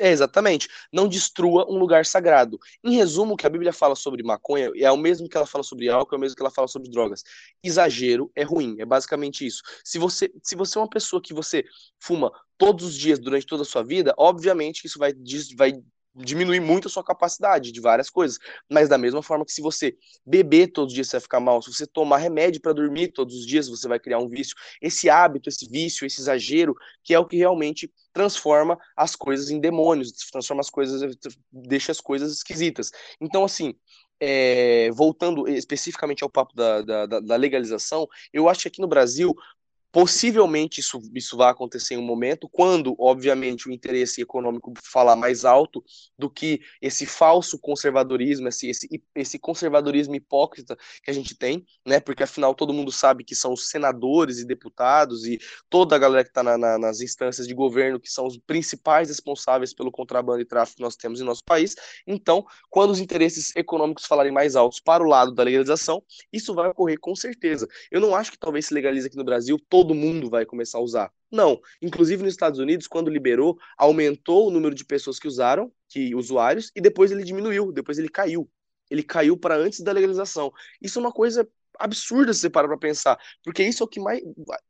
É, 0.00 0.10
exatamente. 0.10 0.68
Não 0.90 1.06
destrua 1.06 1.70
um 1.70 1.78
lugar 1.78 2.06
sagrado. 2.06 2.58
Em 2.82 2.94
resumo, 2.94 3.34
o 3.34 3.36
que 3.36 3.46
a 3.46 3.50
Bíblia 3.50 3.72
fala 3.72 3.94
sobre 3.94 4.22
maconha 4.22 4.70
é 4.74 4.90
o 4.90 4.96
mesmo 4.96 5.28
que 5.28 5.36
ela 5.36 5.46
fala 5.46 5.62
sobre 5.62 5.88
álcool, 5.88 6.14
é 6.14 6.18
o 6.18 6.20
mesmo 6.20 6.34
que 6.34 6.42
ela 6.42 6.50
fala 6.50 6.66
sobre 6.66 6.90
drogas. 6.90 7.22
Exagero 7.62 8.30
é 8.34 8.42
ruim, 8.42 8.76
é 8.78 8.86
basicamente 8.86 9.46
isso. 9.46 9.62
Se 9.84 9.98
você, 9.98 10.32
se 10.42 10.56
você 10.56 10.78
é 10.78 10.80
uma 10.80 10.88
pessoa 10.88 11.20
que 11.20 11.34
você 11.34 11.64
fuma 12.00 12.32
todos 12.56 12.86
os 12.86 12.94
dias 12.96 13.18
durante 13.18 13.46
toda 13.46 13.62
a 13.62 13.66
sua 13.66 13.82
vida, 13.82 14.14
obviamente 14.16 14.86
isso 14.86 14.98
vai, 14.98 15.12
vai 15.56 15.72
diminuir 16.14 16.60
muito 16.60 16.88
a 16.88 16.90
sua 16.90 17.04
capacidade 17.04 17.72
de 17.72 17.80
várias 17.80 18.10
coisas. 18.10 18.38
Mas 18.70 18.88
da 18.88 18.98
mesma 18.98 19.22
forma 19.22 19.44
que 19.44 19.52
se 19.52 19.62
você 19.62 19.96
beber 20.24 20.68
todos 20.68 20.92
os 20.92 20.94
dias 20.94 21.08
você 21.08 21.16
vai 21.16 21.20
ficar 21.20 21.40
mal, 21.40 21.62
se 21.62 21.72
você 21.72 21.86
tomar 21.86 22.18
remédio 22.18 22.60
para 22.60 22.72
dormir 22.72 23.08
todos 23.08 23.34
os 23.34 23.46
dias 23.46 23.68
você 23.68 23.88
vai 23.88 23.98
criar 23.98 24.18
um 24.18 24.28
vício. 24.28 24.54
Esse 24.80 25.08
hábito, 25.08 25.48
esse 25.48 25.68
vício, 25.68 26.06
esse 26.06 26.20
exagero, 26.20 26.74
que 27.02 27.14
é 27.14 27.18
o 27.18 27.26
que 27.26 27.36
realmente 27.36 27.90
transforma 28.12 28.78
as 28.96 29.16
coisas 29.16 29.50
em 29.50 29.58
demônios, 29.58 30.12
transforma 30.30 30.60
as 30.60 30.70
coisas, 30.70 31.16
deixa 31.50 31.92
as 31.92 32.00
coisas 32.00 32.32
esquisitas. 32.32 32.90
Então, 33.20 33.44
assim, 33.44 33.74
é, 34.20 34.88
voltando 34.92 35.48
especificamente 35.48 36.22
ao 36.22 36.30
papo 36.30 36.54
da, 36.54 36.82
da, 36.82 37.06
da, 37.06 37.36
legalização, 37.36 38.06
eu 38.32 38.48
acho 38.48 38.62
que 38.62 38.68
aqui 38.68 38.80
no 38.80 38.86
Brasil 38.86 39.34
Possivelmente 39.92 40.80
isso, 40.80 40.98
isso 41.14 41.36
vai 41.36 41.50
acontecer 41.50 41.94
em 41.94 41.98
um 41.98 42.02
momento, 42.02 42.48
quando, 42.48 42.96
obviamente, 42.98 43.68
o 43.68 43.72
interesse 43.72 44.22
econômico 44.22 44.72
falar 44.82 45.14
mais 45.16 45.44
alto 45.44 45.84
do 46.18 46.30
que 46.30 46.62
esse 46.80 47.04
falso 47.04 47.58
conservadorismo, 47.58 48.48
esse, 48.48 48.70
esse, 48.70 48.88
esse 49.14 49.38
conservadorismo 49.38 50.14
hipócrita 50.14 50.78
que 51.04 51.10
a 51.10 51.12
gente 51.12 51.34
tem, 51.34 51.66
né? 51.86 52.00
Porque 52.00 52.22
afinal 52.22 52.54
todo 52.54 52.72
mundo 52.72 52.90
sabe 52.90 53.22
que 53.22 53.34
são 53.34 53.52
os 53.52 53.68
senadores 53.68 54.38
e 54.38 54.46
deputados 54.46 55.26
e 55.26 55.38
toda 55.68 55.94
a 55.94 55.98
galera 55.98 56.24
que 56.24 56.30
está 56.30 56.42
na, 56.42 56.56
na, 56.56 56.78
nas 56.78 57.02
instâncias 57.02 57.46
de 57.46 57.52
governo 57.52 58.00
que 58.00 58.08
são 58.08 58.26
os 58.26 58.38
principais 58.38 59.08
responsáveis 59.08 59.74
pelo 59.74 59.92
contrabando 59.92 60.40
e 60.40 60.46
tráfico 60.46 60.78
que 60.78 60.82
nós 60.82 60.96
temos 60.96 61.20
em 61.20 61.24
nosso 61.24 61.44
país. 61.44 61.76
Então, 62.06 62.46
quando 62.70 62.92
os 62.92 62.98
interesses 62.98 63.54
econômicos 63.54 64.06
falarem 64.06 64.32
mais 64.32 64.56
altos 64.56 64.80
para 64.80 65.04
o 65.04 65.06
lado 65.06 65.32
da 65.32 65.42
legalização, 65.42 66.02
isso 66.32 66.54
vai 66.54 66.70
ocorrer 66.70 66.98
com 66.98 67.14
certeza. 67.14 67.68
Eu 67.90 68.00
não 68.00 68.16
acho 68.16 68.30
que 68.32 68.38
talvez 68.38 68.66
se 68.66 68.72
legalize 68.72 69.06
aqui 69.06 69.18
no 69.18 69.24
Brasil 69.24 69.58
todo 69.68 69.81
mundo 69.84 70.30
vai 70.30 70.44
começar 70.46 70.78
a 70.78 70.82
usar. 70.82 71.12
Não. 71.30 71.60
Inclusive 71.80 72.22
nos 72.22 72.32
Estados 72.32 72.58
Unidos, 72.58 72.86
quando 72.86 73.10
liberou, 73.10 73.58
aumentou 73.76 74.48
o 74.48 74.50
número 74.50 74.74
de 74.74 74.84
pessoas 74.84 75.18
que 75.18 75.26
usaram, 75.26 75.72
que 75.88 76.14
usuários, 76.14 76.70
e 76.76 76.80
depois 76.80 77.10
ele 77.10 77.24
diminuiu, 77.24 77.72
depois 77.72 77.98
ele 77.98 78.08
caiu. 78.08 78.48
Ele 78.90 79.02
caiu 79.02 79.36
para 79.36 79.56
antes 79.56 79.80
da 79.80 79.92
legalização. 79.92 80.52
Isso 80.80 80.98
é 80.98 81.02
uma 81.02 81.12
coisa 81.12 81.48
absurda 81.78 82.32
se 82.32 82.40
você 82.40 82.50
parar 82.50 82.68
para 82.68 82.78
pensar, 82.78 83.18
porque 83.44 83.62
isso 83.62 83.82
é 83.82 83.86
o 83.86 83.88
que 83.88 84.00
mais 84.00 84.20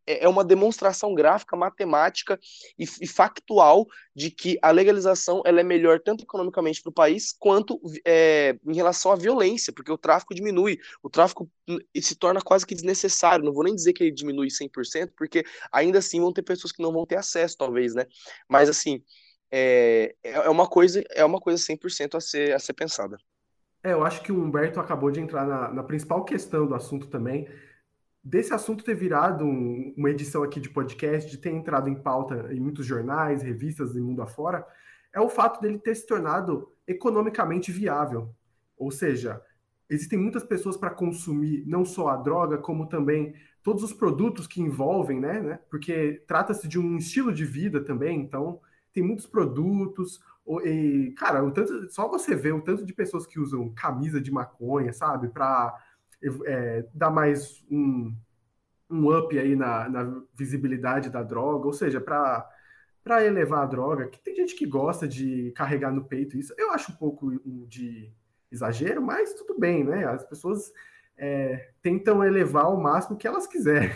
é, 0.07 0.25
é 0.25 0.29
uma 0.29 0.45
demonstração 0.45 1.15
gráfica, 1.15 1.57
matemática 1.57 2.39
e, 2.79 2.85
e 3.01 3.07
factual 3.07 3.87
de 4.15 4.31
que 4.31 4.59
a 4.63 4.71
legalização 4.71 5.43
ela 5.45 5.61
é 5.61 5.65
melhor 5.65 6.01
tanto 6.01 6.25
economicamente 6.25 6.83
para 6.83 6.91
o 6.91 6.95
país 6.95 7.33
quanto 7.39 7.81
é, 8.07 8.57
em 8.67 8.75
relação 8.75 9.13
à 9.13 9.17
violência, 9.17 9.73
porque 9.73 9.93
o 9.93 9.99
tráfico 9.99 10.35
diminui, 10.35 10.79
o 11.03 11.11
tráfico 11.11 11.51
se 12.01 12.15
torna 12.15 12.41
quase 12.41 12.67
que 12.67 12.75
desnecessário. 12.75 13.45
Não 13.45 13.53
vou 13.53 13.65
nem 13.65 13.75
dizer 13.75 13.93
que 13.93 14.05
ele 14.05 14.13
diminui 14.13 14.49
100%, 14.49 15.13
porque 15.17 15.45
ainda 15.71 15.99
assim 15.99 16.21
vão 16.21 16.33
ter 16.33 16.43
pessoas 16.43 16.73
que 16.73 16.83
não 16.83 16.93
vão 16.93 17.07
ter 17.07 17.17
acesso, 17.17 17.57
talvez, 17.57 17.95
né? 17.95 18.07
Mas 18.49 18.69
assim, 18.69 19.03
é, 19.51 20.15
é 20.23 20.51
uma 20.51 20.67
coisa 20.67 21.03
é 21.11 21.25
uma 21.25 21.39
coisa 21.39 21.63
100% 21.63 22.17
a 22.17 22.21
ser 22.21 22.55
a 22.55 22.59
ser 22.59 22.73
pensada. 22.73 23.19
É, 23.83 23.93
eu 23.93 24.05
acho 24.05 24.23
que 24.23 24.31
o 24.31 24.41
Humberto 24.41 24.79
acabou 24.79 25.11
de 25.11 25.21
entrar 25.21 25.47
na, 25.47 25.73
na 25.73 25.83
principal 25.83 26.25
questão 26.25 26.67
do 26.67 26.75
assunto 26.75 27.09
também. 27.09 27.49
Desse 28.23 28.55
assunto 28.55 28.85
ter 28.85 28.95
virado 28.95 29.45
um, 29.45 29.93
uma 29.97 30.11
edição 30.11 30.45
aqui 30.45 30.61
de 30.61 30.71
podcast, 30.71 31.29
de 31.29 31.39
ter 31.39 31.51
entrado 31.51 31.89
em 31.89 31.95
pauta 31.95 32.53
em 32.53 32.61
muitos 32.61 32.87
jornais, 32.87 33.43
revistas 33.43 33.97
e 33.97 34.01
mundo 34.01 34.23
afora, 34.23 34.65
é 35.13 35.21
o 35.21 35.29
fato 35.29 35.61
dele 35.61 35.79
ter 35.79 35.95
se 35.97 36.07
tornado 36.07 36.73
economicamente 36.87 37.73
viável. 37.73 38.33
Ou 38.77 38.93
seja, 38.93 39.43
existem 39.91 40.19
muitas 40.19 40.45
pessoas 40.45 40.77
para 40.77 40.91
consumir 40.91 41.65
não 41.67 41.85
só 41.85 42.09
a 42.09 42.17
droga, 42.17 42.59
como 42.59 42.89
também 42.89 43.35
todos 43.63 43.83
os 43.83 43.93
produtos 43.93 44.47
que 44.47 44.61
envolvem, 44.61 45.21
né? 45.21 45.41
né? 45.41 45.59
Porque 45.69 46.23
trata-se 46.27 46.69
de 46.69 46.79
um 46.79 46.97
estilo 46.97 47.33
de 47.33 47.45
vida 47.45 47.81
também, 47.81 48.21
então 48.21 48.61
tem 48.93 49.03
muitos 49.03 49.27
produtos, 49.27 50.21
e, 50.65 51.15
cara, 51.17 51.45
o 51.45 51.51
tanto, 51.51 51.91
só 51.91 52.09
você 52.09 52.35
vê 52.35 52.53
o 52.53 52.63
tanto 52.63 52.85
de 52.85 52.93
pessoas 52.93 53.27
que 53.27 53.39
usam 53.39 53.73
camisa 53.75 54.21
de 54.21 54.31
maconha, 54.31 54.93
sabe? 54.93 55.29
Para 55.29 55.75
é, 56.47 56.87
dar 56.93 57.11
mais 57.11 57.65
um, 57.71 58.15
um 58.91 59.17
up 59.17 59.39
aí 59.39 59.57
na, 59.57 59.89
na 59.89 60.23
visibilidade 60.35 61.11
da 61.11 61.23
droga, 61.23 61.67
ou 61.67 61.73
seja, 61.73 62.01
para 62.01 62.49
para 63.05 63.25
elevar 63.25 63.65
a 63.65 63.67
droga, 63.67 64.07
que 64.07 64.23
tem 64.23 64.33
gente 64.33 64.55
que 64.55 64.65
gosta 64.65 65.09
de 65.09 65.51
carregar 65.57 65.91
no 65.91 66.05
peito 66.05 66.39
isso. 66.39 66.55
Eu 66.57 66.71
acho 66.71 66.93
um 66.93 66.95
pouco 66.95 67.33
de 67.67 68.13
exagero, 68.49 69.03
mas 69.03 69.35
tudo 69.35 69.59
bem, 69.59 69.83
né? 69.83 70.05
As 70.05 70.25
pessoas 70.25 70.73
é, 71.17 71.73
tentam 71.83 72.23
elevar 72.23 72.67
ao 72.67 72.81
máximo 72.81 73.17
que 73.17 73.27
elas 73.27 73.47
quiserem. 73.47 73.91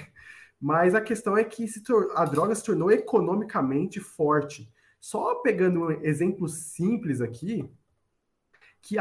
Mas 0.60 0.94
a 0.94 1.00
questão 1.00 1.36
é 1.36 1.44
que 1.44 1.66
a 2.14 2.24
droga 2.24 2.54
se 2.54 2.64
tornou 2.64 2.90
economicamente 2.90 4.00
forte. 4.00 4.68
Só 5.00 5.36
pegando 5.36 5.84
um 5.84 5.90
exemplo 6.02 6.48
simples 6.48 7.20
aqui, 7.20 7.68
que 8.80 8.96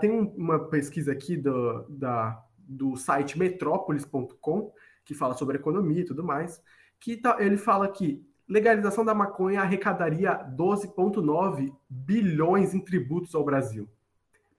tem 0.00 0.10
uma 0.10 0.68
pesquisa 0.68 1.12
aqui 1.12 1.36
do, 1.36 1.86
da, 1.88 2.42
do 2.58 2.96
site 2.96 3.38
metrópolis.com, 3.38 4.72
que 5.04 5.14
fala 5.14 5.34
sobre 5.34 5.56
economia 5.56 6.00
e 6.00 6.04
tudo 6.04 6.24
mais, 6.24 6.62
que 6.98 7.16
tá, 7.16 7.36
ele 7.40 7.56
fala 7.56 7.88
que 7.88 8.26
legalização 8.48 9.04
da 9.04 9.14
maconha 9.14 9.62
arrecadaria 9.62 10.44
12,9 10.56 11.74
bilhões 11.88 12.74
em 12.74 12.80
tributos 12.80 13.34
ao 13.34 13.44
Brasil. 13.44 13.88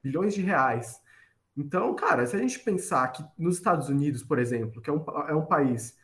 Bilhões 0.04 0.34
de 0.34 0.42
reais. 0.42 1.00
Então, 1.58 1.94
cara, 1.96 2.26
se 2.26 2.36
a 2.36 2.40
gente 2.40 2.60
pensar 2.60 3.08
que 3.10 3.24
nos 3.38 3.56
Estados 3.56 3.88
Unidos, 3.88 4.24
por 4.24 4.40
exemplo, 4.40 4.82
que 4.82 4.90
é 4.90 4.94
um, 4.94 5.06
é 5.28 5.36
um 5.36 5.46
país 5.46 5.98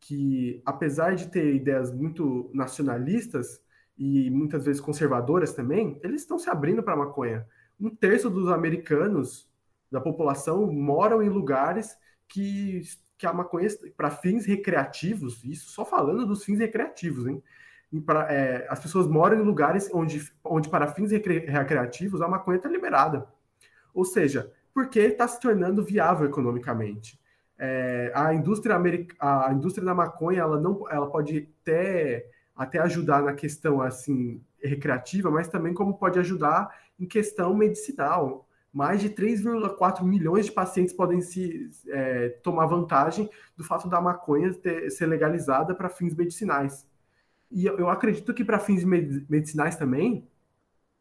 que, 0.00 0.62
apesar 0.64 1.14
de 1.14 1.28
ter 1.28 1.54
ideias 1.54 1.92
muito 1.92 2.50
nacionalistas, 2.52 3.60
e 3.98 4.30
muitas 4.30 4.64
vezes 4.64 4.80
conservadoras 4.80 5.52
também, 5.52 5.98
eles 6.02 6.22
estão 6.22 6.38
se 6.38 6.48
abrindo 6.48 6.82
para 6.82 6.94
a 6.94 6.98
maconha. 6.98 7.46
Um 7.80 7.90
terço 7.90 8.30
dos 8.30 8.48
americanos 8.48 9.50
da 9.90 10.00
população 10.00 10.72
moram 10.72 11.22
em 11.22 11.28
lugares 11.28 11.96
que, 12.28 12.82
que 13.16 13.26
a 13.26 13.32
maconha, 13.32 13.68
para 13.96 14.10
fins 14.10 14.46
recreativos, 14.46 15.42
isso 15.44 15.70
só 15.70 15.84
falando 15.84 16.26
dos 16.26 16.44
fins 16.44 16.58
recreativos, 16.58 17.26
hein? 17.26 17.42
Pra, 18.04 18.30
é, 18.30 18.66
as 18.68 18.80
pessoas 18.80 19.06
moram 19.06 19.40
em 19.40 19.42
lugares 19.42 19.90
onde, 19.94 20.30
onde 20.44 20.68
para 20.68 20.88
fins 20.88 21.10
recreativos, 21.10 22.20
a 22.20 22.28
maconha 22.28 22.58
está 22.58 22.68
liberada. 22.68 23.26
Ou 23.94 24.04
seja, 24.04 24.52
porque 24.74 25.00
está 25.00 25.26
se 25.26 25.40
tornando 25.40 25.84
viável 25.84 26.28
economicamente. 26.28 27.18
É, 27.58 28.12
a, 28.14 28.32
indústria 28.32 28.76
america, 28.76 29.16
a 29.18 29.52
indústria 29.52 29.84
da 29.84 29.94
maconha 29.94 30.40
ela 30.40 30.60
não, 30.60 30.88
ela 30.88 31.10
pode 31.10 31.48
até, 31.62 32.30
até 32.58 32.80
ajudar 32.80 33.22
na 33.22 33.32
questão 33.32 33.80
assim 33.80 34.42
recreativa, 34.60 35.30
mas 35.30 35.46
também 35.46 35.72
como 35.72 35.96
pode 35.96 36.18
ajudar 36.18 36.68
em 36.98 37.06
questão 37.06 37.54
medicinal. 37.54 38.48
Mais 38.72 39.00
de 39.00 39.08
3,4 39.08 40.02
milhões 40.02 40.46
de 40.46 40.52
pacientes 40.52 40.92
podem 40.92 41.20
se 41.20 41.70
é, 41.86 42.30
tomar 42.42 42.66
vantagem 42.66 43.30
do 43.56 43.62
fato 43.62 43.88
da 43.88 44.00
maconha 44.00 44.52
ter, 44.52 44.90
ser 44.90 45.06
legalizada 45.06 45.72
para 45.72 45.88
fins 45.88 46.14
medicinais. 46.14 46.84
E 47.50 47.64
eu 47.64 47.88
acredito 47.88 48.34
que 48.34 48.44
para 48.44 48.58
fins 48.58 48.84
medicinais 48.84 49.76
também 49.76 50.28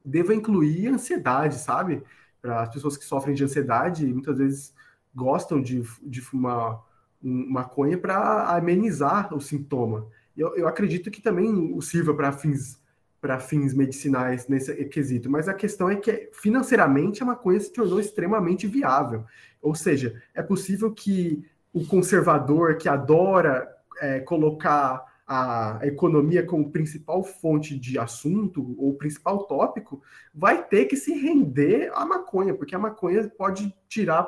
deva 0.06 0.34
incluir 0.34 0.88
ansiedade, 0.88 1.56
sabe? 1.56 2.04
Para 2.42 2.62
as 2.62 2.70
pessoas 2.70 2.96
que 2.96 3.04
sofrem 3.04 3.36
de 3.36 3.44
ansiedade, 3.44 4.06
muitas 4.06 4.38
vezes 4.38 4.74
gostam 5.14 5.62
de, 5.62 5.82
de 6.04 6.22
fumar 6.22 6.82
maconha 7.22 7.98
para 7.98 8.56
amenizar 8.56 9.34
o 9.34 9.42
sintoma. 9.42 10.08
Eu, 10.38 10.56
eu 10.56 10.68
acredito 10.68 11.10
que 11.10 11.22
também 11.22 11.80
sirva 11.82 12.14
para 12.14 12.32
fins 12.32 12.80
para 13.20 13.40
fins 13.40 13.74
medicinais 13.74 14.48
nesse 14.48 14.74
quesito, 14.86 15.28
mas 15.28 15.48
a 15.48 15.54
questão 15.54 15.90
é 15.90 15.96
que 15.96 16.30
financeiramente 16.32 17.24
a 17.24 17.26
maconha 17.26 17.60
se 17.60 17.74
tornou 17.74 18.00
extremamente 18.00 18.68
viável. 18.68 19.26
Ou 19.60 19.74
seja, 19.74 20.22
é 20.36 20.44
possível 20.44 20.92
que 20.94 21.44
o 21.74 21.84
conservador 21.86 22.78
que 22.78 22.88
adora 22.88 23.68
é, 24.00 24.20
colocar 24.20 25.04
a 25.28 25.80
economia 25.84 26.46
como 26.46 26.72
principal 26.72 27.22
fonte 27.22 27.78
de 27.78 28.00
assunto 28.00 28.74
ou 28.78 28.94
principal 28.94 29.44
tópico, 29.44 30.02
vai 30.34 30.64
ter 30.64 30.86
que 30.86 30.96
se 30.96 31.14
render 31.14 31.92
à 31.94 32.06
maconha, 32.06 32.54
porque 32.54 32.74
a 32.74 32.80
maconha 32.80 33.30
pode 33.38 33.76
tirar, 33.90 34.26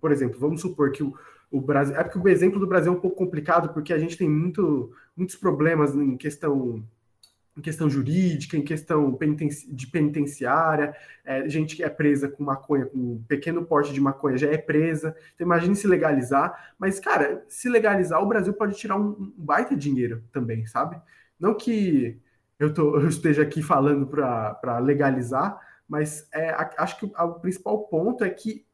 por 0.00 0.10
exemplo, 0.10 0.40
vamos 0.40 0.60
supor 0.60 0.90
que 0.90 1.04
o, 1.04 1.14
o 1.50 1.60
Brasil. 1.60 1.96
É 1.96 2.02
porque 2.02 2.18
o 2.18 2.28
exemplo 2.28 2.58
do 2.58 2.66
Brasil 2.66 2.92
é 2.92 2.96
um 2.96 3.00
pouco 3.00 3.16
complicado, 3.16 3.72
porque 3.72 3.92
a 3.92 3.98
gente 3.98 4.16
tem 4.16 4.28
muito, 4.28 4.92
muitos 5.16 5.36
problemas 5.36 5.94
em 5.94 6.16
questão 6.16 6.84
em 7.56 7.62
questão 7.62 7.88
jurídica, 7.88 8.56
em 8.56 8.62
questão 8.62 9.18
de 9.68 9.86
penitenciária, 9.86 10.94
é, 11.24 11.48
gente 11.48 11.74
que 11.74 11.82
é 11.82 11.88
presa 11.88 12.28
com 12.28 12.44
maconha, 12.44 12.84
com 12.84 12.98
um 12.98 13.24
pequeno 13.26 13.64
porte 13.64 13.94
de 13.94 14.00
maconha 14.00 14.36
já 14.36 14.48
é 14.48 14.58
presa. 14.58 15.16
Então 15.34 15.46
imagine 15.46 15.74
se 15.74 15.86
legalizar, 15.86 16.74
mas 16.78 17.00
cara, 17.00 17.42
se 17.48 17.68
legalizar, 17.68 18.22
o 18.22 18.26
Brasil 18.26 18.52
pode 18.52 18.76
tirar 18.76 18.96
um, 18.96 19.08
um 19.12 19.32
baita 19.38 19.74
dinheiro 19.74 20.22
também, 20.32 20.66
sabe? 20.66 21.00
Não 21.40 21.54
que 21.54 22.20
eu, 22.58 22.72
tô, 22.74 23.00
eu 23.00 23.08
esteja 23.08 23.42
aqui 23.42 23.62
falando 23.62 24.06
para 24.06 24.78
legalizar, 24.78 25.58
mas 25.88 26.28
é, 26.34 26.54
acho 26.76 26.98
que 26.98 27.06
o 27.06 27.34
principal 27.34 27.86
ponto 27.86 28.22
é 28.22 28.28
que, 28.28 28.65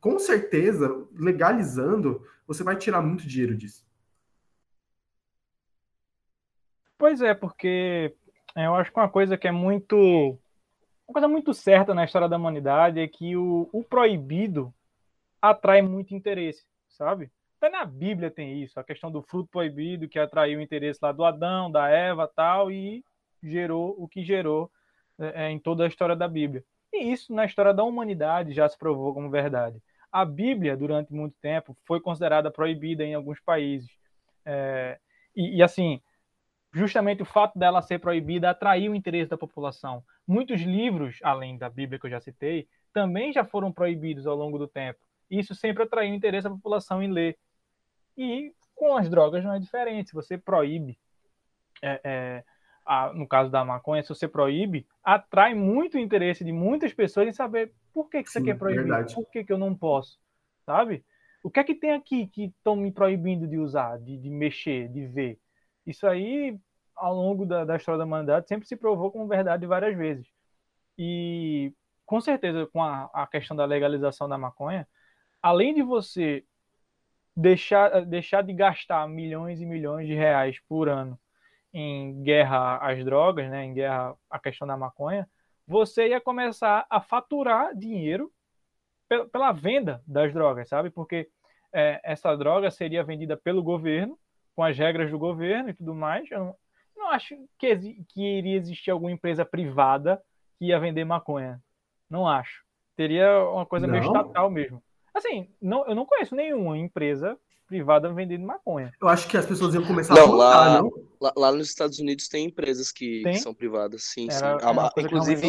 com 0.00 0.18
certeza, 0.18 0.88
legalizando, 1.12 2.26
você 2.46 2.62
vai 2.62 2.76
tirar 2.76 3.02
muito 3.02 3.26
dinheiro 3.26 3.56
disso. 3.56 3.86
Pois 6.98 7.22
é, 7.22 7.32
porque 7.32 8.14
é, 8.54 8.66
eu 8.66 8.74
acho 8.74 8.92
que 8.92 8.98
uma 8.98 9.08
coisa 9.08 9.38
que 9.38 9.48
é 9.48 9.52
muito. 9.52 10.38
Uma 11.08 11.14
coisa 11.14 11.28
muito 11.28 11.54
certa 11.54 11.94
na 11.94 12.04
história 12.04 12.28
da 12.28 12.36
humanidade 12.36 13.00
é 13.00 13.08
que 13.08 13.36
o, 13.36 13.68
o 13.72 13.82
proibido 13.82 14.72
atrai 15.40 15.82
muito 15.82 16.14
interesse, 16.14 16.64
sabe? 16.88 17.30
Até 17.56 17.70
na 17.70 17.84
Bíblia 17.84 18.30
tem 18.30 18.62
isso, 18.62 18.78
a 18.78 18.84
questão 18.84 19.10
do 19.10 19.22
fruto 19.22 19.48
proibido 19.50 20.08
que 20.08 20.18
atraiu 20.18 20.58
o 20.58 20.62
interesse 20.62 20.98
lá 21.02 21.12
do 21.12 21.24
Adão, 21.24 21.70
da 21.70 21.88
Eva 21.88 22.28
tal, 22.28 22.70
e 22.70 23.04
gerou 23.42 23.94
o 23.98 24.06
que 24.08 24.24
gerou 24.24 24.70
é, 25.18 25.46
é, 25.46 25.50
em 25.50 25.58
toda 25.58 25.84
a 25.84 25.88
história 25.88 26.16
da 26.16 26.28
Bíblia. 26.28 26.64
E 26.92 27.12
isso 27.12 27.32
na 27.32 27.44
história 27.44 27.72
da 27.72 27.84
humanidade 27.84 28.52
já 28.52 28.68
se 28.68 28.76
provou 28.76 29.14
como 29.14 29.30
verdade. 29.30 29.80
A 30.10 30.24
Bíblia, 30.24 30.76
durante 30.76 31.12
muito 31.12 31.36
tempo, 31.40 31.76
foi 31.84 32.00
considerada 32.00 32.50
proibida 32.50 33.04
em 33.04 33.14
alguns 33.14 33.40
países. 33.40 33.90
É, 34.44 34.98
e, 35.36 35.58
e, 35.58 35.62
assim, 35.62 36.00
justamente 36.72 37.22
o 37.22 37.26
fato 37.26 37.58
dela 37.58 37.80
ser 37.80 38.00
proibida 38.00 38.50
atraiu 38.50 38.92
o 38.92 38.94
interesse 38.94 39.30
da 39.30 39.38
população. 39.38 40.02
Muitos 40.26 40.60
livros, 40.60 41.18
além 41.22 41.56
da 41.56 41.70
Bíblia 41.70 41.98
que 41.98 42.06
eu 42.06 42.10
já 42.10 42.20
citei, 42.20 42.68
também 42.92 43.32
já 43.32 43.44
foram 43.44 43.72
proibidos 43.72 44.26
ao 44.26 44.36
longo 44.36 44.58
do 44.58 44.66
tempo. 44.66 44.98
Isso 45.30 45.54
sempre 45.54 45.84
atraiu 45.84 46.12
o 46.12 46.16
interesse 46.16 46.48
da 46.48 46.54
população 46.54 47.00
em 47.00 47.12
ler. 47.12 47.38
E 48.16 48.52
com 48.74 48.96
as 48.96 49.08
drogas 49.08 49.44
não 49.44 49.54
é 49.54 49.60
diferente. 49.60 50.12
Você 50.12 50.36
proíbe, 50.36 50.98
é, 51.80 52.00
é, 52.02 52.44
a, 52.90 53.12
no 53.14 53.24
caso 53.24 53.48
da 53.48 53.64
maconha, 53.64 54.02
se 54.02 54.08
você 54.08 54.26
proíbe, 54.26 54.84
atrai 55.04 55.54
muito 55.54 55.96
interesse 55.96 56.42
de 56.42 56.50
muitas 56.50 56.92
pessoas 56.92 57.28
em 57.28 57.32
saber 57.32 57.72
por 57.94 58.10
que, 58.10 58.20
que 58.20 58.28
você 58.28 58.42
quer 58.42 58.58
proibir, 58.58 58.82
verdade. 58.82 59.14
por 59.14 59.30
que, 59.30 59.44
que 59.44 59.52
eu 59.52 59.58
não 59.58 59.76
posso, 59.76 60.18
sabe? 60.66 61.04
O 61.40 61.48
que 61.48 61.60
é 61.60 61.64
que 61.64 61.76
tem 61.76 61.92
aqui 61.92 62.26
que 62.26 62.46
estão 62.46 62.74
me 62.74 62.90
proibindo 62.90 63.46
de 63.46 63.58
usar, 63.58 63.96
de, 64.00 64.18
de 64.18 64.28
mexer, 64.28 64.88
de 64.88 65.06
ver? 65.06 65.38
Isso 65.86 66.04
aí, 66.04 66.58
ao 66.96 67.14
longo 67.14 67.46
da, 67.46 67.64
da 67.64 67.76
história 67.76 67.96
da 67.96 68.04
humanidade, 68.04 68.48
sempre 68.48 68.66
se 68.66 68.74
provou 68.74 69.12
como 69.12 69.28
verdade 69.28 69.64
várias 69.66 69.96
vezes. 69.96 70.26
E, 70.98 71.72
com 72.04 72.20
certeza, 72.20 72.66
com 72.72 72.82
a, 72.82 73.08
a 73.14 73.24
questão 73.24 73.56
da 73.56 73.64
legalização 73.66 74.28
da 74.28 74.36
maconha, 74.36 74.84
além 75.40 75.72
de 75.72 75.82
você 75.84 76.44
deixar, 77.36 78.04
deixar 78.04 78.42
de 78.42 78.52
gastar 78.52 79.08
milhões 79.08 79.60
e 79.60 79.64
milhões 79.64 80.08
de 80.08 80.14
reais 80.14 80.58
por 80.68 80.88
ano 80.88 81.16
em 81.72 82.22
guerra 82.22 82.78
às 82.78 83.04
drogas, 83.04 83.48
né, 83.50 83.64
em 83.64 83.74
guerra 83.74 84.14
à 84.28 84.38
questão 84.38 84.66
da 84.66 84.76
maconha, 84.76 85.28
você 85.66 86.08
ia 86.08 86.20
começar 86.20 86.86
a 86.90 87.00
faturar 87.00 87.74
dinheiro 87.76 88.30
pela 89.32 89.52
venda 89.52 90.02
das 90.06 90.32
drogas, 90.32 90.68
sabe? 90.68 90.90
Porque 90.90 91.28
é, 91.72 92.00
essa 92.02 92.34
droga 92.36 92.70
seria 92.70 93.04
vendida 93.04 93.36
pelo 93.36 93.62
governo 93.62 94.18
com 94.54 94.62
as 94.62 94.76
regras 94.76 95.10
do 95.10 95.18
governo 95.18 95.70
e 95.70 95.74
tudo 95.74 95.94
mais. 95.94 96.30
Eu 96.30 96.38
não, 96.40 96.56
não 96.96 97.08
acho 97.10 97.36
que, 97.58 97.76
que 98.08 98.20
iria 98.20 98.56
existir 98.56 98.90
alguma 98.90 99.12
empresa 99.12 99.44
privada 99.44 100.20
que 100.58 100.66
ia 100.66 100.78
vender 100.78 101.04
maconha. 101.04 101.60
Não 102.08 102.26
acho. 102.26 102.64
Teria 102.96 103.44
uma 103.48 103.64
coisa 103.64 103.86
não. 103.86 103.92
meio 103.92 104.04
estatal 104.04 104.50
mesmo. 104.50 104.82
Assim, 105.14 105.48
não, 105.60 105.86
eu 105.86 105.94
não 105.94 106.06
conheço 106.06 106.34
nenhuma 106.34 106.76
empresa 106.76 107.38
privada 107.70 108.12
vendendo 108.12 108.44
maconha. 108.44 108.92
Eu 109.00 109.06
acho 109.06 109.28
que 109.28 109.36
as 109.36 109.46
pessoas 109.46 109.72
iam 109.74 109.84
começar 109.86 110.12
não, 110.12 110.24
a 110.24 110.26
voltar, 110.26 110.44
lá, 110.44 110.82
não? 110.82 110.90
Lá, 111.20 111.32
lá, 111.36 111.52
nos 111.52 111.68
Estados 111.68 112.00
Unidos 112.00 112.26
tem 112.26 112.46
empresas 112.46 112.90
que, 112.90 113.22
tem? 113.22 113.34
que 113.34 113.38
são 113.38 113.54
privadas, 113.54 114.02
sim, 114.02 114.26
Era, 114.28 114.58
sim. 114.58 114.66
A, 114.66 114.92
inclusive, 115.00 115.48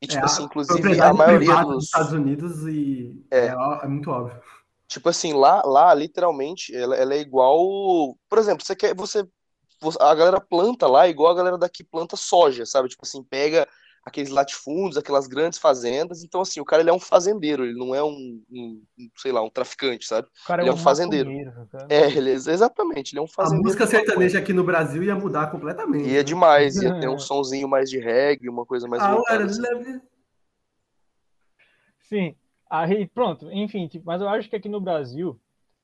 e, 0.00 0.06
tipo 0.06 0.20
é, 0.20 0.24
assim, 0.24 0.42
inclusive 0.42 1.00
a 1.00 1.14
maioria 1.14 1.64
dos 1.64 1.86
Estados 1.86 2.12
Unidos 2.12 2.66
e 2.66 3.24
é. 3.30 3.46
é, 3.46 3.54
é 3.82 3.88
muito 3.88 4.10
óbvio. 4.10 4.38
Tipo 4.86 5.08
assim, 5.08 5.32
lá, 5.32 5.62
lá 5.64 5.94
literalmente, 5.94 6.74
ela, 6.76 6.94
ela, 6.94 7.14
é 7.14 7.18
igual. 7.18 8.14
Por 8.28 8.38
exemplo, 8.38 8.64
você 8.64 8.76
quer. 8.76 8.94
Você, 8.94 9.26
a 10.00 10.14
galera 10.14 10.40
planta 10.40 10.86
lá 10.86 11.08
igual 11.08 11.32
a 11.32 11.36
galera 11.36 11.56
daqui 11.56 11.82
planta 11.82 12.16
soja, 12.16 12.66
sabe? 12.66 12.88
Tipo 12.88 13.04
assim, 13.04 13.22
pega 13.22 13.66
aqueles 14.08 14.30
latifúndios, 14.30 14.96
aquelas 14.96 15.26
grandes 15.26 15.58
fazendas. 15.58 16.24
Então, 16.24 16.40
assim, 16.40 16.60
o 16.60 16.64
cara 16.64 16.82
ele 16.82 16.90
é 16.90 16.92
um 16.92 16.98
fazendeiro, 16.98 17.64
ele 17.64 17.78
não 17.78 17.94
é 17.94 18.02
um, 18.02 18.42
um 18.50 18.82
sei 19.16 19.32
lá, 19.32 19.42
um 19.42 19.50
traficante, 19.50 20.06
sabe? 20.06 20.28
Cara, 20.46 20.62
ele 20.62 20.70
é 20.70 20.72
um, 20.72 20.76
fazendeiro. 20.76 21.30
É, 21.88 22.10
ele, 22.10 22.30
exatamente, 22.30 23.12
ele 23.12 23.20
é 23.20 23.22
um 23.22 23.28
fazendeiro. 23.28 23.62
A 23.62 23.68
música 23.68 23.86
sertaneja 23.86 24.38
aqui 24.38 24.52
no 24.52 24.64
Brasil 24.64 25.02
ia 25.02 25.14
mudar 25.14 25.50
completamente. 25.50 26.08
Ia 26.08 26.18
né? 26.18 26.22
demais, 26.22 26.76
ia 26.76 26.98
ter 26.98 27.08
um 27.08 27.18
sonzinho 27.18 27.68
mais 27.68 27.88
de 27.88 27.98
reggae, 27.98 28.48
uma 28.48 28.66
coisa 28.66 28.88
mais. 28.88 29.02
Ah, 29.02 29.16
era, 29.28 29.44
assim. 29.44 30.00
Sim, 32.02 32.34
Aí, 32.70 33.06
pronto, 33.06 33.50
enfim, 33.50 33.88
tipo, 33.88 34.04
mas 34.06 34.20
eu 34.20 34.28
acho 34.28 34.48
que 34.48 34.56
aqui 34.56 34.68
no 34.68 34.80
Brasil, 34.80 35.40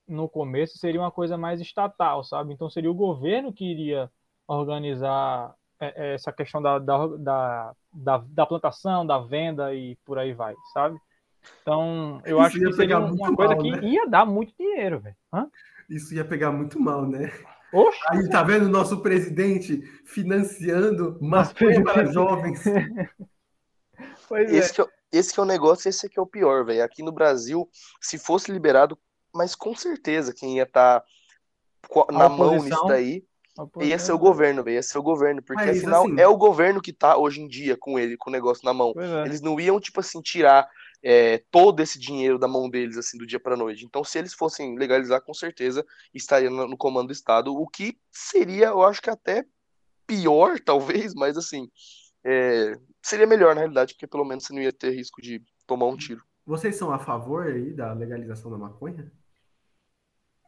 no 0.06 0.28
começo, 0.28 0.76
seria 0.76 1.00
uma 1.00 1.10
coisa 1.10 1.36
mais 1.36 1.60
estatal, 1.60 2.22
sabe? 2.22 2.52
Então 2.52 2.68
seria 2.68 2.90
o 2.90 2.94
governo 2.94 3.52
que 3.52 3.64
iria 3.64 4.10
organizar 4.46 5.54
é, 5.54 5.54
é, 5.54 5.63
essa 5.96 6.32
questão 6.32 6.62
da, 6.62 6.78
da, 6.78 7.06
da, 7.06 7.72
da, 7.92 8.24
da 8.26 8.46
plantação, 8.46 9.06
da 9.06 9.18
venda 9.18 9.74
e 9.74 9.96
por 10.04 10.18
aí 10.18 10.32
vai, 10.32 10.54
sabe? 10.72 10.98
Então, 11.62 12.20
eu 12.24 12.38
Isso 12.38 12.46
acho 12.46 12.58
que 12.58 12.72
seria 12.74 12.98
uma 12.98 13.36
coisa 13.36 13.54
mal, 13.54 13.62
que 13.62 13.70
né? 13.70 13.80
ia 13.82 14.06
dar 14.06 14.24
muito 14.24 14.54
dinheiro, 14.58 15.00
velho. 15.00 15.16
Isso 15.88 16.14
ia 16.14 16.24
pegar 16.24 16.50
muito 16.50 16.80
mal, 16.80 17.06
né? 17.06 17.32
Oxe. 17.72 17.98
Aí 18.08 18.28
tá 18.28 18.42
vendo 18.42 18.66
o 18.66 18.70
nosso 18.70 19.00
presidente 19.00 19.82
financiando 20.04 21.18
maconha 21.20 21.82
para 21.82 22.04
jovens. 22.06 22.62
pois 24.28 24.52
Esse 24.52 24.70
é. 24.70 24.74
Que 24.74 24.80
eu, 24.80 24.88
esse 25.12 25.34
que 25.34 25.40
é 25.40 25.42
o 25.42 25.46
negócio, 25.46 25.88
esse 25.88 26.08
que 26.08 26.18
é 26.18 26.22
o 26.22 26.26
pior, 26.26 26.64
velho. 26.64 26.82
Aqui 26.84 27.02
no 27.02 27.12
Brasil, 27.12 27.68
se 28.00 28.18
fosse 28.18 28.50
liberado, 28.50 28.98
mas 29.34 29.54
com 29.54 29.74
certeza 29.74 30.32
quem 30.32 30.56
ia 30.56 30.62
estar 30.62 31.00
tá 31.00 32.12
na 32.12 32.28
mão 32.28 32.62
nisso 32.62 32.84
daí 32.86 33.24
ia 33.80 33.98
ser 33.98 34.12
o 34.12 34.18
governo, 34.18 34.62
velho. 34.62 34.74
Ia 34.74 34.82
ser 34.82 34.98
o 34.98 35.02
governo. 35.02 35.42
Porque 35.42 35.64
mas, 35.64 35.78
afinal 35.78 36.04
assim... 36.04 36.20
é 36.20 36.26
o 36.26 36.36
governo 36.36 36.80
que 36.80 36.92
tá 36.92 37.16
hoje 37.16 37.40
em 37.40 37.48
dia 37.48 37.76
com 37.76 37.98
ele, 37.98 38.16
com 38.16 38.30
o 38.30 38.32
negócio 38.32 38.64
na 38.64 38.72
mão. 38.72 38.92
É. 38.96 39.26
Eles 39.26 39.40
não 39.40 39.58
iam, 39.60 39.78
tipo 39.80 40.00
assim, 40.00 40.20
tirar 40.20 40.68
é, 41.02 41.42
todo 41.50 41.80
esse 41.80 41.98
dinheiro 41.98 42.38
da 42.38 42.48
mão 42.48 42.68
deles, 42.68 42.96
assim, 42.96 43.18
do 43.18 43.26
dia 43.26 43.38
para 43.38 43.56
noite. 43.56 43.84
Então, 43.84 44.02
se 44.02 44.18
eles 44.18 44.32
fossem 44.32 44.78
legalizar, 44.78 45.20
com 45.20 45.34
certeza 45.34 45.84
estaria 46.14 46.48
no, 46.48 46.66
no 46.66 46.76
comando 46.76 47.08
do 47.08 47.12
Estado, 47.12 47.54
o 47.54 47.68
que 47.68 47.98
seria, 48.10 48.68
eu 48.68 48.82
acho 48.82 49.02
que 49.02 49.10
até 49.10 49.44
pior, 50.06 50.58
talvez, 50.64 51.14
mas 51.14 51.36
assim, 51.36 51.68
é, 52.24 52.78
seria 53.02 53.26
melhor 53.26 53.54
na 53.54 53.60
realidade, 53.60 53.92
porque 53.92 54.06
pelo 54.06 54.24
menos 54.24 54.44
você 54.44 54.54
não 54.54 54.62
ia 54.62 54.72
ter 54.72 54.90
risco 54.94 55.20
de 55.20 55.42
tomar 55.66 55.86
um 55.86 55.96
tiro. 55.96 56.22
Vocês 56.46 56.76
são 56.76 56.90
a 56.90 56.98
favor 56.98 57.46
aí 57.46 57.72
da 57.72 57.92
legalização 57.92 58.50
da 58.50 58.56
maconha? 58.56 59.12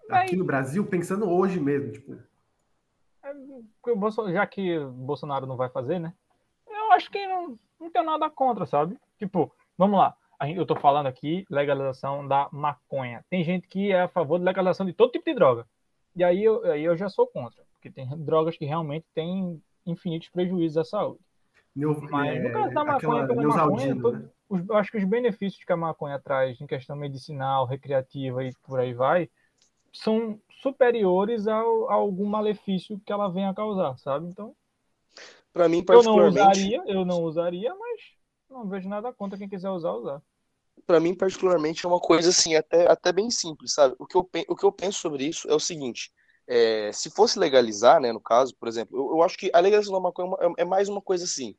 Aqui 0.08 0.36
no 0.36 0.44
Brasil, 0.44 0.86
pensando 0.86 1.28
hoje 1.28 1.58
mesmo, 1.60 1.92
tipo. 1.92 2.16
É, 3.26 4.32
já 4.32 4.46
que 4.46 4.78
Bolsonaro 4.78 5.46
não 5.46 5.56
vai 5.56 5.68
fazer, 5.68 5.98
né? 5.98 6.12
Eu 6.68 6.92
acho 6.92 7.10
que 7.10 7.26
não, 7.26 7.58
não 7.80 7.90
tenho 7.90 8.04
nada 8.04 8.30
contra, 8.30 8.66
sabe? 8.66 8.96
Tipo, 9.18 9.52
vamos 9.76 9.98
lá. 9.98 10.16
Eu 10.54 10.66
tô 10.66 10.76
falando 10.76 11.06
aqui 11.06 11.46
legalização 11.50 12.26
da 12.26 12.48
maconha. 12.52 13.24
Tem 13.30 13.42
gente 13.42 13.66
que 13.66 13.90
é 13.90 14.02
a 14.02 14.08
favor 14.08 14.38
de 14.38 14.44
legalização 14.44 14.84
de 14.84 14.92
todo 14.92 15.12
tipo 15.12 15.24
de 15.24 15.34
droga. 15.34 15.66
E 16.14 16.22
aí 16.22 16.44
eu, 16.44 16.64
aí 16.70 16.84
eu 16.84 16.96
já 16.96 17.08
sou 17.08 17.26
contra. 17.26 17.62
Porque 17.72 17.90
tem 17.90 18.06
drogas 18.24 18.56
que 18.56 18.64
realmente 18.64 19.06
têm 19.14 19.62
infinitos 19.86 20.28
prejuízos 20.28 20.78
à 20.78 20.84
saúde. 20.84 21.20
Meu, 21.74 22.00
Mas 22.10 22.42
no 22.42 22.52
caso 22.52 22.74
da 22.74 22.84
maconha, 22.84 23.26
pela 23.26 23.42
maconha, 23.42 23.94
né? 23.94 24.28
os, 24.48 24.68
eu 24.68 24.76
acho 24.76 24.90
que 24.90 24.98
os 24.98 25.04
benefícios 25.04 25.62
que 25.62 25.72
a 25.72 25.76
maconha 25.76 26.18
traz 26.18 26.58
em 26.60 26.66
questão 26.66 26.96
medicinal, 26.96 27.66
recreativa 27.66 28.44
e 28.44 28.54
por 28.62 28.80
aí 28.80 28.94
vai, 28.94 29.28
são 30.02 30.40
superiores 30.62 31.46
ao, 31.46 31.90
a 31.90 31.94
algum 31.94 32.26
malefício 32.26 33.00
que 33.04 33.12
ela 33.12 33.28
venha 33.28 33.50
a 33.50 33.54
causar, 33.54 33.96
sabe? 33.98 34.28
Então, 34.28 34.54
para 35.52 35.68
mim 35.68 35.82
particularmente, 35.82 36.38
eu 36.38 36.44
não 36.44 36.52
usaria, 36.52 36.82
eu 36.86 37.04
não 37.04 37.22
usaria, 37.22 37.74
mas 37.74 38.00
não 38.50 38.68
vejo 38.68 38.88
nada 38.88 39.12
contra 39.12 39.38
quem 39.38 39.48
quiser 39.48 39.70
usar 39.70 39.92
usar. 39.92 40.22
Para 40.86 41.00
mim 41.00 41.14
particularmente 41.14 41.84
é 41.84 41.88
uma 41.88 42.00
coisa 42.00 42.28
assim 42.28 42.54
até, 42.54 42.90
até 42.90 43.12
bem 43.12 43.30
simples, 43.30 43.72
sabe? 43.72 43.94
O 43.98 44.06
que 44.06 44.16
eu, 44.16 44.28
o 44.48 44.56
que 44.56 44.64
eu 44.64 44.72
penso 44.72 44.98
sobre 44.98 45.24
isso 45.24 45.48
é 45.48 45.54
o 45.54 45.60
seguinte: 45.60 46.12
é, 46.46 46.90
se 46.92 47.10
fosse 47.10 47.38
legalizar, 47.38 48.00
né, 48.00 48.12
no 48.12 48.20
caso, 48.20 48.54
por 48.58 48.68
exemplo, 48.68 48.96
eu, 48.96 49.16
eu 49.16 49.22
acho 49.22 49.38
que 49.38 49.50
a 49.52 49.60
legalização 49.60 49.94
da 49.94 50.00
maconha 50.00 50.36
é, 50.40 50.62
é 50.62 50.64
mais 50.64 50.88
uma 50.88 51.00
coisa 51.00 51.24
assim 51.24 51.56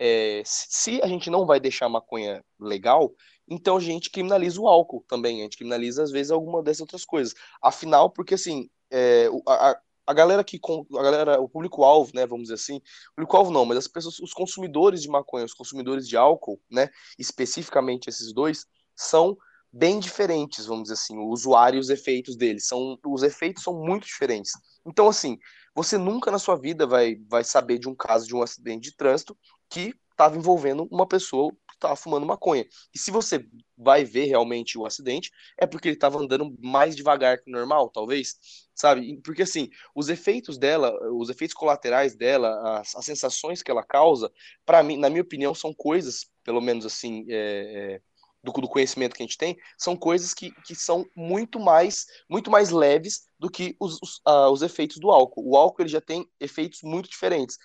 é, 0.00 0.40
se 0.46 0.98
a 1.02 1.06
gente 1.06 1.28
não 1.28 1.44
vai 1.44 1.60
deixar 1.60 1.84
a 1.84 1.90
maconha 1.90 2.42
legal, 2.58 3.12
então 3.50 3.76
a 3.76 3.80
gente 3.80 4.10
criminaliza 4.10 4.60
o 4.60 4.68
álcool 4.68 5.04
também, 5.08 5.40
a 5.40 5.42
gente 5.42 5.56
criminaliza 5.56 6.04
às 6.04 6.12
vezes 6.12 6.30
alguma 6.30 6.62
dessas 6.62 6.82
outras 6.82 7.04
coisas. 7.04 7.34
Afinal, 7.60 8.08
porque 8.08 8.34
assim, 8.34 8.70
é, 8.90 9.28
a, 9.46 9.76
a 10.06 10.14
galera 10.14 10.44
que 10.44 10.60
a 10.96 11.02
galera, 11.02 11.40
o 11.40 11.48
público-alvo, 11.48 12.12
né, 12.14 12.24
vamos 12.26 12.44
dizer 12.44 12.54
assim, 12.54 12.80
público-alvo 13.14 13.50
não, 13.50 13.64
mas 13.64 13.78
as 13.78 13.88
pessoas, 13.88 14.20
os 14.20 14.32
consumidores 14.32 15.02
de 15.02 15.08
maconha, 15.08 15.44
os 15.44 15.54
consumidores 15.54 16.08
de 16.08 16.16
álcool, 16.16 16.60
né, 16.70 16.88
especificamente 17.18 18.08
esses 18.08 18.32
dois, 18.32 18.66
são 18.96 19.36
bem 19.72 19.98
diferentes, 20.00 20.66
vamos 20.66 20.84
dizer 20.84 20.94
assim, 20.94 21.16
o 21.16 21.28
usuário 21.28 21.76
e 21.76 21.80
os 21.80 21.90
efeitos 21.90 22.36
deles, 22.36 22.66
são 22.66 22.98
os 23.04 23.22
efeitos 23.22 23.62
são 23.62 23.74
muito 23.74 24.06
diferentes. 24.06 24.52
Então 24.86 25.08
assim, 25.08 25.38
você 25.74 25.98
nunca 25.98 26.30
na 26.30 26.38
sua 26.38 26.56
vida 26.56 26.86
vai 26.86 27.16
vai 27.28 27.44
saber 27.44 27.78
de 27.78 27.88
um 27.88 27.94
caso 27.94 28.26
de 28.26 28.34
um 28.34 28.42
acidente 28.42 28.90
de 28.90 28.96
trânsito 28.96 29.36
que 29.68 29.94
estava 30.10 30.36
envolvendo 30.36 30.86
uma 30.90 31.06
pessoa 31.06 31.52
estava 31.80 31.96
fumando 31.96 32.26
maconha. 32.26 32.66
E 32.94 32.98
se 32.98 33.10
você 33.10 33.44
vai 33.76 34.04
ver 34.04 34.26
realmente 34.26 34.78
o 34.78 34.86
acidente, 34.86 35.30
é 35.58 35.66
porque 35.66 35.88
ele 35.88 35.96
estava 35.96 36.18
andando 36.18 36.56
mais 36.60 36.94
devagar 36.94 37.38
que 37.38 37.50
o 37.50 37.52
normal, 37.52 37.88
talvez, 37.90 38.36
sabe? 38.74 39.20
Porque 39.22 39.42
assim, 39.42 39.70
os 39.94 40.08
efeitos 40.08 40.58
dela, 40.58 40.92
os 41.14 41.28
efeitos 41.28 41.54
colaterais 41.54 42.14
dela, 42.14 42.78
as, 42.78 42.94
as 42.94 43.04
sensações 43.04 43.62
que 43.62 43.70
ela 43.70 43.82
causa, 43.82 44.30
para 44.64 44.82
mim, 44.82 44.96
na 44.96 45.10
minha 45.10 45.22
opinião, 45.22 45.54
são 45.54 45.74
coisas, 45.74 46.26
pelo 46.44 46.60
menos 46.60 46.84
assim, 46.86 47.24
é, 47.28 47.94
é, 47.96 48.00
do, 48.42 48.52
do, 48.52 48.68
conhecimento 48.68 49.14
que 49.14 49.22
a 49.22 49.26
gente 49.26 49.38
tem, 49.38 49.56
são 49.76 49.96
coisas 49.96 50.32
que, 50.34 50.50
que 50.62 50.74
são 50.74 51.06
muito 51.14 51.58
mais, 51.58 52.06
muito 52.28 52.50
mais 52.50 52.70
leves 52.70 53.22
do 53.38 53.50
que 53.50 53.76
os, 53.78 53.98
os, 54.02 54.16
uh, 54.26 54.50
os 54.50 54.62
efeitos 54.62 54.98
do 54.98 55.10
álcool. 55.10 55.48
O 55.48 55.56
álcool 55.56 55.82
ele 55.82 55.88
já 55.88 56.00
tem 56.00 56.28
efeitos 56.38 56.80
muito 56.82 57.08
diferentes 57.08 57.58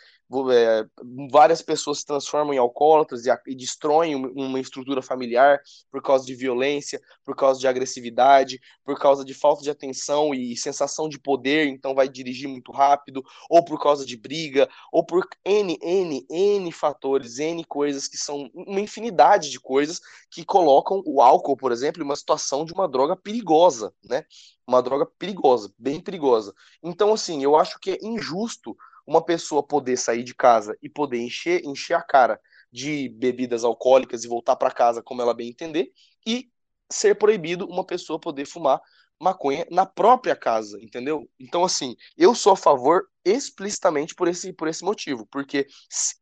é, 0.51 0.85
várias 1.31 1.61
pessoas 1.61 1.99
se 1.99 2.05
transformam 2.05 2.53
em 2.53 2.57
alcoólatras 2.57 3.25
e, 3.25 3.29
e, 3.47 3.55
destroem 3.55 4.15
uma 4.15 4.59
estrutura 4.59 5.01
familiar 5.01 5.59
por 5.91 6.01
causa 6.01 6.25
de 6.25 6.33
violência, 6.33 6.99
por 7.23 7.35
causa 7.35 7.59
de 7.59 7.67
agressividade, 7.67 8.59
por 8.83 8.97
causa 8.97 9.23
de 9.23 9.33
falta 9.33 9.61
de 9.61 9.69
atenção 9.69 10.33
e 10.33 10.57
sensação 10.57 11.07
de 11.07 11.19
poder, 11.19 11.67
então 11.67 11.93
vai 11.93 12.09
dirigir 12.09 12.49
muito 12.49 12.71
rápido, 12.71 13.23
ou 13.49 13.63
por 13.63 13.79
causa 13.79 14.05
de 14.05 14.17
briga, 14.17 14.67
ou 14.91 15.05
por 15.05 15.27
N, 15.45 15.77
N, 15.81 16.25
N 16.29 16.71
fatores, 16.71 17.37
N 17.37 17.63
coisas 17.63 18.07
que 18.07 18.17
são 18.17 18.49
uma 18.53 18.79
infinidade 18.79 19.51
de 19.51 19.59
coisas 19.59 20.01
que 20.31 20.43
colocam 20.43 21.03
o 21.05 21.21
álcool, 21.21 21.55
por 21.55 21.71
exemplo, 21.71 22.01
em 22.01 22.05
uma 22.05 22.15
situação 22.15 22.65
de 22.65 22.73
uma 22.73 22.87
droga 22.87 23.15
perigosa, 23.15 23.93
né? 24.03 24.25
Uma 24.67 24.81
droga 24.81 25.05
perigosa, 25.05 25.71
bem 25.77 26.01
perigosa. 26.01 26.53
Então, 26.81 27.13
assim, 27.13 27.43
eu 27.43 27.55
acho 27.55 27.79
que 27.79 27.91
é 27.91 27.97
injusto 28.01 28.75
uma 29.05 29.23
pessoa 29.23 29.61
poder 29.61 29.97
sair 29.97 30.23
de 30.23 30.33
casa 30.33 30.77
e 30.81 30.89
poder 30.89 31.19
encher, 31.19 31.63
encher 31.65 31.95
a 31.95 32.01
cara 32.01 32.39
de 32.71 33.09
bebidas 33.09 33.63
alcoólicas 33.63 34.23
e 34.23 34.27
voltar 34.27 34.55
para 34.55 34.71
casa 34.71 35.01
como 35.01 35.21
ela 35.21 35.33
bem 35.33 35.49
entender, 35.49 35.91
e 36.27 36.49
ser 36.91 37.15
proibido 37.15 37.65
uma 37.65 37.85
pessoa 37.85 38.19
poder 38.19 38.45
fumar 38.45 38.81
maconha 39.19 39.65
na 39.71 39.85
própria 39.85 40.35
casa, 40.35 40.77
entendeu? 40.81 41.29
Então, 41.39 41.63
assim, 41.63 41.95
eu 42.17 42.35
sou 42.35 42.53
a 42.53 42.57
favor 42.57 43.07
explicitamente 43.23 44.13
por 44.13 44.27
esse, 44.27 44.53
por 44.53 44.67
esse 44.67 44.83
motivo, 44.83 45.25
porque 45.31 45.65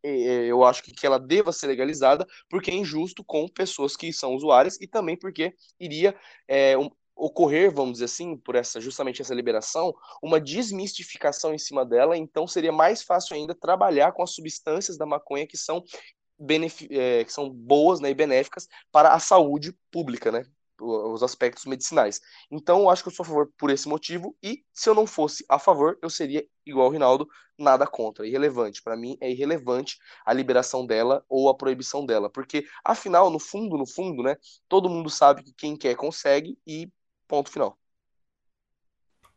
é, 0.04 0.10
é, 0.10 0.46
eu 0.46 0.64
acho 0.64 0.84
que 0.84 1.06
ela 1.06 1.20
deva 1.20 1.52
ser 1.52 1.68
legalizada, 1.68 2.26
porque 2.50 2.72
é 2.72 2.76
injusto 2.76 3.24
com 3.24 3.48
pessoas 3.48 3.96
que 3.96 4.14
são 4.14 4.36
usuárias 4.36 4.80
e 4.80 4.88
também 4.88 5.18
porque 5.18 5.54
iria 5.80 6.16
é, 6.48 6.76
ocorrer, 7.16 7.72
vamos 7.72 7.94
dizer 7.94 8.06
assim, 8.06 8.38
por 8.38 8.56
essa 8.56 8.82
justamente 8.82 9.22
essa 9.22 9.34
liberação, 9.34 9.94
uma 10.22 10.40
desmistificação 10.40 11.54
em 11.54 11.58
cima 11.58 11.86
dela, 11.86 12.18
então 12.18 12.48
seria 12.48 12.72
mais 12.72 13.04
fácil 13.04 13.36
ainda 13.36 13.54
trabalhar 13.54 14.12
com 14.12 14.24
as 14.24 14.32
substâncias 14.32 14.98
da 14.98 15.06
maconha 15.06 15.48
que 15.48 15.58
são 15.58 15.84
é, 16.90 17.24
que 17.24 17.32
são 17.32 17.50
boas 17.50 18.00
né, 18.00 18.10
e 18.10 18.14
benéficas 18.14 18.68
para 18.92 19.14
a 19.14 19.20
saúde 19.20 19.74
pública, 19.92 20.32
né? 20.32 20.46
Os 20.82 21.24
aspectos 21.24 21.66
medicinais. 21.66 22.20
Então, 22.52 22.82
eu 22.82 22.90
acho 22.90 23.04
que 23.04 23.10
eu 23.10 23.14
sou 23.14 23.24
a 23.24 23.28
favor 23.28 23.54
por 23.58 23.70
esse 23.70 23.88
motivo, 23.88 24.36
e 24.44 24.66
se 24.74 24.90
eu 24.90 24.96
não 24.96 25.06
fosse 25.06 25.46
a 25.48 25.58
favor, 25.58 25.98
eu 26.02 26.10
seria 26.10 26.46
igual 26.66 26.88
o 26.88 26.90
Rinaldo, 26.90 27.28
nada 27.58 27.88
contra, 27.88 28.28
irrelevante. 28.28 28.82
Para 28.82 28.98
mim, 28.98 29.16
é 29.22 29.30
irrelevante 29.30 29.98
a 30.26 30.34
liberação 30.34 30.86
dela 30.86 31.24
ou 31.30 31.48
a 31.48 31.56
proibição 31.56 32.06
dela, 32.06 32.30
porque, 32.30 32.66
afinal, 32.84 33.30
no 33.30 33.40
fundo, 33.40 33.78
no 33.78 33.86
fundo, 33.86 34.24
né, 34.24 34.36
todo 34.68 34.90
mundo 34.90 35.10
sabe 35.10 35.44
que 35.44 35.54
quem 35.54 35.78
quer 35.78 35.96
consegue, 35.96 36.58
e 36.68 36.90
Ponto 37.34 37.50
final. 37.50 37.76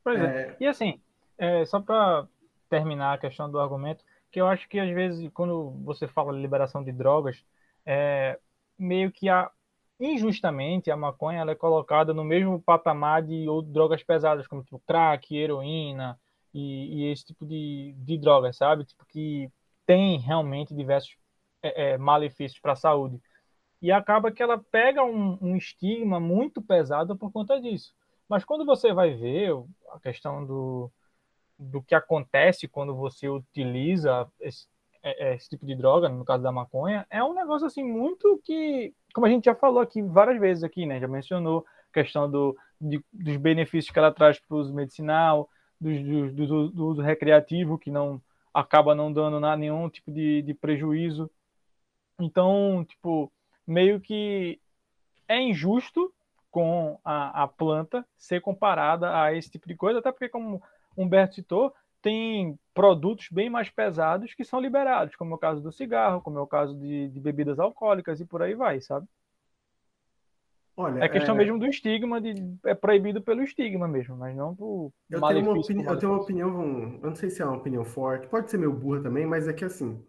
Pois 0.05 0.21
é. 0.21 0.51
é. 0.51 0.57
E 0.61 0.67
assim, 0.67 1.01
é, 1.39 1.65
só 1.65 1.81
para 1.81 2.29
terminar 2.69 3.15
a 3.15 3.19
questão 3.19 3.51
do 3.51 3.59
argumento, 3.59 4.05
que 4.31 4.39
eu 4.39 4.47
acho 4.47 4.69
que 4.69 4.79
às 4.79 4.91
vezes, 4.91 5.31
quando 5.33 5.71
você 5.83 6.07
fala 6.07 6.35
de 6.35 6.39
liberação 6.39 6.85
de 6.85 6.93
drogas, 6.93 7.43
é, 7.87 8.39
meio 8.79 9.11
que 9.11 9.31
a, 9.31 9.51
injustamente 9.99 10.91
a 10.91 10.97
maconha 10.97 11.41
ela 11.41 11.53
é 11.53 11.55
colocada 11.55 12.13
no 12.13 12.23
mesmo 12.23 12.61
patamar 12.61 13.23
de 13.23 13.49
outras 13.49 13.73
drogas 13.73 14.03
pesadas, 14.03 14.47
como 14.47 14.63
tipo 14.63 14.79
crack, 14.87 15.35
heroína 15.35 16.21
e, 16.53 16.99
e 16.99 17.13
esse 17.13 17.25
tipo 17.25 17.47
de, 17.47 17.95
de 17.97 18.19
drogas, 18.19 18.59
sabe? 18.59 18.85
Tipo, 18.85 19.07
que 19.07 19.51
tem 19.87 20.19
realmente 20.19 20.75
diversos 20.75 21.17
é, 21.63 21.93
é, 21.93 21.97
malefícios 21.97 22.61
para 22.61 22.73
a 22.73 22.77
saúde 22.77 23.19
e 23.81 23.93
acaba 23.93 24.33
que 24.33 24.43
ela 24.43 24.59
pega 24.59 25.05
um, 25.05 25.39
um, 25.41 25.57
estigma 25.57 26.19
muito 26.19 26.63
pesado 26.63 27.17
por 27.17 27.31
conta 27.31 27.61
disso. 27.61 27.95
Mas 28.29 28.45
quando 28.45 28.65
você 28.65 28.93
vai 28.93 29.15
ver 29.15 29.53
a 29.93 30.01
questão 30.01 30.45
do, 30.45 30.91
do 31.59 31.83
que 31.83 31.95
acontece 31.95 32.67
quando 32.67 32.95
você 32.95 33.29
utiliza 33.29 34.29
esse, 34.41 34.67
é, 35.03 35.29
é, 35.29 35.35
esse 35.37 35.49
tipo 35.49 35.65
de 35.65 35.75
droga, 35.75 36.09
no 36.09 36.25
caso 36.25 36.43
da 36.43 36.51
maconha, 36.51 37.07
é 37.09 37.23
um 37.23 37.35
negócio 37.35 37.67
assim 37.67 37.85
muito 37.85 38.41
que, 38.45 38.93
como 39.15 39.27
a 39.27 39.31
gente 39.31 39.45
já 39.45 39.55
falou 39.55 39.81
aqui 39.81 40.03
várias 40.03 40.41
vezes 40.41 40.65
aqui, 40.65 40.85
né? 40.85 40.99
Já 40.99 41.07
mencionou 41.07 41.65
a 41.91 41.95
questão 41.95 42.29
do, 42.31 42.57
de, 42.81 43.01
dos 43.13 43.37
benefícios 43.37 43.93
que 43.93 43.99
ela 43.99 44.13
traz 44.13 44.41
para 44.41 44.57
o 44.57 44.59
uso 44.59 44.75
medicinal, 44.75 45.49
do, 45.81 46.33
do, 46.33 46.69
do, 46.71 46.87
uso 46.87 47.03
recreativo, 47.03 47.79
que 47.79 47.91
não 47.91 48.21
acaba 48.53 48.95
não 48.95 49.13
dando 49.13 49.39
nada, 49.39 49.57
nenhum 49.57 49.89
tipo 49.89 50.11
de, 50.11 50.43
de 50.43 50.55
prejuízo. 50.55 51.31
Então, 52.19 52.85
tipo, 52.89 53.31
meio 53.67 54.01
que 54.01 54.61
é 55.29 55.41
injusto 55.41 56.13
com 56.51 56.99
a, 57.05 57.43
a 57.43 57.49
planta 57.49 58.07
ser 58.17 58.41
comparada 58.41 59.21
a 59.21 59.35
esse 59.35 59.51
tipo 59.51 59.69
de 59.69 59.75
coisa, 59.75 59.99
até 59.99 60.11
porque, 60.11 60.29
como 60.29 60.63
Humberto 60.97 61.35
citou, 61.35 61.75
tem 62.01 62.59
produtos 62.73 63.29
bem 63.31 63.51
mais 63.51 63.69
pesados 63.69 64.33
que 64.33 64.45
são 64.45 64.61
liberados, 64.61 65.17
como 65.17 65.33
é 65.33 65.35
o 65.35 65.39
caso 65.39 65.61
do 65.61 65.73
cigarro, 65.73 66.21
como 66.21 66.39
é 66.39 66.41
o 66.41 66.47
caso 66.47 66.79
de, 66.79 67.09
de 67.09 67.21
bebidas 67.21 67.59
alcoólicas 67.59 68.21
e 68.21 68.25
por 68.25 68.43
aí 68.43 68.55
vai, 68.55 68.81
sabe? 68.81 69.07
Olha, 70.77 71.03
é 71.03 71.09
questão 71.09 71.35
é... 71.35 71.39
mesmo 71.39 71.59
do 71.59 71.67
estigma, 71.67 72.21
de, 72.21 72.35
é 72.65 72.75
proibido 72.75 73.23
pelo 73.23 73.43
estigma 73.43 73.89
mesmo, 73.89 74.15
mas 74.17 74.37
não 74.37 74.55
por 74.55 74.93
eu 75.11 75.21
tenho, 75.21 75.41
uma 75.41 75.59
opini... 75.59 75.85
eu 75.85 75.99
tenho 75.99 76.13
uma 76.13 76.23
opinião, 76.23 77.01
eu 77.03 77.09
não 77.09 77.15
sei 77.15 77.31
se 77.31 77.41
é 77.41 77.47
uma 77.47 77.57
opinião 77.57 77.85
forte, 77.85 78.29
pode 78.29 78.51
ser 78.51 78.59
meio 78.59 78.73
burra 78.73 79.03
também, 79.03 79.27
mas 79.27 79.49
é 79.49 79.53
que 79.55 79.65
assim, 79.65 80.03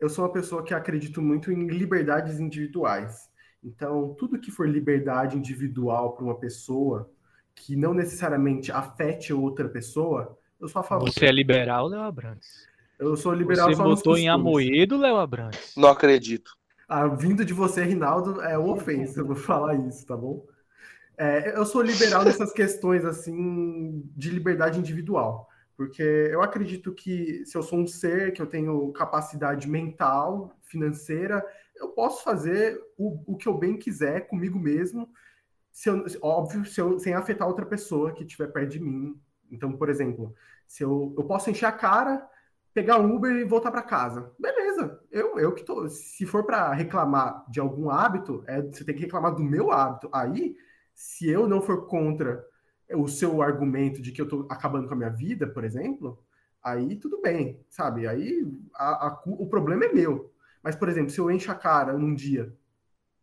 eu 0.00 0.08
sou 0.08 0.24
uma 0.24 0.32
pessoa 0.32 0.62
que 0.62 0.72
acredito 0.72 1.20
muito 1.20 1.52
em 1.52 1.66
liberdades 1.66 2.40
individuais. 2.40 3.28
Então, 3.62 4.14
tudo 4.18 4.38
que 4.38 4.50
for 4.50 4.68
liberdade 4.68 5.36
individual 5.36 6.14
para 6.14 6.24
uma 6.24 6.38
pessoa 6.38 7.10
que 7.54 7.76
não 7.76 7.92
necessariamente 7.92 8.72
afete 8.72 9.32
outra 9.32 9.68
pessoa, 9.68 10.38
eu 10.58 10.66
sou 10.66 10.80
a 10.80 10.82
favor. 10.82 11.10
Você 11.10 11.26
é 11.26 11.32
liberal, 11.32 11.86
Léo 11.88 12.00
Abrantes? 12.00 12.66
Eu 12.98 13.16
sou 13.16 13.34
liberal 13.34 13.68
Você 13.68 13.76
só 13.76 13.84
botou 13.84 14.16
em 14.16 14.28
Amoedo, 14.28 14.96
Léo 14.96 15.16
Abrantes? 15.16 15.74
Não 15.76 15.90
acredito. 15.90 16.52
Ah, 16.88 17.06
vindo 17.06 17.44
de 17.44 17.52
você, 17.52 17.84
Rinaldo, 17.84 18.40
é 18.40 18.56
uma 18.56 18.74
ofensa, 18.74 19.20
eu 19.20 19.26
vou 19.26 19.36
falar 19.36 19.74
isso, 19.74 20.06
tá 20.06 20.16
bom? 20.16 20.44
É, 21.16 21.56
eu 21.56 21.66
sou 21.66 21.82
liberal 21.82 22.24
nessas 22.24 22.52
questões, 22.52 23.04
assim, 23.04 24.02
de 24.16 24.30
liberdade 24.30 24.78
individual. 24.78 25.49
Porque 25.80 26.02
eu 26.02 26.42
acredito 26.42 26.92
que 26.92 27.42
se 27.46 27.56
eu 27.56 27.62
sou 27.62 27.78
um 27.78 27.86
ser, 27.86 28.34
que 28.34 28.42
eu 28.42 28.46
tenho 28.46 28.92
capacidade 28.92 29.66
mental, 29.66 30.54
financeira, 30.60 31.42
eu 31.74 31.88
posso 31.88 32.22
fazer 32.22 32.78
o, 32.98 33.32
o 33.32 33.34
que 33.38 33.48
eu 33.48 33.56
bem 33.56 33.78
quiser 33.78 34.26
comigo 34.26 34.58
mesmo, 34.58 35.10
se 35.72 35.88
eu, 35.88 36.04
óbvio, 36.20 36.66
se 36.66 36.78
eu, 36.78 36.98
sem 36.98 37.14
afetar 37.14 37.48
outra 37.48 37.64
pessoa 37.64 38.12
que 38.12 38.24
estiver 38.24 38.48
perto 38.48 38.72
de 38.72 38.78
mim. 38.78 39.18
Então, 39.50 39.72
por 39.72 39.88
exemplo, 39.88 40.34
se 40.68 40.84
eu, 40.84 41.14
eu 41.16 41.24
posso 41.24 41.48
encher 41.48 41.64
a 41.64 41.72
cara, 41.72 42.28
pegar 42.74 42.98
um 42.98 43.16
Uber 43.16 43.34
e 43.34 43.44
voltar 43.44 43.70
para 43.70 43.80
casa. 43.80 44.34
Beleza, 44.38 45.00
eu, 45.10 45.38
eu 45.38 45.54
que 45.54 45.64
tô. 45.64 45.88
Se 45.88 46.26
for 46.26 46.44
para 46.44 46.74
reclamar 46.74 47.50
de 47.50 47.58
algum 47.58 47.88
hábito, 47.88 48.44
é, 48.46 48.60
você 48.60 48.84
tem 48.84 48.94
que 48.94 49.00
reclamar 49.00 49.34
do 49.34 49.42
meu 49.42 49.72
hábito. 49.72 50.10
Aí, 50.12 50.54
se 50.94 51.26
eu 51.26 51.48
não 51.48 51.62
for 51.62 51.86
contra 51.86 52.44
o 52.96 53.08
seu 53.08 53.42
argumento 53.42 54.00
de 54.02 54.12
que 54.12 54.20
eu 54.20 54.28
tô 54.28 54.46
acabando 54.50 54.88
com 54.88 54.94
a 54.94 54.96
minha 54.96 55.10
vida, 55.10 55.46
por 55.46 55.64
exemplo, 55.64 56.22
aí 56.62 56.96
tudo 56.96 57.20
bem, 57.20 57.60
sabe? 57.68 58.06
Aí 58.06 58.46
a, 58.74 59.08
a, 59.08 59.22
o 59.26 59.46
problema 59.46 59.84
é 59.84 59.92
meu. 59.92 60.32
Mas, 60.62 60.76
por 60.76 60.88
exemplo, 60.88 61.10
se 61.10 61.18
eu 61.18 61.30
encho 61.30 61.50
a 61.50 61.54
cara 61.54 61.92
num 61.94 62.14
dia, 62.14 62.54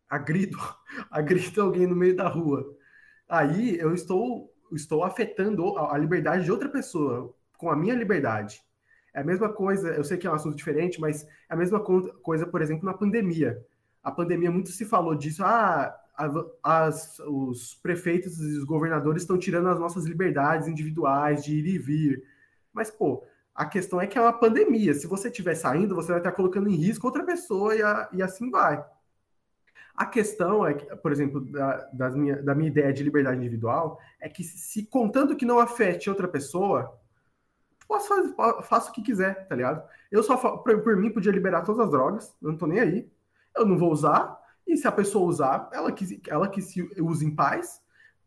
agrito, 0.10 0.58
agrito 1.12 1.62
alguém 1.62 1.86
no 1.88 1.95
meio 1.95 2.15
da 2.15 2.27
rua, 2.27 2.65
aí 3.27 3.77
eu 3.80 3.93
estou, 3.93 4.53
estou 4.71 5.03
afetando 5.03 5.77
a, 5.77 5.95
a 5.95 5.97
liberdade 5.97 6.45
de 6.45 6.51
outra 6.51 6.69
pessoa 6.69 7.34
com 7.58 7.69
a 7.69 7.75
minha 7.75 7.95
liberdade. 7.95 8.62
É 9.13 9.21
a 9.21 9.23
mesma 9.23 9.49
coisa, 9.49 9.89
eu 9.89 10.03
sei 10.03 10.17
que 10.17 10.27
é 10.27 10.32
um 10.32 10.36
assunto 10.36 10.56
diferente, 10.56 10.99
mas 10.99 11.23
é 11.23 11.53
a 11.53 11.56
mesma 11.56 11.80
coisa, 11.80 12.45
por 12.45 12.62
exemplo, 12.62 12.86
na 12.86 12.93
pandemia. 12.93 13.63
A 14.03 14.12
pandemia 14.12 14.51
muito 14.51 14.69
se 14.69 14.86
falou 14.86 15.15
disso, 15.15 15.43
ah, 15.43 15.93
as, 16.63 17.19
os 17.19 17.75
prefeitos 17.75 18.39
e 18.39 18.58
os 18.58 18.63
governadores 18.63 19.21
estão 19.21 19.38
tirando 19.38 19.69
as 19.69 19.80
nossas 19.80 20.06
liberdades 20.06 20.67
individuais 20.67 21.43
de 21.43 21.56
ir 21.56 21.67
e 21.67 21.77
vir. 21.77 22.23
Mas, 22.73 22.89
pô, 22.89 23.23
a 23.53 23.65
questão 23.65 24.01
é 24.01 24.08
que 24.08 24.17
é 24.17 24.21
uma 24.21 24.34
pandemia. 24.34 24.93
Se 24.93 25.08
você 25.08 25.30
estiver 25.30 25.56
saindo, 25.56 25.95
você 25.95 26.10
vai 26.10 26.19
estar 26.19 26.32
colocando 26.32 26.69
em 26.69 26.75
risco 26.75 27.06
outra 27.06 27.23
pessoa 27.23 27.75
e, 27.75 27.82
a, 27.82 28.10
e 28.13 28.23
assim 28.23 28.49
vai. 28.49 28.84
A 29.95 30.06
questão 30.06 30.65
é 30.65 30.73
que, 30.75 30.86
por 30.97 31.12
exemplo, 31.12 31.41
da, 31.41 31.89
das 31.91 32.15
minha, 32.15 32.41
da 32.41 32.53
minha 32.53 32.69
ideia 32.69 32.93
de 32.93 33.03
liberdade 33.03 33.38
individual, 33.38 33.99
é 34.19 34.30
que 34.30 34.43
se 34.43 34.86
contando 34.86 35.36
que 35.36 35.45
não 35.45 35.58
afete 35.58 36.10
outra 36.10 36.27
pessoa, 36.27 36.99
posso 37.88 38.08
fazer, 38.08 38.36
faço 38.63 38.91
o 38.91 38.93
que 38.93 39.01
quiser, 39.01 39.47
tá 39.47 39.56
ligado? 39.56 39.84
Eu 40.12 40.21
só, 40.21 40.38
por, 40.38 40.82
por 40.82 40.95
mim, 40.95 41.12
podia 41.12 41.32
liberar 41.32 41.63
todas 41.63 41.86
as 41.86 41.91
drogas, 41.91 42.36
eu 42.41 42.51
não 42.51 42.58
tô 42.58 42.67
nem 42.67 42.80
aí. 42.80 43.12
Eu 43.56 43.65
não 43.65 43.75
vou 43.75 43.91
usar, 43.91 44.39
e 44.67 44.77
se 44.77 44.88
a 44.88 44.91
pessoa 44.91 45.27
usar, 45.27 45.69
ela 45.71 45.91
que, 45.91 46.21
ela 46.27 46.47
que 46.47 46.62
se 46.62 46.82
use 46.99 47.25
em 47.25 47.34
paz, 47.34 47.82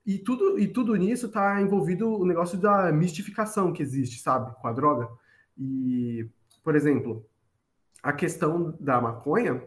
e 0.04 0.18
tudo, 0.18 0.58
e 0.58 0.66
tudo 0.66 0.96
nisso 0.96 1.26
está 1.26 1.60
envolvido 1.60 2.08
o 2.08 2.24
negócio 2.24 2.58
da 2.58 2.90
mistificação 2.90 3.72
que 3.72 3.82
existe, 3.82 4.20
sabe, 4.20 4.52
com 4.60 4.66
a 4.66 4.72
droga. 4.72 5.08
E, 5.56 6.28
por 6.64 6.74
exemplo, 6.74 7.24
a 8.02 8.12
questão 8.12 8.76
da 8.80 9.00
maconha, 9.00 9.62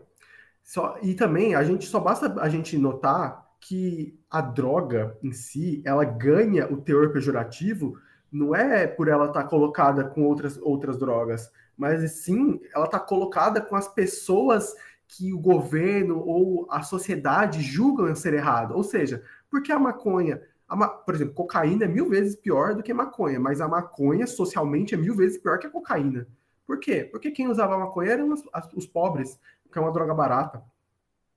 só, 0.64 0.98
e 1.02 1.14
também 1.14 1.56
a 1.56 1.64
gente 1.64 1.86
só 1.86 2.00
basta 2.00 2.34
a 2.42 2.50
gente 2.50 2.78
notar 2.78 3.44
que 3.60 4.20
a 4.30 4.42
droga 4.42 5.18
em 5.22 5.32
si, 5.32 5.82
ela 5.86 6.04
ganha 6.04 6.68
o 6.72 6.82
teor 6.82 7.14
pejorativo, 7.14 7.98
não 8.32 8.56
é 8.56 8.88
por 8.88 9.08
ela 9.08 9.28
estar 9.28 9.44
tá 9.44 9.48
colocada 9.48 10.04
com 10.04 10.24
outras, 10.24 10.58
outras 10.58 10.98
drogas, 10.98 11.52
mas 11.78 12.24
sim 12.24 12.60
ela 12.74 12.86
está 12.86 13.00
colocada 13.00 13.62
com 13.62 13.76
as 13.76 13.88
pessoas 13.88 14.74
que 15.16 15.34
o 15.34 15.40
governo 15.40 16.20
ou 16.20 16.68
a 16.70 16.82
sociedade 16.82 17.62
julgam 17.62 18.16
ser 18.16 18.34
errado. 18.34 18.76
Ou 18.76 18.84
seja, 18.84 19.24
porque 19.50 19.72
a 19.72 19.78
maconha, 19.78 20.42
a 20.68 20.76
ma... 20.76 20.88
por 20.88 21.14
exemplo, 21.14 21.34
cocaína 21.34 21.86
é 21.86 21.88
mil 21.88 22.10
vezes 22.10 22.36
pior 22.36 22.74
do 22.74 22.82
que 22.82 22.94
maconha, 22.94 23.40
mas 23.40 23.62
a 23.62 23.68
maconha 23.68 24.26
socialmente 24.26 24.96
é 24.96 24.98
mil 24.98 25.16
vezes 25.16 25.38
pior 25.38 25.60
que 25.60 25.68
a 25.68 25.70
cocaína. 25.70 26.28
Por 26.66 26.80
quê? 26.80 27.08
Porque 27.12 27.30
quem 27.30 27.48
usava 27.48 27.78
maconha 27.78 28.12
eram 28.12 28.32
os, 28.32 28.44
os 28.76 28.88
pobres, 28.88 29.40
que 29.72 29.78
é 29.78 29.82
uma 29.82 29.92
droga 29.92 30.14
barata. 30.14 30.64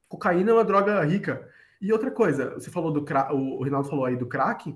Cocaína 0.09 0.51
é 0.51 0.55
uma 0.55 0.65
droga 0.65 1.03
rica. 1.05 1.47
E 1.81 1.93
outra 1.93 2.11
coisa, 2.11 2.55
você 2.55 2.71
falou 2.71 2.91
do 2.91 3.05
crack, 3.05 3.35
o 3.35 3.63
Rinaldo 3.63 3.89
falou 3.89 4.05
aí 4.07 4.17
do 4.17 4.27
crack. 4.27 4.75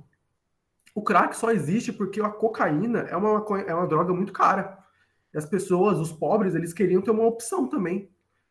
O 0.95 1.03
crack 1.03 1.37
só 1.37 1.51
existe 1.51 1.93
porque 1.93 2.21
a 2.21 2.29
cocaína 2.29 3.01
é 3.01 3.17
uma, 3.17 3.45
é 3.67 3.75
uma 3.75 3.87
droga 3.87 4.13
muito 4.13 4.33
cara. 4.33 4.79
E 5.33 5.39
as 5.39 5.47
pessoas, 5.47 5.99
os 5.99 6.13
pobres, 6.13 6.55
eles 6.55 6.73
queriam 6.73 7.01
ter 7.01 7.13
uma 7.13 7.25
opção 7.25 7.69
também. 7.69 8.11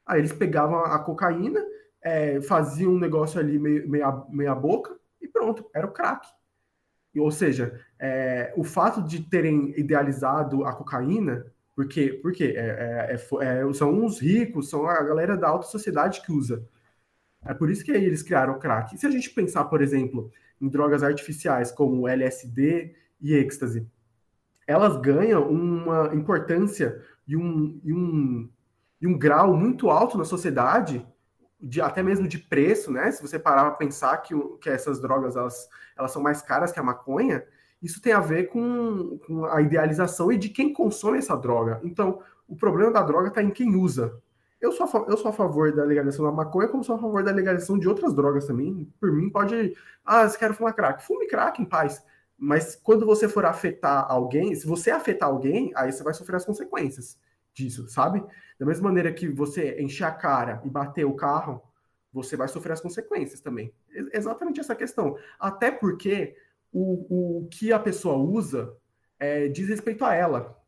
Aí 0.10 0.20
eles 0.20 0.34
pegavam 0.34 0.80
a 0.80 0.98
cocaína, 0.98 1.64
é, 2.02 2.42
faziam 2.42 2.94
um 2.94 3.00
negócio 3.00 3.40
ali 3.40 3.60
meio, 3.60 3.88
meia, 3.88 4.24
meia 4.28 4.56
boca 4.56 4.98
e 5.22 5.28
pronto, 5.28 5.70
era 5.72 5.86
o 5.86 5.92
crack. 5.92 6.28
Ou 7.16 7.30
seja, 7.30 7.80
é, 8.00 8.52
o 8.58 8.64
fato 8.64 9.04
de 9.04 9.22
terem 9.22 9.72
idealizado 9.80 10.66
a 10.66 10.74
cocaína, 10.74 11.46
porque, 11.76 12.14
porque 12.24 12.56
é, 12.58 13.12
é, 13.12 13.14
é, 13.14 13.74
são 13.74 13.94
uns 13.94 14.20
ricos, 14.20 14.68
são 14.68 14.88
a 14.88 15.04
galera 15.04 15.38
da 15.38 15.48
alta 15.48 15.68
sociedade 15.68 16.24
que 16.24 16.32
usa. 16.32 16.68
É 17.46 17.54
por 17.54 17.70
isso 17.70 17.86
que 17.86 17.92
eles 17.92 18.24
criaram 18.24 18.54
o 18.54 18.60
crack. 18.60 18.96
E 18.96 18.98
se 18.98 19.06
a 19.06 19.12
gente 19.12 19.30
pensar, 19.30 19.66
por 19.66 19.80
exemplo, 19.80 20.32
em 20.60 20.68
drogas 20.68 21.04
artificiais 21.04 21.72
como 21.72 22.08
LSD 22.08 22.96
e 23.22 23.36
êxtase, 23.36 23.88
elas 24.66 24.98
ganham 24.98 25.48
uma 25.48 26.16
importância 26.16 27.00
e 27.28 27.38
um, 27.38 27.80
e 27.84 27.94
um 27.94 28.50
e 29.02 29.08
um 29.08 29.18
grau 29.18 29.56
muito 29.56 29.90
alto 29.90 30.18
na 30.18 30.26
sociedade, 30.26 31.06
de, 31.60 31.82
até 31.82 32.02
mesmo 32.02 32.28
de 32.28 32.38
preço, 32.38 32.92
né? 32.92 33.12
Se 33.12 33.22
você 33.22 33.38
parar 33.38 33.66
para 33.66 33.72
pensar 33.72 34.18
que, 34.18 34.34
que 34.62 34.70
essas 34.70 35.02
drogas 35.02 35.36
elas, 35.36 35.68
elas 35.98 36.12
são 36.12 36.22
mais 36.22 36.42
caras 36.42 36.72
que 36.72 36.80
a 36.80 36.84
maconha, 36.84 37.44
isso 37.82 38.02
tem 38.02 38.14
a 38.14 38.20
ver 38.20 38.50
com, 38.50 39.20
com 39.26 39.46
a 39.46 39.62
idealização 39.62 40.32
e 40.32 40.38
de 40.38 40.50
quem 40.50 40.74
consome 40.74 41.18
essa 41.18 41.36
droga. 41.36 41.80
Então, 41.84 42.22
o 42.48 42.56
problema 42.56 42.92
da 42.92 43.02
droga 43.02 43.30
está 43.30 43.44
em 43.44 43.52
quem 43.52 43.76
usa. 43.76 44.22
Eu 44.60 44.74
sou, 44.74 44.86
a, 44.86 45.10
eu 45.10 45.16
sou 45.16 45.30
a 45.30 45.34
favor 45.34 45.74
da 45.74 45.84
legalização 45.84 46.26
da 46.26 46.32
maconha, 46.32 46.68
como 46.68 46.84
sou 46.84 46.96
a 46.96 47.00
favor 47.00 47.24
da 47.24 47.32
legalização 47.32 47.80
de 47.80 47.88
outras 47.88 48.14
drogas 48.14 48.46
também. 48.46 48.92
Por 49.00 49.12
mim, 49.12 49.30
pode. 49.30 49.76
Ah, 50.04 50.28
você 50.28 50.38
quer 50.38 50.54
fumar 50.54 50.74
crack? 50.74 51.04
Fume 51.04 51.28
crack 51.28 51.62
em 51.62 51.66
paz. 51.66 52.04
Mas 52.38 52.76
quando 52.76 53.06
você 53.06 53.30
for 53.30 53.46
afetar 53.46 54.06
alguém, 54.10 54.54
se 54.56 54.68
você 54.68 54.92
afetar 54.92 55.30
alguém, 55.30 55.72
aí 55.76 55.92
você 55.92 56.04
vai 56.04 56.14
sofrer 56.14 56.38
as 56.38 56.46
consequências 56.46 57.18
disso, 57.54 57.88
sabe? 57.90 58.24
Da 58.60 58.66
mesma 58.66 58.90
maneira 58.90 59.14
que 59.14 59.28
você 59.30 59.82
encher 59.82 60.04
a 60.04 60.12
cara 60.12 60.62
e 60.66 60.70
bater 60.70 61.06
o 61.06 61.16
carro, 61.16 61.64
você 62.12 62.36
vai 62.36 62.48
sofrer 62.48 62.74
as 62.74 62.82
consequências 62.82 63.40
também. 63.40 63.74
Exatamente 64.14 64.60
essa 64.60 64.76
questão. 64.76 65.18
Até 65.40 65.72
porque 65.72 66.36
o, 66.72 67.40
o 67.40 67.48
que 67.48 67.72
a 67.72 67.80
pessoa 67.80 68.18
usa 68.18 68.76
é, 69.18 69.48
diz 69.48 69.70
respeito 69.70 70.04
a 70.04 70.14
ela. 70.14 70.60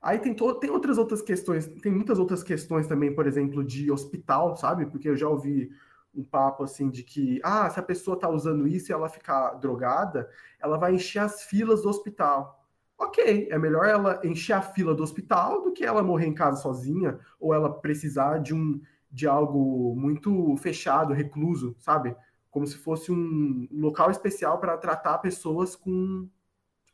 Aí 0.00 0.18
tem, 0.18 0.32
to, 0.32 0.54
tem 0.54 0.70
outras 0.70 0.96
outras 0.96 1.20
questões, 1.20 1.66
tem 1.66 1.92
muitas 1.92 2.18
outras 2.18 2.42
questões 2.42 2.86
também, 2.86 3.14
por 3.14 3.26
exemplo, 3.26 3.62
de 3.64 3.90
hospital, 3.90 4.56
sabe? 4.56 4.86
Porque 4.86 5.08
eu 5.08 5.16
já 5.16 5.28
ouvi 5.28 5.70
um 6.14 6.24
papo 6.24 6.64
assim 6.64 6.88
de 6.88 7.02
que, 7.02 7.40
ah, 7.42 7.68
se 7.68 7.78
a 7.78 7.82
pessoa 7.82 8.18
tá 8.18 8.28
usando 8.28 8.66
isso 8.66 8.90
e 8.90 8.94
ela 8.94 9.08
ficar 9.08 9.54
drogada, 9.54 10.28
ela 10.58 10.78
vai 10.78 10.94
encher 10.94 11.18
as 11.18 11.42
filas 11.42 11.82
do 11.82 11.88
hospital 11.88 12.59
ok, 13.00 13.48
é 13.50 13.58
melhor 13.58 13.86
ela 13.86 14.20
encher 14.22 14.52
a 14.52 14.60
fila 14.60 14.94
do 14.94 15.02
hospital 15.02 15.62
do 15.62 15.72
que 15.72 15.84
ela 15.84 16.02
morrer 16.02 16.26
em 16.26 16.34
casa 16.34 16.60
sozinha 16.60 17.18
ou 17.40 17.54
ela 17.54 17.72
precisar 17.72 18.38
de 18.38 18.54
um 18.54 18.80
de 19.10 19.26
algo 19.26 19.96
muito 19.96 20.56
fechado, 20.58 21.12
recluso, 21.12 21.74
sabe? 21.80 22.14
Como 22.48 22.64
se 22.66 22.76
fosse 22.76 23.10
um 23.10 23.66
local 23.72 24.10
especial 24.10 24.60
para 24.60 24.76
tratar 24.76 25.18
pessoas 25.18 25.74
com 25.74 26.28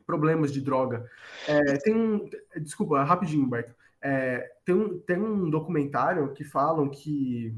problemas 0.03 0.51
de 0.51 0.61
droga. 0.61 1.05
É, 1.47 1.77
tem 1.77 1.93
um, 1.93 2.27
desculpa, 2.59 3.03
rapidinho, 3.03 3.43
Humberto. 3.43 3.75
É, 4.01 4.51
tem, 4.65 4.73
um, 4.73 4.99
tem 4.99 5.21
um 5.21 5.49
documentário 5.49 6.33
que 6.33 6.43
falam 6.43 6.89
que 6.89 7.53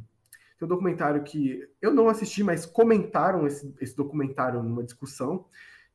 tem 0.58 0.66
um 0.66 0.68
documentário 0.68 1.24
que 1.24 1.66
eu 1.82 1.94
não 1.94 2.10
assisti, 2.10 2.44
mas 2.44 2.66
comentaram 2.66 3.48
esse, 3.48 3.74
esse 3.80 3.96
documentário 3.96 4.62
numa 4.62 4.84
discussão 4.84 5.46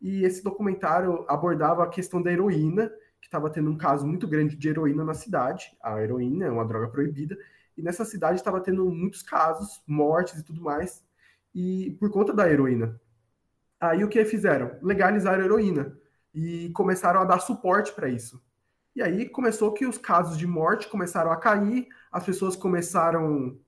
e 0.05 0.23
esse 0.23 0.45
documentário 0.45 1.25
abordava 1.27 1.83
a 1.83 1.89
questão 1.89 2.21
da 2.21 2.31
heroína, 2.31 2.91
que 3.23 3.27
estava 3.27 3.49
tendo 3.49 3.71
um 3.71 3.79
caso 3.79 4.07
muito 4.07 4.29
grande 4.29 4.55
de 4.55 4.69
heroína 4.69 5.03
na 5.03 5.15
cidade. 5.15 5.75
A 5.83 5.99
heroína 6.03 6.45
é 6.45 6.51
uma 6.51 6.67
droga 6.67 6.89
proibida, 6.89 7.35
e 7.75 7.81
nessa 7.81 8.05
cidade 8.05 8.37
estava 8.37 8.61
tendo 8.61 8.85
muitos 8.91 9.23
casos, 9.23 9.83
mortes 9.87 10.39
e 10.39 10.45
tudo 10.45 10.61
mais, 10.61 11.03
e 11.55 11.97
por 11.99 12.11
conta 12.11 12.35
da 12.35 12.47
heroína. 12.47 13.01
Aí 13.81 14.05
o 14.05 14.09
que 14.09 14.23
fizeram? 14.27 14.79
Legalizaram 14.83 15.41
a 15.41 15.47
heroína 15.47 15.97
e 16.35 16.69
começaram 16.75 17.21
a 17.21 17.25
dar 17.25 17.39
suporte 17.39 17.91
para 17.95 18.07
isso. 18.07 18.45
E 18.95 19.03
aí 19.03 19.27
começou 19.27 19.73
que 19.73 19.87
os 19.87 19.97
casos 19.97 20.37
de 20.37 20.47
morte 20.47 20.87
começaram 20.87 21.33
a 21.33 21.37
cair, 21.39 21.89
as 22.13 22.23
pessoas 22.23 22.55
começaram 22.55 23.59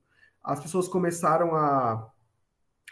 as 0.45 0.61
pessoas 0.61 0.87
começaram 0.87 1.57
a 1.57 2.13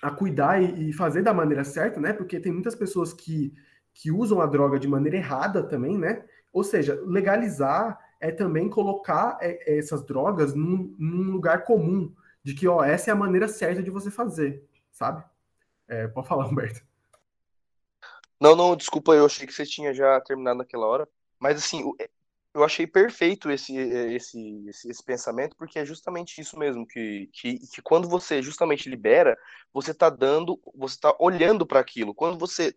a 0.04 0.10
cuidar 0.10 0.62
e, 0.62 0.92
fazer 0.92 1.22
da 1.22 1.32
maneira 1.32 1.64
certa, 1.64 1.98
né? 1.98 2.12
Porque 2.12 2.38
tem 2.38 2.52
muitas 2.52 2.74
pessoas 2.74 3.14
que, 3.14 3.54
que 3.94 4.12
usam 4.12 4.38
a 4.38 4.44
droga 4.44 4.78
de 4.78 4.86
maneira 4.86 5.16
errada 5.16 5.62
também, 5.62 5.96
né? 5.96 6.26
Ou 6.52 6.62
seja, 6.62 7.00
legalizar 7.06 7.98
é 8.20 8.30
também 8.30 8.68
colocar 8.68 9.38
é, 9.40 9.78
essas 9.78 10.04
drogas 10.04 10.52
num, 10.52 10.94
num, 10.98 11.32
lugar 11.32 11.64
comum, 11.64 12.14
de 12.42 12.52
que, 12.52 12.68
ó, 12.68 12.84
essa 12.84 13.10
é 13.10 13.12
a 13.12 13.16
maneira 13.16 13.48
certa 13.48 13.82
de 13.82 13.90
você 13.90 14.10
fazer, 14.10 14.62
sabe? 14.92 15.24
É, 15.88 16.06
pode 16.06 16.28
falar, 16.28 16.44
Humberto. 16.52 16.82
Não, 18.38 18.54
não, 18.54 18.76
desculpa, 18.76 19.14
eu 19.14 19.24
achei 19.24 19.46
que 19.46 19.54
você 19.54 19.64
tinha 19.64 19.94
já 19.94 20.20
terminado 20.20 20.58
naquela 20.58 20.84
hora. 20.84 21.08
Mas 21.40 21.56
assim, 21.56 21.82
eu 22.54 22.62
achei 22.62 22.86
perfeito 22.86 23.50
esse, 23.50 23.76
esse, 23.76 24.64
esse, 24.68 24.88
esse, 24.88 25.04
pensamento, 25.04 25.56
porque 25.56 25.80
é 25.80 25.84
justamente 25.84 26.40
isso 26.40 26.56
mesmo, 26.56 26.86
que, 26.86 27.28
que, 27.32 27.58
que 27.58 27.82
quando 27.82 28.08
você 28.08 28.40
justamente 28.40 28.88
libera, 28.88 29.36
você 29.72 29.90
está 29.90 30.08
dando, 30.08 30.60
você 30.72 30.94
está 30.94 31.12
olhando 31.18 31.66
para 31.66 31.80
aquilo. 31.80 32.14
Quando 32.14 32.38
você 32.38 32.72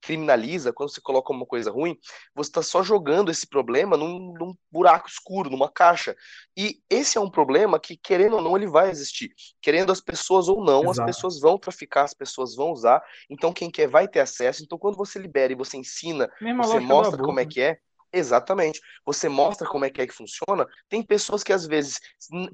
criminaliza, 0.00 0.72
quando 0.72 0.90
você 0.90 1.00
coloca 1.00 1.32
uma 1.32 1.46
coisa 1.46 1.70
ruim, 1.70 1.96
você 2.34 2.50
está 2.50 2.60
só 2.60 2.82
jogando 2.82 3.30
esse 3.30 3.46
problema 3.46 3.96
num, 3.96 4.34
num, 4.36 4.52
buraco 4.68 5.08
escuro, 5.08 5.48
numa 5.48 5.70
caixa. 5.70 6.16
E 6.56 6.80
esse 6.90 7.16
é 7.16 7.20
um 7.20 7.30
problema 7.30 7.78
que, 7.78 7.96
querendo 7.96 8.34
ou 8.34 8.42
não, 8.42 8.56
ele 8.56 8.66
vai 8.66 8.90
existir. 8.90 9.32
Querendo 9.62 9.92
as 9.92 10.00
pessoas 10.00 10.48
ou 10.48 10.64
não, 10.64 10.90
Exato. 10.90 11.02
as 11.02 11.16
pessoas 11.16 11.38
vão 11.38 11.56
traficar, 11.56 12.02
as 12.02 12.14
pessoas 12.14 12.56
vão 12.56 12.72
usar. 12.72 13.00
Então, 13.30 13.52
quem 13.52 13.70
quer 13.70 13.86
vai 13.86 14.08
ter 14.08 14.18
acesso. 14.18 14.64
Então, 14.64 14.76
quando 14.76 14.96
você 14.96 15.20
libera 15.20 15.52
e 15.52 15.56
você 15.56 15.76
ensina, 15.76 16.28
Mesma 16.40 16.64
você 16.64 16.80
mostra 16.80 17.22
como 17.22 17.38
é 17.38 17.46
que 17.46 17.60
é, 17.60 17.78
Exatamente. 18.12 18.80
Você 19.04 19.28
mostra 19.28 19.68
como 19.68 19.84
é 19.84 19.90
que 19.90 20.00
é 20.00 20.06
que 20.06 20.14
funciona. 20.14 20.66
Tem 20.88 21.02
pessoas 21.02 21.42
que 21.42 21.52
às 21.52 21.66
vezes 21.66 22.00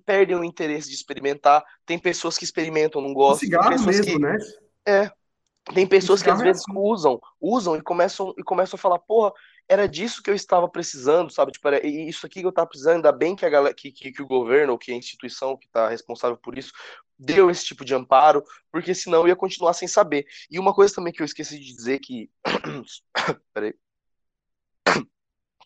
perdem 0.04 0.36
o 0.36 0.44
interesse 0.44 0.88
de 0.88 0.94
experimentar, 0.94 1.64
tem 1.84 1.98
pessoas 1.98 2.36
que 2.36 2.44
experimentam, 2.44 3.00
não 3.00 3.14
gostam. 3.14 3.40
Cigarro 3.40 3.70
mesmo, 3.84 4.04
que... 4.04 4.18
né? 4.18 4.36
É. 4.86 5.10
Tem 5.74 5.86
pessoas 5.86 6.22
que 6.22 6.30
às 6.30 6.40
é 6.40 6.44
vezes 6.44 6.62
assim. 6.62 6.78
usam, 6.78 7.20
usam 7.40 7.76
e 7.76 7.82
começam 7.82 8.32
e 8.38 8.42
começam 8.44 8.76
a 8.76 8.80
falar, 8.80 9.00
porra, 9.00 9.32
era 9.68 9.88
disso 9.88 10.22
que 10.22 10.30
eu 10.30 10.34
estava 10.34 10.68
precisando, 10.68 11.32
sabe? 11.32 11.50
Tipo, 11.50 11.66
era 11.66 11.84
isso 11.84 12.24
aqui 12.24 12.38
que 12.38 12.46
eu 12.46 12.50
estava 12.50 12.68
precisando, 12.68 12.96
ainda 12.96 13.10
bem 13.10 13.34
que 13.34 13.44
a 13.44 13.50
galera, 13.50 13.74
que, 13.74 13.90
que, 13.90 14.12
que 14.12 14.22
o 14.22 14.26
governo, 14.28 14.72
ou 14.72 14.78
que 14.78 14.92
a 14.92 14.94
instituição 14.94 15.56
que 15.56 15.66
está 15.66 15.88
responsável 15.88 16.36
por 16.36 16.56
isso, 16.56 16.72
deu 17.18 17.50
esse 17.50 17.64
tipo 17.64 17.84
de 17.84 17.94
amparo, 17.96 18.44
porque 18.70 18.94
senão 18.94 19.22
eu 19.22 19.28
ia 19.28 19.36
continuar 19.36 19.72
sem 19.72 19.88
saber. 19.88 20.24
E 20.48 20.56
uma 20.56 20.72
coisa 20.72 20.94
também 20.94 21.12
que 21.12 21.20
eu 21.20 21.26
esqueci 21.26 21.58
de 21.58 21.74
dizer 21.74 21.98
que. 21.98 22.30
Peraí 23.52 23.74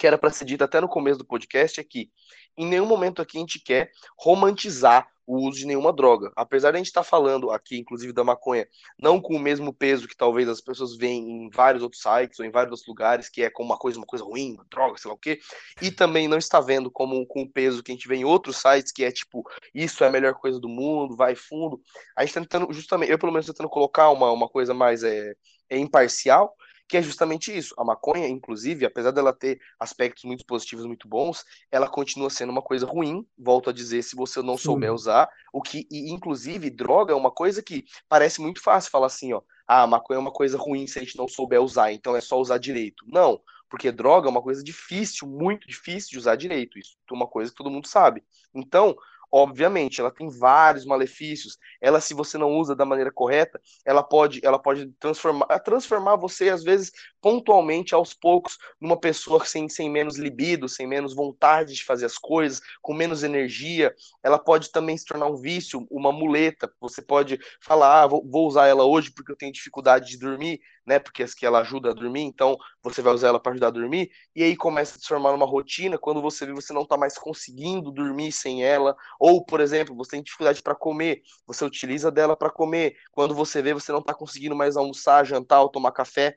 que 0.01 0.07
era 0.07 0.17
para 0.17 0.31
ser 0.31 0.47
dito 0.47 0.65
até 0.65 0.81
no 0.81 0.89
começo 0.89 1.19
do 1.19 1.27
podcast, 1.27 1.79
é 1.79 1.85
que 1.85 2.11
em 2.57 2.67
nenhum 2.67 2.87
momento 2.87 3.21
aqui 3.21 3.37
a 3.37 3.41
gente 3.41 3.61
quer 3.61 3.91
romantizar 4.19 5.07
o 5.27 5.47
uso 5.47 5.59
de 5.59 5.67
nenhuma 5.67 5.93
droga. 5.93 6.33
Apesar 6.35 6.71
de 6.71 6.77
a 6.77 6.79
gente 6.79 6.87
estar 6.87 7.03
tá 7.03 7.09
falando 7.09 7.51
aqui, 7.51 7.77
inclusive, 7.77 8.11
da 8.11 8.25
maconha, 8.25 8.67
não 8.99 9.21
com 9.21 9.37
o 9.37 9.39
mesmo 9.39 9.75
peso 9.75 10.09
que 10.09 10.17
talvez 10.17 10.49
as 10.49 10.63
pessoas 10.63 10.97
veem 10.97 11.45
em 11.45 11.51
vários 11.51 11.83
outros 11.83 12.01
sites 12.01 12.41
ou 12.41 12.47
em 12.47 12.51
vários 12.51 12.73
outros 12.73 12.89
lugares, 12.89 13.29
que 13.29 13.43
é 13.43 13.51
como 13.51 13.69
uma 13.69 13.77
coisa, 13.77 13.99
uma 13.99 14.07
coisa 14.07 14.25
ruim, 14.25 14.55
uma 14.55 14.67
droga, 14.71 14.97
sei 14.97 15.11
lá 15.11 15.15
o 15.15 15.19
quê, 15.19 15.39
e 15.83 15.91
também 15.91 16.27
não 16.27 16.39
está 16.39 16.61
vendo 16.61 16.91
como 16.91 17.27
com 17.27 17.43
o 17.43 17.53
peso 17.53 17.83
que 17.83 17.93
a 17.93 17.95
gente 17.95 18.09
vê 18.09 18.17
em 18.17 18.25
outros 18.25 18.57
sites, 18.57 18.91
que 18.91 19.05
é 19.05 19.13
tipo, 19.13 19.45
isso 19.75 20.03
é 20.03 20.07
a 20.07 20.11
melhor 20.11 20.33
coisa 20.33 20.59
do 20.59 20.69
mundo, 20.69 21.15
vai 21.15 21.35
fundo. 21.35 21.79
A 22.17 22.23
gente 22.23 22.31
está 22.31 22.41
tentando, 22.41 22.73
justamente, 22.73 23.13
eu 23.13 23.19
pelo 23.19 23.33
menos 23.33 23.47
tentando 23.47 23.69
colocar 23.69 24.09
uma, 24.11 24.33
uma 24.33 24.49
coisa 24.49 24.73
mais 24.73 25.05
é, 25.05 25.35
é 25.69 25.79
imparcial, 25.79 26.57
que 26.91 26.97
é 26.97 27.03
justamente 27.03 27.57
isso. 27.57 27.73
A 27.79 27.85
maconha, 27.85 28.27
inclusive, 28.27 28.85
apesar 28.85 29.13
dela 29.13 29.33
ter 29.33 29.61
aspectos 29.79 30.25
muito 30.25 30.45
positivos, 30.45 30.85
muito 30.85 31.07
bons, 31.09 31.45
ela 31.71 31.89
continua 31.89 32.29
sendo 32.29 32.51
uma 32.51 32.61
coisa 32.61 32.85
ruim, 32.85 33.25
volto 33.39 33.71
a 33.71 33.73
dizer, 33.73 34.03
se 34.03 34.17
você 34.17 34.43
não 34.43 34.57
Sim. 34.57 34.65
souber 34.65 34.93
usar, 34.93 35.29
o 35.53 35.63
que, 35.63 35.87
e, 35.91 36.11
inclusive, 36.11 36.69
droga 36.69 37.13
é 37.13 37.17
uma 37.17 37.31
coisa 37.31 37.63
que 37.63 37.85
parece 38.09 38.41
muito 38.41 38.61
fácil 38.61 38.91
falar 38.91 39.07
assim, 39.07 39.33
ó, 39.33 39.41
ah, 39.67 39.87
maconha 39.87 40.19
é 40.19 40.21
uma 40.21 40.33
coisa 40.33 40.59
ruim 40.59 40.87
se 40.89 40.99
a 40.99 41.03
gente 41.03 41.17
não 41.17 41.29
souber 41.29 41.63
usar, 41.63 41.93
então 41.93 42.17
é 42.17 42.21
só 42.21 42.41
usar 42.41 42.59
direito. 42.59 43.05
Não, 43.07 43.41
porque 43.69 43.93
droga 43.93 44.27
é 44.27 44.31
uma 44.31 44.43
coisa 44.43 44.65
difícil, 44.65 45.29
muito 45.29 45.69
difícil 45.69 46.11
de 46.11 46.19
usar 46.19 46.35
direito, 46.35 46.77
isso 46.77 46.97
é 47.09 47.15
uma 47.15 47.29
coisa 47.29 47.53
que 47.53 47.57
todo 47.57 47.71
mundo 47.71 47.87
sabe. 47.87 48.25
Então, 48.53 48.97
Obviamente, 49.33 50.01
ela 50.01 50.11
tem 50.11 50.29
vários 50.29 50.85
malefícios. 50.85 51.57
Ela, 51.81 52.01
se 52.01 52.15
você 52.15 52.37
não 52.37 52.51
usa 52.51 52.75
da 52.75 52.85
maneira 52.85 53.13
correta, 53.13 53.61
ela 53.85 54.03
pode, 54.03 54.41
ela 54.45 54.59
pode 54.59 54.87
transformar, 54.99 55.47
transformar 55.61 56.17
você, 56.17 56.49
às 56.49 56.65
vezes, 56.65 56.91
pontualmente, 57.21 57.95
aos 57.95 58.13
poucos, 58.13 58.59
numa 58.81 58.99
pessoa 58.99 59.45
sem, 59.45 59.69
sem 59.69 59.89
menos 59.89 60.17
libido, 60.17 60.69
sem 60.69 60.87
menos 60.87 61.15
vontade 61.15 61.75
de 61.75 61.85
fazer 61.85 62.07
as 62.07 62.19
coisas, 62.19 62.61
com 62.83 62.93
menos 62.93 63.23
energia. 63.23 63.95
Ela 64.23 64.39
pode 64.39 64.73
também 64.73 64.97
se 64.97 65.05
tornar 65.05 65.27
um 65.27 65.37
vício, 65.37 65.87
uma 65.91 66.11
muleta. 66.11 66.73
Você 66.81 67.01
pode 67.01 67.39
falar, 67.61 68.03
ah, 68.03 68.07
vou, 68.07 68.27
vou 68.29 68.49
usar 68.49 68.67
ela 68.67 68.85
hoje 68.85 69.13
porque 69.13 69.31
eu 69.31 69.37
tenho 69.37 69.53
dificuldade 69.53 70.11
de 70.11 70.19
dormir 70.19 70.61
né? 70.91 70.99
Porque 70.99 71.25
que 71.25 71.47
ela 71.47 71.61
ajuda 71.61 71.91
a 71.91 71.95
dormir, 71.95 72.23
então 72.23 72.57
você 72.83 73.01
vai 73.01 73.15
usar 73.15 73.29
ela 73.29 73.39
para 73.41 73.53
ajudar 73.53 73.69
a 73.69 73.71
dormir, 73.71 74.11
e 74.35 74.43
aí 74.43 74.57
começa 74.57 74.97
a 74.97 75.01
se 75.01 75.07
formar 75.07 75.33
uma 75.33 75.47
rotina, 75.47 75.97
quando 75.97 76.21
você 76.21 76.45
vê 76.45 76.53
você 76.53 76.73
não 76.73 76.83
está 76.83 76.97
mais 76.97 77.17
conseguindo 77.17 77.93
dormir 77.93 78.33
sem 78.33 78.65
ela, 78.65 78.97
ou, 79.19 79.45
por 79.45 79.61
exemplo, 79.61 79.95
você 79.95 80.11
tem 80.13 80.23
dificuldade 80.23 80.61
para 80.63 80.75
comer, 80.75 81.23
você 81.47 81.65
utiliza 81.65 82.11
dela 82.11 82.37
para 82.37 82.51
comer, 82.51 82.97
quando 83.13 83.35
você 83.35 83.63
vê 83.63 83.73
você 83.73 83.93
não 83.93 84.01
está 84.01 84.13
conseguindo 84.13 84.57
mais 84.57 84.77
almoçar, 84.77 85.25
jantar 85.25 85.63
ou 85.63 85.69
tomar 85.69 85.93
café 85.93 86.37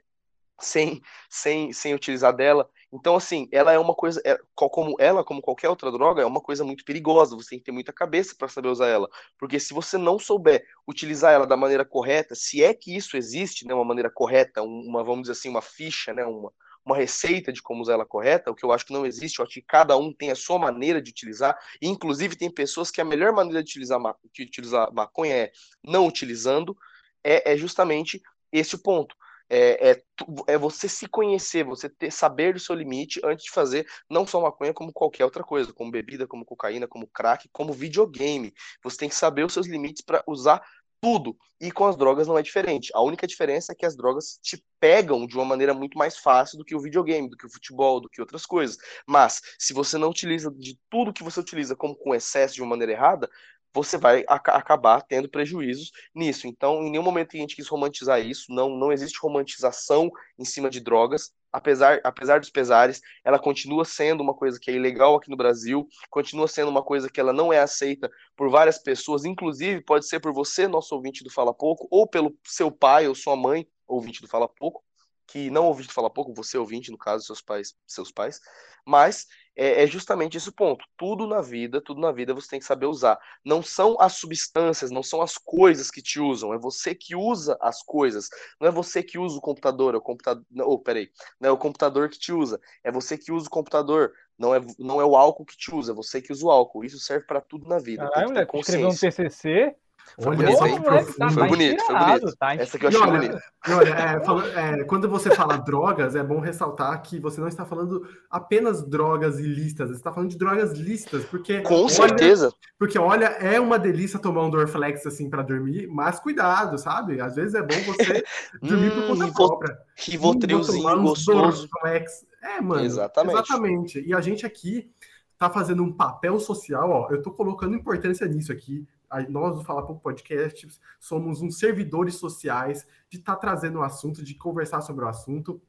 sem, 0.60 1.02
sem, 1.30 1.74
sem 1.74 1.94
utilizar 1.94 2.36
dela. 2.36 2.70
Então, 2.92 3.16
assim, 3.16 3.48
ela 3.52 3.74
é 3.74 3.80
uma 3.80 3.96
coisa, 3.96 4.22
é, 4.24 4.38
como 4.56 4.96
ela, 5.00 5.24
como 5.24 5.42
qualquer 5.42 5.70
outra 5.70 5.92
droga, 5.92 6.22
é 6.22 6.26
uma 6.26 6.42
coisa 6.42 6.64
muito 6.64 6.86
perigosa. 6.86 7.36
Você 7.36 7.52
tem 7.52 7.60
que 7.60 7.66
ter 7.66 7.72
muita 7.72 7.92
cabeça 7.92 8.36
para 8.38 8.48
saber 8.48 8.70
usar 8.70 8.88
ela, 8.88 9.10
porque 9.38 9.60
se 9.60 9.74
você 9.74 9.98
não 9.98 10.20
souber 10.20 10.64
utilizar 10.88 11.34
ela 11.34 11.48
da 11.48 11.58
maneira 11.58 11.84
correta, 11.84 12.36
se 12.36 12.64
é 12.64 12.74
que 12.74 12.96
isso 12.96 13.18
existe, 13.18 13.66
né, 13.66 13.74
uma 13.74 13.86
maneira 13.86 14.12
correta, 14.12 14.62
uma, 14.62 15.04
vamos 15.04 15.24
dizer 15.24 15.34
assim, 15.34 15.50
uma 15.50 15.62
ficha, 15.62 16.14
né, 16.14 16.24
uma, 16.24 16.52
uma 16.86 16.96
receita 16.96 17.52
de 17.52 17.64
como 17.64 17.82
usar 17.82 17.94
ela 17.94 18.06
correta, 18.06 18.52
o 18.52 18.56
que 18.56 18.64
eu 18.64 18.72
acho 18.72 18.86
que 18.86 18.94
não 18.94 19.08
existe, 19.08 19.40
eu 19.40 19.46
acho 19.46 19.56
que 19.56 19.62
cada 19.62 19.98
um 19.98 20.14
tem 20.14 20.30
a 20.30 20.36
sua 20.36 20.60
maneira 20.60 21.02
de 21.02 21.10
utilizar, 21.10 21.58
e 21.82 21.88
inclusive 21.88 22.36
tem 22.36 22.52
pessoas 22.52 22.92
que 22.92 23.02
a 23.02 23.06
melhor 23.06 23.34
maneira 23.34 23.64
de 23.64 23.72
utilizar, 23.72 24.00
de 24.32 24.44
utilizar 24.44 24.94
maconha 24.94 25.36
é 25.36 25.52
não 25.84 26.06
utilizando, 26.06 26.78
é, 27.24 27.54
é 27.54 27.58
justamente 27.58 28.22
esse 28.52 28.76
o 28.76 28.80
ponto 28.80 29.16
é, 29.56 29.92
é, 29.92 30.04
é, 30.48 30.58
você 30.58 30.90
se 30.90 31.08
conhecer, 31.08 31.64
você 31.64 31.88
ter, 31.88 32.12
saber 32.12 32.56
do 32.56 32.60
seu 32.60 32.74
limite 32.74 33.22
antes 33.24 33.46
de 33.46 33.52
fazer 33.52 33.86
não 34.10 34.26
só 34.26 34.42
maconha, 34.42 34.74
como 34.74 34.92
qualquer 34.92 35.26
outra 35.26 35.44
coisa, 35.44 35.72
como 35.72 35.92
bebida, 35.92 36.26
como 36.26 36.44
cocaína, 36.44 36.88
como 36.88 37.06
crack, 37.06 37.48
como 37.52 37.72
videogame. 37.72 38.52
Você 38.84 38.98
tem 38.98 39.10
que 39.10 39.16
saber 39.16 39.46
os 39.46 39.54
seus 39.54 39.68
limites 39.68 40.04
para 40.04 40.24
usar 40.28 40.60
tudo. 41.00 41.38
E 41.62 41.72
com 41.72 41.86
as 41.86 41.96
drogas 41.96 42.28
não 42.28 42.38
é 42.38 42.42
diferente. 42.42 42.90
A 42.96 43.02
única 43.02 43.28
diferença 43.28 43.74
é 43.74 43.76
que 43.76 43.86
as 43.86 43.96
drogas 43.96 44.40
te 44.42 44.64
pegam 44.80 45.28
de 45.28 45.36
uma 45.36 45.46
maneira 45.46 45.74
muito 45.74 46.00
mais 46.00 46.18
fácil 46.18 46.58
do 46.58 46.66
que 46.66 46.76
o 46.76 46.80
videogame, 46.80 47.30
do 47.30 47.38
que 47.38 47.46
o 47.46 47.52
futebol, 47.52 48.02
do 48.02 48.10
que 48.10 48.22
outras 48.22 48.48
coisas. 48.48 48.78
Mas 49.08 49.40
se 49.60 49.72
você 49.72 50.00
não 50.00 50.10
utiliza 50.10 50.50
de 50.50 50.80
tudo 50.90 51.14
que 51.14 51.24
você 51.24 51.40
utiliza 51.40 51.76
como 51.76 51.96
com 51.96 52.16
excesso 52.16 52.56
de 52.56 52.62
uma 52.62 52.72
maneira 52.72 52.94
errada, 52.94 53.30
você 53.74 53.98
vai 53.98 54.24
ac 54.28 54.50
acabar 54.50 55.02
tendo 55.02 55.30
prejuízos 55.30 55.92
nisso. 56.14 56.48
Então, 56.48 56.84
em 56.84 56.92
nenhum 56.92 57.04
momento 57.04 57.36
a 57.36 57.40
gente 57.40 57.56
quis 57.56 57.68
romantizar 57.68 58.20
isso, 58.22 58.52
não, 58.54 58.70
não 58.70 58.92
existe 58.92 59.20
romantização 59.20 60.12
em 60.38 60.46
cima 60.46 60.70
de 60.70 60.80
drogas, 60.80 61.34
apesar, 61.52 62.02
apesar 62.04 62.40
dos 62.40 62.50
pesares, 62.50 63.02
ela 63.24 63.38
continua 63.40 63.86
sendo 63.86 64.22
uma 64.22 64.34
coisa 64.34 64.60
que 64.60 64.72
é 64.72 64.74
ilegal 64.74 65.16
aqui 65.16 65.30
no 65.30 65.38
Brasil, 65.38 65.88
continua 66.10 66.48
sendo 66.48 66.70
uma 66.70 66.84
coisa 66.84 67.10
que 67.10 67.20
ela 67.20 67.32
não 67.32 67.54
é 67.54 67.60
aceita 67.60 68.12
por 68.36 68.50
várias 68.50 68.80
pessoas, 68.80 69.24
inclusive 69.24 69.82
pode 69.82 70.08
ser 70.08 70.20
por 70.20 70.34
você, 70.34 70.68
nosso 70.68 70.96
ouvinte 70.96 71.24
do 71.24 71.30
Fala 71.30 71.54
Pouco, 71.54 71.88
ou 71.92 72.08
pelo 72.08 72.36
seu 72.44 72.72
pai 72.72 73.08
ou 73.08 73.14
sua 73.14 73.36
mãe, 73.36 73.68
ouvinte 73.88 74.22
do 74.22 74.28
Fala 74.28 74.50
Pouco, 74.50 74.84
que 75.28 75.50
não 75.50 75.68
ouvinte 75.68 75.88
do 75.88 75.94
Fala 75.94 76.10
Pouco, 76.10 76.34
você 76.34 76.58
ouvinte, 76.58 76.92
no 76.92 76.98
caso, 76.98 77.26
seus 77.26 77.42
pais, 77.42 77.76
seus 77.88 78.12
pais, 78.12 78.40
mas 78.86 79.28
é, 79.56 79.84
é, 79.84 79.88
justamente 79.88 80.38
esse 80.38 80.52
ponto. 80.52 80.86
Tudo 80.98 81.28
na 81.28 81.42
vida, 81.42 81.82
tudo 81.82 82.02
na 82.02 82.12
vida 82.12 82.34
você 82.34 82.50
tem 82.50 82.60
que 82.60 82.66
saber 82.66 82.86
usar. 82.86 83.20
Não 83.46 83.62
são 83.62 83.96
as 84.00 84.14
substâncias, 84.14 84.92
não 84.92 85.04
são 85.04 85.22
as 85.22 85.38
coisas 85.38 85.92
que 85.92 86.02
te 86.02 86.20
usam, 86.20 86.54
é 86.54 86.58
você 86.58 86.96
que 86.96 87.16
usa 87.16 87.58
as 87.62 87.82
coisas. 87.84 88.30
Não 88.60 88.68
é 88.68 88.72
você 88.72 89.04
que 89.04 89.18
usa 89.18 89.38
o 89.38 89.42
computador, 89.42 89.94
é 89.94 89.98
o 89.98 90.02
computador. 90.02 90.44
Oh, 90.62 90.80
peraí. 90.80 91.10
Não 91.40 91.50
é 91.50 91.52
o 91.52 91.58
computador 91.58 92.10
que 92.10 92.20
te 92.20 92.32
usa, 92.32 92.60
é 92.84 92.92
você 92.92 93.18
que 93.18 93.32
usa 93.32 93.48
o 93.48 93.52
computador. 93.52 94.14
Não 94.38 94.56
é, 94.56 94.62
não 94.80 95.00
é 95.00 95.06
o 95.06 95.16
álcool 95.16 95.46
que 95.46 95.56
te 95.56 95.74
usa, 95.74 95.92
é 95.92 95.96
você 95.96 96.20
que 96.22 96.34
usa 96.34 96.46
o 96.46 96.52
álcool. 96.52 96.84
Isso 96.84 97.00
serve 97.00 97.26
para 97.26 97.40
tudo 97.40 97.68
na 97.68 97.78
vida. 97.78 98.10
Caralho, 98.10 98.30
moleque, 98.30 98.58
escreveu 98.58 98.90
um 98.90 98.96
TCC 98.96 99.76
foi 100.20 100.36
Olha, 100.36 100.46
bonito, 100.46 100.66
hein? 100.66 100.82
Tá 101.18 101.30
foi, 101.30 101.48
bonito, 101.48 101.84
foi 101.84 101.96
bonito. 101.96 102.36
Tá 102.38 102.56
Essa 102.56 102.78
que 102.78 102.86
eu 102.86 102.90
achei 102.90 103.02
olha, 103.02 103.12
bonita. 103.12 103.44
Olha, 103.68 103.90
é, 103.90 104.24
fala, 104.24 104.60
é, 104.60 104.84
quando 104.84 105.10
você 105.10 105.34
fala 105.34 105.58
drogas, 105.58 106.16
é 106.16 106.24
bom 106.24 106.40
ressaltar 106.40 107.02
que 107.02 107.20
você 107.20 107.42
não 107.42 107.48
está 107.48 107.66
falando 107.66 108.08
apenas 108.30 108.88
drogas 108.88 109.40
ilícitas, 109.40 109.90
você 109.90 109.96
está 109.96 110.12
falando 110.12 110.30
de 110.30 110.38
drogas 110.38 110.74
lícitas, 110.74 111.26
porque... 111.26 111.62
Com 111.62 111.82
olha, 111.82 111.90
certeza. 111.90 112.54
Porque, 112.78 113.00
olha, 113.00 113.26
é 113.26 113.60
uma 113.60 113.80
delícia 113.80 114.20
tomar 114.20 114.44
um 114.44 114.50
Dorflex, 114.52 115.06
assim, 115.08 115.30
para 115.30 115.42
dormir, 115.42 115.88
mas 115.88 116.20
cuidado, 116.20 116.78
sabe? 116.78 117.20
Às 117.20 117.36
vezes 117.36 117.56
é 117.56 117.62
bom 117.62 117.76
você 117.88 118.24
dormir 118.62 118.92
por 118.92 119.08
conta 119.08 119.26
hum, 119.26 119.34
própria. 119.34 119.78
Rivotrilzinho 119.96 121.02
gostoso. 121.02 121.68
Dorflex. 121.68 122.26
É, 122.44 122.62
mano. 122.62 122.86
Exatamente. 122.86 123.34
Exatamente. 123.36 124.04
E 124.06 124.14
a 124.14 124.22
gente 124.22 124.46
aqui 124.46 124.92
tá 125.38 125.50
fazendo 125.50 125.84
um 125.84 125.92
papel 125.92 126.40
social, 126.40 126.90
ó, 126.90 127.08
eu 127.12 127.22
tô 127.22 127.32
colocando 127.32 127.76
importância 127.76 128.26
nisso 128.28 128.52
aqui, 128.52 128.88
nós 129.30 129.58
do 129.58 129.64
Fala 129.64 129.86
Pouco 129.86 130.02
Podcast 130.02 130.68
somos 131.00 131.42
uns 131.42 131.60
servidores 131.60 132.16
sociais 132.16 132.86
de 133.10 133.18
estar 133.18 133.36
tá 133.36 133.40
trazendo 133.40 133.80
o 133.80 133.84
assunto, 133.84 134.24
de 134.24 134.36
conversar 134.36 134.82
sobre 134.82 135.06
o 135.06 135.08
assunto, 135.08 135.62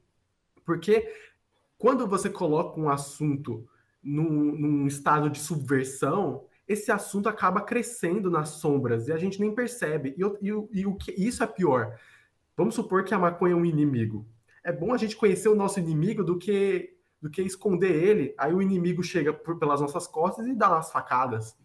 porque 0.64 1.12
quando 1.78 2.06
você 2.06 2.30
coloca 2.30 2.80
um 2.80 2.88
assunto 2.88 3.68
num, 4.02 4.30
num 4.30 4.86
estado 4.86 5.28
de 5.28 5.38
subversão, 5.38 6.46
esse 6.66 6.90
assunto 6.90 7.28
acaba 7.28 7.60
crescendo 7.60 8.30
nas 8.30 8.50
sombras 8.50 9.08
e 9.08 9.12
a 9.12 9.18
gente 9.18 9.40
nem 9.40 9.54
percebe. 9.54 10.14
E, 10.16 10.48
e, 10.48 10.80
e 10.80 10.86
o 10.86 10.94
que 10.94 11.12
isso 11.12 11.42
é 11.42 11.46
pior. 11.46 11.98
Vamos 12.56 12.74
supor 12.74 13.04
que 13.04 13.12
a 13.12 13.18
maconha 13.18 13.52
é 13.52 13.56
um 13.56 13.64
inimigo. 13.64 14.26
É 14.62 14.72
bom 14.72 14.94
a 14.94 14.96
gente 14.96 15.16
conhecer 15.16 15.48
o 15.48 15.54
nosso 15.54 15.78
inimigo 15.78 16.24
do 16.24 16.38
que 16.38 16.90
do 17.20 17.30
que 17.30 17.40
esconder 17.40 17.90
ele. 17.90 18.34
Aí 18.36 18.52
o 18.52 18.60
inimigo 18.60 19.02
chega 19.02 19.32
por, 19.32 19.58
pelas 19.58 19.80
nossas 19.80 20.06
costas 20.06 20.46
e 20.46 20.54
dá 20.54 20.68
umas 20.68 20.92
facadas. 20.92 21.56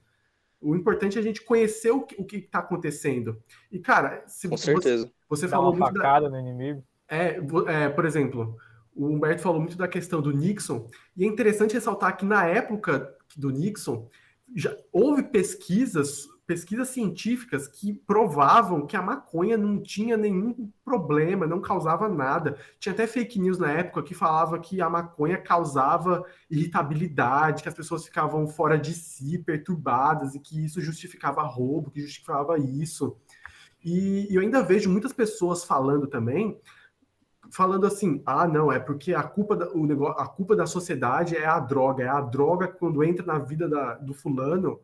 O 0.62 0.76
importante 0.76 1.18
é 1.18 1.22
a 1.22 1.24
gente 1.24 1.44
conhecer 1.44 1.92
o 1.92 2.02
que 2.02 2.38
está 2.38 2.60
acontecendo. 2.60 3.42
E, 3.72 3.80
cara, 3.80 4.24
se 4.28 4.50
Com 4.50 4.58
certeza. 4.58 5.06
você, 5.06 5.46
você 5.46 5.48
falou 5.48 5.74
uma 5.74 5.86
muito. 5.86 5.96
facada 5.96 6.30
da... 6.30 6.32
no 6.32 6.40
inimigo. 6.40 6.84
É, 7.08 7.40
é, 7.68 7.90
por 7.90 8.06
exemplo, 8.06 8.58
o 8.94 9.08
Humberto 9.08 9.42
falou 9.42 9.60
muito 9.60 9.78
da 9.78 9.88
questão 9.88 10.22
do 10.22 10.32
Nixon, 10.32 10.88
e 11.16 11.24
é 11.24 11.28
interessante 11.28 11.74
ressaltar 11.74 12.18
que 12.18 12.26
na 12.26 12.46
época 12.46 13.16
do 13.38 13.50
Nixon, 13.50 14.08
já 14.56 14.76
houve 14.92 15.24
pesquisas, 15.24 16.28
pesquisas 16.50 16.90
científicas 16.90 17.68
que 17.68 17.94
provavam 17.94 18.88
que 18.88 18.98
a 18.98 19.04
maconha 19.04 19.56
não 19.56 19.80
tinha 19.80 20.18
nenhum 20.18 20.72
problema, 20.84 21.46
não 21.46 21.62
causava 21.62 22.10
nada. 22.10 22.58
Tinha 22.80 22.92
até 22.92 23.06
fake 23.06 23.40
news 23.40 23.60
na 23.60 23.72
época 23.72 24.02
que 24.02 24.16
falava 24.16 24.58
que 24.58 24.82
a 24.82 24.90
maconha 24.90 25.38
causava 25.38 26.26
irritabilidade, 26.50 27.62
que 27.62 27.70
as 27.70 27.76
pessoas 27.76 28.04
ficavam 28.04 28.48
fora 28.48 28.80
de 28.80 28.96
si, 28.96 29.38
perturbadas, 29.38 30.34
e 30.34 30.40
que 30.40 30.66
isso 30.66 30.82
justificava 30.82 31.44
roubo, 31.44 31.92
que 31.92 32.02
justificava 32.02 32.58
isso. 32.58 33.16
E, 33.86 34.26
e 34.32 34.34
eu 34.34 34.42
ainda 34.42 34.64
vejo 34.64 34.90
muitas 34.90 35.14
pessoas 35.14 35.64
falando 35.64 36.08
também 36.08 36.60
falando 37.52 37.88
assim, 37.88 38.22
ah, 38.28 38.48
não, 38.48 38.72
é 38.72 38.80
porque 38.80 39.12
a 39.12 39.24
culpa 39.24 39.56
da, 39.56 39.70
o 39.72 39.84
negócio, 39.84 40.22
a 40.22 40.28
culpa 40.28 40.56
da 40.56 40.68
sociedade 40.68 41.36
é 41.36 41.48
a 41.48 41.60
droga, 41.60 42.04
é 42.04 42.08
a 42.08 42.22
droga 42.22 42.68
quando 42.68 43.04
entra 43.04 43.26
na 43.26 43.40
vida 43.40 43.68
da, 43.68 43.96
do 43.96 44.14
fulano. 44.14 44.80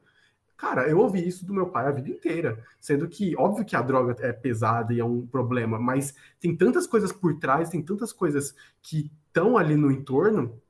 Cara, 0.58 0.88
eu 0.88 0.99
ouvi 0.99 1.28
isso 1.28 1.45
do 1.45 1.53
meu 1.53 1.68
pai 1.70 1.86
a 1.88 1.91
vida 1.91 2.10
inteira, 2.10 2.64
sendo 2.80 3.08
que 3.10 3.36
óbvio 3.38 3.66
que 3.66 3.76
a 3.76 3.82
droga 3.82 4.16
é 4.20 4.32
pesada 4.32 4.93
e 4.93 4.99
é 4.99 5.06
um 5.06 5.28
problema, 5.28 5.78
mas 5.78 6.16
tem 6.39 6.56
tantas 6.56 6.88
coisas 6.88 7.12
por 7.12 7.38
trás, 7.39 7.70
tem 7.70 7.82
tantas 7.82 8.14
coisas 8.14 8.56
que 8.82 9.12
estão 9.28 9.58
ali 9.58 9.76
no 9.76 9.91
entorno 9.91 10.62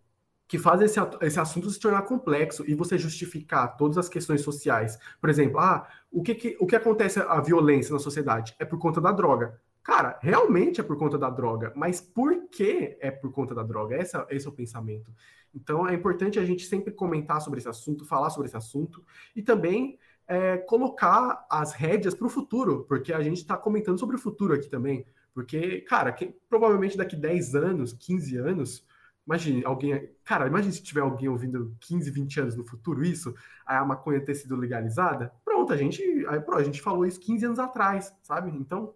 que 0.48 0.60
fazem 0.60 0.86
esse, 0.86 1.00
esse 1.22 1.40
assunto 1.40 1.70
se 1.70 1.80
tornar 1.80 2.04
complexo 2.04 2.64
e 2.68 2.76
você 2.76 2.98
justificar 2.98 3.78
todas 3.78 3.98
as 3.98 4.10
questões 4.10 4.42
sociais. 4.42 4.98
Por 5.20 5.30
exemplo, 5.30 5.60
ah, 5.60 5.88
o 6.12 6.22
que, 6.24 6.36
que, 6.36 6.58
o 6.60 6.68
que 6.68 6.76
acontece 6.76 7.20
a 7.20 7.42
violência 7.42 7.94
na 7.94 8.00
sociedade? 8.00 8.56
É 8.60 8.66
por 8.66 8.80
conta 8.80 9.02
da 9.02 9.12
droga. 9.12 9.60
Cara, 9.86 10.18
realmente 10.20 10.82
é 10.82 10.84
por 10.84 10.98
conta 10.98 11.16
da 11.16 11.30
droga, 11.30 11.72
mas 11.76 12.02
por 12.02 12.50
que 12.50 12.98
é 13.00 13.12
por 13.12 13.32
conta 13.32 13.54
da 13.54 13.62
droga? 13.62 13.96
Esse 13.96 14.18
é, 14.18 14.26
esse 14.32 14.48
é 14.48 14.50
o 14.50 14.52
pensamento. 14.52 15.14
Então 15.54 15.88
é 15.88 15.94
importante 15.94 16.40
a 16.40 16.44
gente 16.44 16.66
sempre 16.66 16.92
comentar 16.92 17.40
sobre 17.40 17.60
esse 17.60 17.70
assunto, 17.70 18.04
falar 18.04 18.32
sobre 18.32 18.48
esse 18.48 18.58
assunto 18.58 19.06
e 19.36 19.44
também 19.44 20.00
é, 20.28 20.58
colocar 20.58 21.46
as 21.48 21.74
rédeas 21.74 22.16
para 22.16 22.26
o 22.26 22.32
futuro, 22.32 22.84
porque 22.90 23.14
a 23.14 23.22
gente 23.22 23.38
está 23.38 23.56
comentando 23.56 24.00
sobre 24.00 24.16
o 24.16 24.20
futuro 24.20 24.56
aqui 24.56 24.68
também. 24.68 25.06
Porque, 25.36 25.82
cara, 25.82 26.12
que, 26.12 26.36
provavelmente 26.50 26.98
daqui 26.98 27.16
10 27.16 27.54
anos, 27.54 27.94
15 27.94 28.38
anos, 28.38 28.88
imagine 29.28 29.64
alguém. 29.64 30.10
Cara, 30.24 30.48
imagine 30.48 30.74
se 30.74 30.82
tiver 30.82 31.02
alguém 31.02 31.30
ouvindo 31.30 31.76
15, 31.82 32.10
20 32.10 32.40
anos 32.40 32.56
no 32.56 32.66
futuro 32.66 33.06
isso, 33.06 33.36
a 33.64 33.86
maconha 33.86 34.20
ter 34.20 34.34
sido 34.34 34.56
legalizada. 34.56 35.32
Pronto, 35.46 35.72
a 35.72 35.78
gente, 35.78 36.02
aí, 36.28 36.40
pronto, 36.40 36.60
a 36.60 36.64
gente 36.64 36.82
falou 36.82 37.06
isso 37.06 37.20
15 37.20 37.46
anos 37.46 37.60
atrás, 37.60 38.12
sabe? 38.24 38.50
Então 38.50 38.96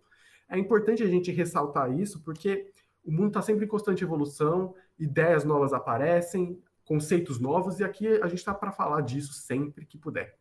é 0.50 0.58
importante 0.58 1.04
a 1.04 1.08
gente 1.08 1.32
ressaltar 1.32 1.97
isso, 1.97 2.24
porque 2.24 2.72
o 3.06 3.12
mundo 3.12 3.28
está 3.28 3.41
sempre 3.41 3.66
em 3.66 3.68
constante 3.68 4.04
evolução, 4.04 4.76
ideias 4.97 5.43
novas 5.43 5.74
aparecem, 5.74 6.62
conceitos 6.84 7.39
novos, 7.39 7.80
e 7.80 7.84
aqui 7.84 8.08
a 8.08 8.28
gente 8.28 8.39
está 8.39 8.54
para 8.54 8.72
falar 8.72 9.02
disso 9.02 9.34
sempre 9.34 9.86
que 9.86 9.97
puder. 9.97 10.38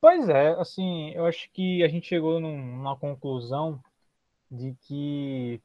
Pois 0.00 0.28
é, 0.28 0.48
assim, 0.58 1.10
eu 1.10 1.26
acho 1.26 1.48
que 1.52 1.84
a 1.84 1.88
gente 1.88 2.08
chegou 2.08 2.40
num, 2.40 2.76
numa 2.76 2.96
conclusão 2.96 3.80
de 4.50 4.74
que 4.80 5.62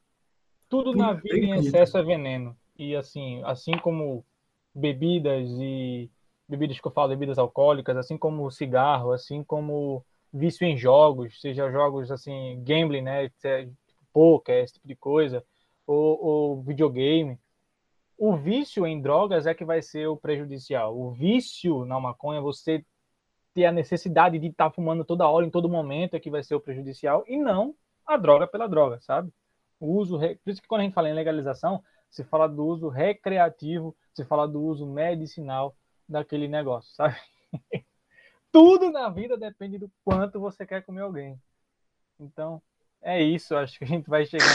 tudo 0.70 0.96
na 0.96 1.14
vida 1.14 1.38
em 1.38 1.56
excesso 1.56 1.98
é 1.98 2.04
veneno. 2.04 2.56
E 2.78 2.96
assim, 2.96 3.42
assim 3.44 3.72
como 3.80 4.24
bebidas 4.76 5.50
e 5.60 6.12
bebidas 6.48 6.80
que 6.80 6.88
eu 6.88 6.92
falo, 6.92 7.10
bebidas 7.10 7.40
alcoólicas, 7.40 7.98
assim 7.98 8.18
como 8.18 8.52
cigarro, 8.52 9.12
assim 9.12 9.44
como 9.44 10.06
vício 10.34 10.66
em 10.66 10.78
jogos, 10.78 11.40
seja 11.40 11.72
jogos 11.72 12.12
assim, 12.12 12.62
gambling, 12.64 13.02
né? 13.02 13.32
Poker, 14.14 14.64
esse 14.64 14.74
tipo 14.74 14.88
de 14.88 14.96
coisa, 14.96 15.44
ou, 15.86 16.24
ou 16.24 16.62
videogame. 16.64 17.40
O 18.18 18.36
vício 18.36 18.86
em 18.88 19.00
drogas 19.00 19.46
é 19.46 19.54
que 19.54 19.64
vai 19.64 19.82
ser 19.82 20.08
o 20.08 20.18
prejudicial. 20.18 20.98
O 20.98 21.12
vício 21.12 21.86
na 21.86 22.00
maconha, 22.00 22.42
você 22.42 22.84
ter 23.54 23.66
a 23.66 23.72
necessidade 23.72 24.40
de 24.40 24.48
estar 24.48 24.70
tá 24.70 24.76
fumando 24.76 25.06
toda 25.06 25.28
hora, 25.28 25.46
em 25.46 25.50
todo 25.50 25.70
momento, 25.70 26.16
é 26.16 26.20
que 26.20 26.30
vai 26.30 26.44
ser 26.44 26.56
o 26.56 26.60
prejudicial, 26.60 27.24
e 27.28 27.38
não 27.38 27.76
a 28.06 28.18
droga 28.18 28.48
pela 28.48 28.68
droga, 28.68 29.00
sabe? 29.02 29.32
O 29.80 29.94
uso, 29.98 30.20
por 30.20 30.52
isso 30.52 30.62
que 30.62 30.68
quando 30.68 30.82
a 30.82 30.84
gente 30.84 30.94
fala 30.94 31.10
em 31.10 31.14
legalização, 31.14 31.84
se 32.10 32.24
fala 32.24 32.48
do 32.48 32.66
uso 32.66 32.88
recreativo, 32.90 33.96
se 34.14 34.24
fala 34.26 34.48
do 34.48 34.62
uso 34.62 34.86
medicinal 34.86 35.76
daquele 36.08 36.48
negócio, 36.48 36.94
sabe? 36.96 37.16
tudo 38.58 38.90
na 38.90 39.08
vida 39.08 39.38
depende 39.38 39.78
do 39.78 39.92
quanto 40.04 40.40
você 40.40 40.66
quer 40.66 40.84
comer 40.84 41.02
alguém. 41.02 41.40
Então, 42.20 42.60
é 43.04 43.22
isso. 43.22 43.56
Acho 43.56 43.78
que 43.78 43.86
a 43.86 43.88
gente 43.88 44.10
vai 44.10 44.26
chegando 44.26 44.50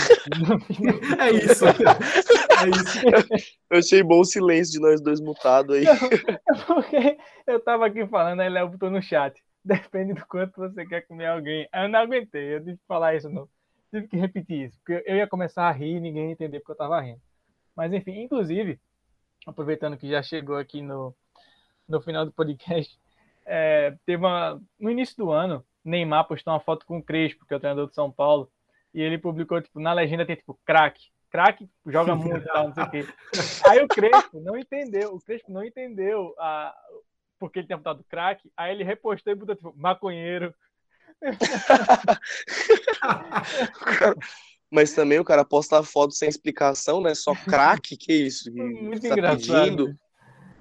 no 0.49 0.61
final. 0.61 0.95
é 1.21 1.31
isso. 1.31 1.65
É 1.65 2.69
isso. 2.69 3.57
Eu 3.71 3.79
achei 3.79 4.03
bom 4.03 4.19
o 4.19 4.25
silêncio 4.25 4.73
de 4.73 4.81
nós 4.81 5.01
dois 5.01 5.21
mutados 5.21 5.77
aí. 5.77 5.85
Não, 5.85 5.93
é 5.93 6.65
porque 6.67 7.17
eu 7.47 7.61
tava 7.61 7.87
aqui 7.87 8.05
falando, 8.09 8.41
aí 8.41 8.49
Léo 8.49 8.71
botou 8.71 8.91
no 8.91 9.01
chat. 9.01 9.41
Depende 9.65 10.15
do 10.15 10.27
quanto 10.27 10.57
você 10.57 10.85
quer 10.85 11.03
comer 11.03 11.27
alguém. 11.27 11.69
Eu 11.73 11.89
não 11.89 12.01
aguentei, 12.01 12.57
eu 12.57 12.59
tive 12.59 12.79
que 12.79 12.87
falar 12.89 13.15
isso, 13.15 13.31
não. 13.31 13.49
Tive 13.93 14.09
que 14.09 14.17
repetir 14.17 14.67
isso, 14.67 14.79
porque 14.79 15.01
eu 15.07 15.15
ia 15.15 15.29
começar 15.29 15.69
a 15.69 15.71
rir 15.71 15.99
e 15.99 16.01
ninguém 16.01 16.27
ia 16.27 16.33
entender 16.33 16.59
porque 16.59 16.73
eu 16.73 16.77
tava 16.77 17.01
rindo. 17.01 17.21
Mas 17.77 17.93
enfim, 17.93 18.23
inclusive, 18.23 18.81
aproveitando 19.47 19.97
que 19.97 20.09
já 20.09 20.25
chegou 20.25 20.57
aqui 20.57 20.83
no, 20.83 21.15
no 21.89 22.01
final 22.01 22.25
do 22.25 22.33
podcast, 22.33 22.99
é, 23.47 23.97
teve 24.07 24.25
uma, 24.25 24.61
no 24.79 24.91
início 24.91 25.17
do 25.17 25.31
ano, 25.31 25.65
Neymar 25.85 26.27
postou 26.27 26.53
uma 26.53 26.61
foto 26.61 26.87
com 26.87 26.99
o 26.99 27.03
Crespo, 27.03 27.47
que 27.47 27.55
é 27.55 27.57
o 27.57 27.61
treinador 27.61 27.89
de 27.89 27.95
São 27.95 28.11
Paulo, 28.11 28.51
e 28.95 29.01
ele 29.01 29.19
publicou, 29.19 29.61
tipo, 29.61 29.81
na 29.81 29.93
legenda 29.93 30.27
tem, 30.27 30.37
tipo, 30.37 30.59
craque. 30.65 31.11
Craque 31.31 31.69
joga 31.87 32.15
muito, 32.15 32.45
tal, 32.45 32.69
não 32.69 32.75
sei 32.75 32.85
o 32.85 32.91
quê. 32.91 33.07
Aí 33.69 33.83
o 33.83 33.89
Crespo 33.89 34.41
não 34.41 34.57
entendeu, 34.57 35.15
o 35.15 35.21
Crespo 35.21 35.51
não 35.51 35.65
entendeu 35.65 36.35
a, 36.39 36.75
porque 37.43 37.59
ele 37.59 37.67
tinha 37.67 37.77
botado 37.77 38.05
craque, 38.09 38.53
aí 38.57 38.73
ele 38.73 38.85
repostou 38.85 39.33
e 39.33 39.37
botou, 39.37 39.57
tipo, 39.57 39.75
maconheiro. 39.77 40.55
Mas 44.71 44.95
também 44.95 45.19
o 45.19 45.25
cara 45.25 45.45
posta 45.45 45.83
foto 45.83 46.15
sem 46.15 46.29
explicação, 46.29 47.01
né? 47.01 47.17
Só 47.17 47.35
craque, 47.35 47.97
que 47.97 48.13
isso? 48.13 48.49
muito 48.55 49.03
tá 49.03 49.09
engraçado. 49.09 49.41
Pedindo? 49.41 49.99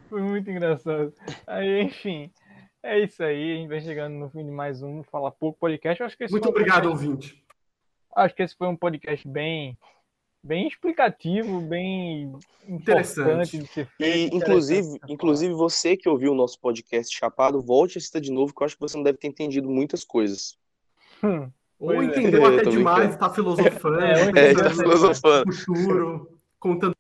Foi 0.10 0.24
muito 0.24 0.50
engraçado. 0.50 1.14
Aí, 1.46 1.84
enfim, 1.84 2.32
é 2.84 3.00
isso 3.00 3.24
aí, 3.24 3.54
a 3.54 3.56
gente 3.56 3.70
vai 3.70 3.82
chegando 3.82 4.14
no 4.16 4.30
fim 4.30 4.44
de 4.44 4.52
mais 4.52 4.82
um 4.82 5.04
Fala 5.04 5.32
Pouco 5.32 5.60
podcast. 5.60 6.02
acho 6.04 6.18
que 6.18 6.30
Muito 6.30 6.50
obrigado, 6.50 6.88
um 6.88 6.92
ouvinte. 6.92 7.44
Acho 8.16 8.36
que 8.36 8.44
esse 8.44 8.56
foi 8.56 8.68
um 8.68 8.76
podcast 8.76 9.28
bem, 9.28 9.78
bem 10.44 10.68
explicativo, 10.68 11.62
bem 11.62 12.34
interessante 12.68 13.58
de 13.58 13.68
ser 13.68 13.86
feito. 13.98 14.34
E, 14.34 14.38
inclusive, 14.38 15.00
inclusive, 15.08 15.54
você 15.54 15.96
que 15.96 16.10
ouviu 16.10 16.32
o 16.32 16.36
nosso 16.36 16.60
podcast 16.60 17.16
Chapado, 17.16 17.62
volte 17.62 17.98
a 17.98 18.00
assistir 18.00 18.22
de 18.22 18.32
novo, 18.32 18.54
que 18.54 18.62
eu 18.62 18.66
acho 18.66 18.76
que 18.76 18.82
você 18.82 18.98
não 18.98 19.04
deve 19.04 19.18
ter 19.18 19.28
entendido 19.28 19.70
muitas 19.70 20.04
coisas. 20.04 20.58
Hum, 21.24 21.50
Ou 21.80 22.02
entendeu 22.04 22.46
é. 22.46 22.60
até 22.60 22.70
demais, 22.70 23.12
está 23.12 23.30
filosofando, 23.30 24.02
é, 24.02 24.50
é, 24.50 24.54
tá 24.54 24.72
filosofando. 24.72 25.54
futuro, 25.54 26.38
contando 26.60 26.96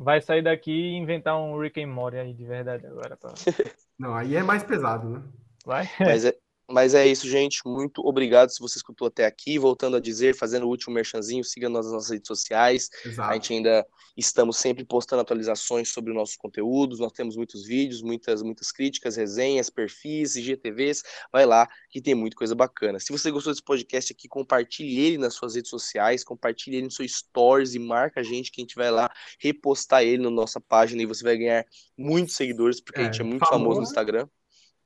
vai 0.00 0.22
sair 0.22 0.42
daqui 0.42 0.72
e 0.72 0.96
inventar 0.96 1.38
um 1.38 1.60
Rick 1.60 1.82
and 1.82 1.88
Morty 1.88 2.16
aí 2.16 2.32
de 2.32 2.46
verdade 2.46 2.86
agora. 2.86 3.18
Pra... 3.18 3.34
Não, 3.98 4.14
aí 4.14 4.34
é 4.34 4.42
mais 4.42 4.64
pesado, 4.64 5.10
né? 5.10 5.22
Vai? 5.64 5.88
Mas 6.00 6.24
é, 6.24 6.34
Mas 6.70 6.94
é 6.94 7.06
isso, 7.06 7.28
gente. 7.28 7.60
Muito 7.66 8.00
obrigado 8.06 8.50
se 8.50 8.60
você 8.60 8.78
escutou 8.78 9.08
até 9.08 9.26
aqui. 9.26 9.58
Voltando 9.58 9.96
a 9.96 10.00
dizer, 10.00 10.36
fazendo 10.36 10.66
o 10.66 10.68
último 10.68 10.94
merchanzinho, 10.94 11.42
siga 11.42 11.68
nas 11.68 11.90
nossas 11.90 12.10
redes 12.10 12.28
sociais. 12.28 12.88
Exato. 13.04 13.28
A 13.28 13.34
gente 13.34 13.52
ainda 13.52 13.86
estamos 14.16 14.56
sempre 14.56 14.84
postando 14.84 15.22
atualizações 15.22 15.88
sobre 15.88 16.12
os 16.12 16.16
nossos 16.16 16.36
conteúdos. 16.36 17.00
Nós 17.00 17.12
temos 17.12 17.36
muitos 17.36 17.66
vídeos, 17.66 18.02
muitas, 18.02 18.42
muitas 18.42 18.70
críticas, 18.70 19.16
resenhas, 19.16 19.68
perfis, 19.68 20.36
IGTVs. 20.36 21.02
Vai 21.32 21.44
lá 21.44 21.68
que 21.90 22.00
tem 22.00 22.14
muita 22.14 22.36
coisa 22.36 22.54
bacana. 22.54 23.00
Se 23.00 23.10
você 23.10 23.30
gostou 23.30 23.52
desse 23.52 23.64
podcast 23.64 24.12
aqui, 24.12 24.28
compartilhe 24.28 25.00
ele 25.00 25.18
nas 25.18 25.34
suas 25.34 25.56
redes 25.56 25.70
sociais, 25.70 26.22
compartilhe 26.22 26.76
ele 26.76 26.84
no 26.84 26.92
seu 26.92 27.06
stories 27.06 27.74
e 27.74 27.80
marca 27.80 28.20
a 28.20 28.22
gente 28.22 28.52
que 28.52 28.60
a 28.60 28.62
gente 28.62 28.76
vai 28.76 28.90
lá 28.90 29.10
repostar 29.40 30.02
ele 30.02 30.22
na 30.22 30.30
nossa 30.30 30.60
página 30.60 31.02
e 31.02 31.06
você 31.06 31.24
vai 31.24 31.36
ganhar 31.36 31.66
muitos 31.98 32.36
seguidores, 32.36 32.80
porque 32.80 33.00
é, 33.00 33.02
a 33.02 33.06
gente 33.06 33.20
é 33.20 33.24
muito 33.24 33.44
famoso 33.44 33.80
no 33.80 33.86
Instagram. 33.86 34.28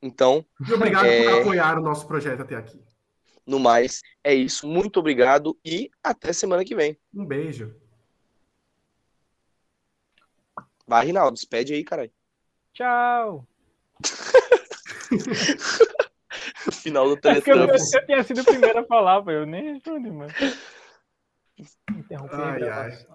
Então. 0.05 0.45
Muito 0.61 0.75
obrigado 0.75 1.07
é... 1.07 1.25
por 1.25 1.41
apoiar 1.41 1.79
o 1.79 1.83
nosso 1.83 2.07
projeto 2.07 2.43
até 2.43 2.55
aqui. 2.55 2.79
No 3.47 3.59
mais, 3.59 4.03
é 4.23 4.35
isso. 4.35 4.67
Muito 4.67 5.01
obrigado 5.01 5.59
e 5.65 5.91
até 6.03 6.33
semana 6.33 6.65
que 6.65 6.75
vem. 6.75 6.99
Um 7.15 7.25
beijo. 7.25 7.75
Vai, 10.87 11.07
Rinaldo, 11.07 11.35
despede 11.35 11.73
aí, 11.73 11.83
caralho. 11.83 12.13
Tchau. 12.75 13.47
Final 16.71 17.09
do 17.09 17.17
telefone. 17.17 17.61
É 17.61 17.63
eu, 17.63 17.69
eu, 17.69 18.07
tinha 18.07 18.23
sido 18.23 18.43
o 18.43 18.45
primeiro 18.45 18.81
a 18.81 18.85
falar, 18.85 19.27
eu 19.29 19.47
nem 19.47 19.73
respondi, 19.73 20.11
mano. 20.11 20.33
Interrompi 21.91 22.35
ai, 22.35 22.69
ai. 22.69 23.07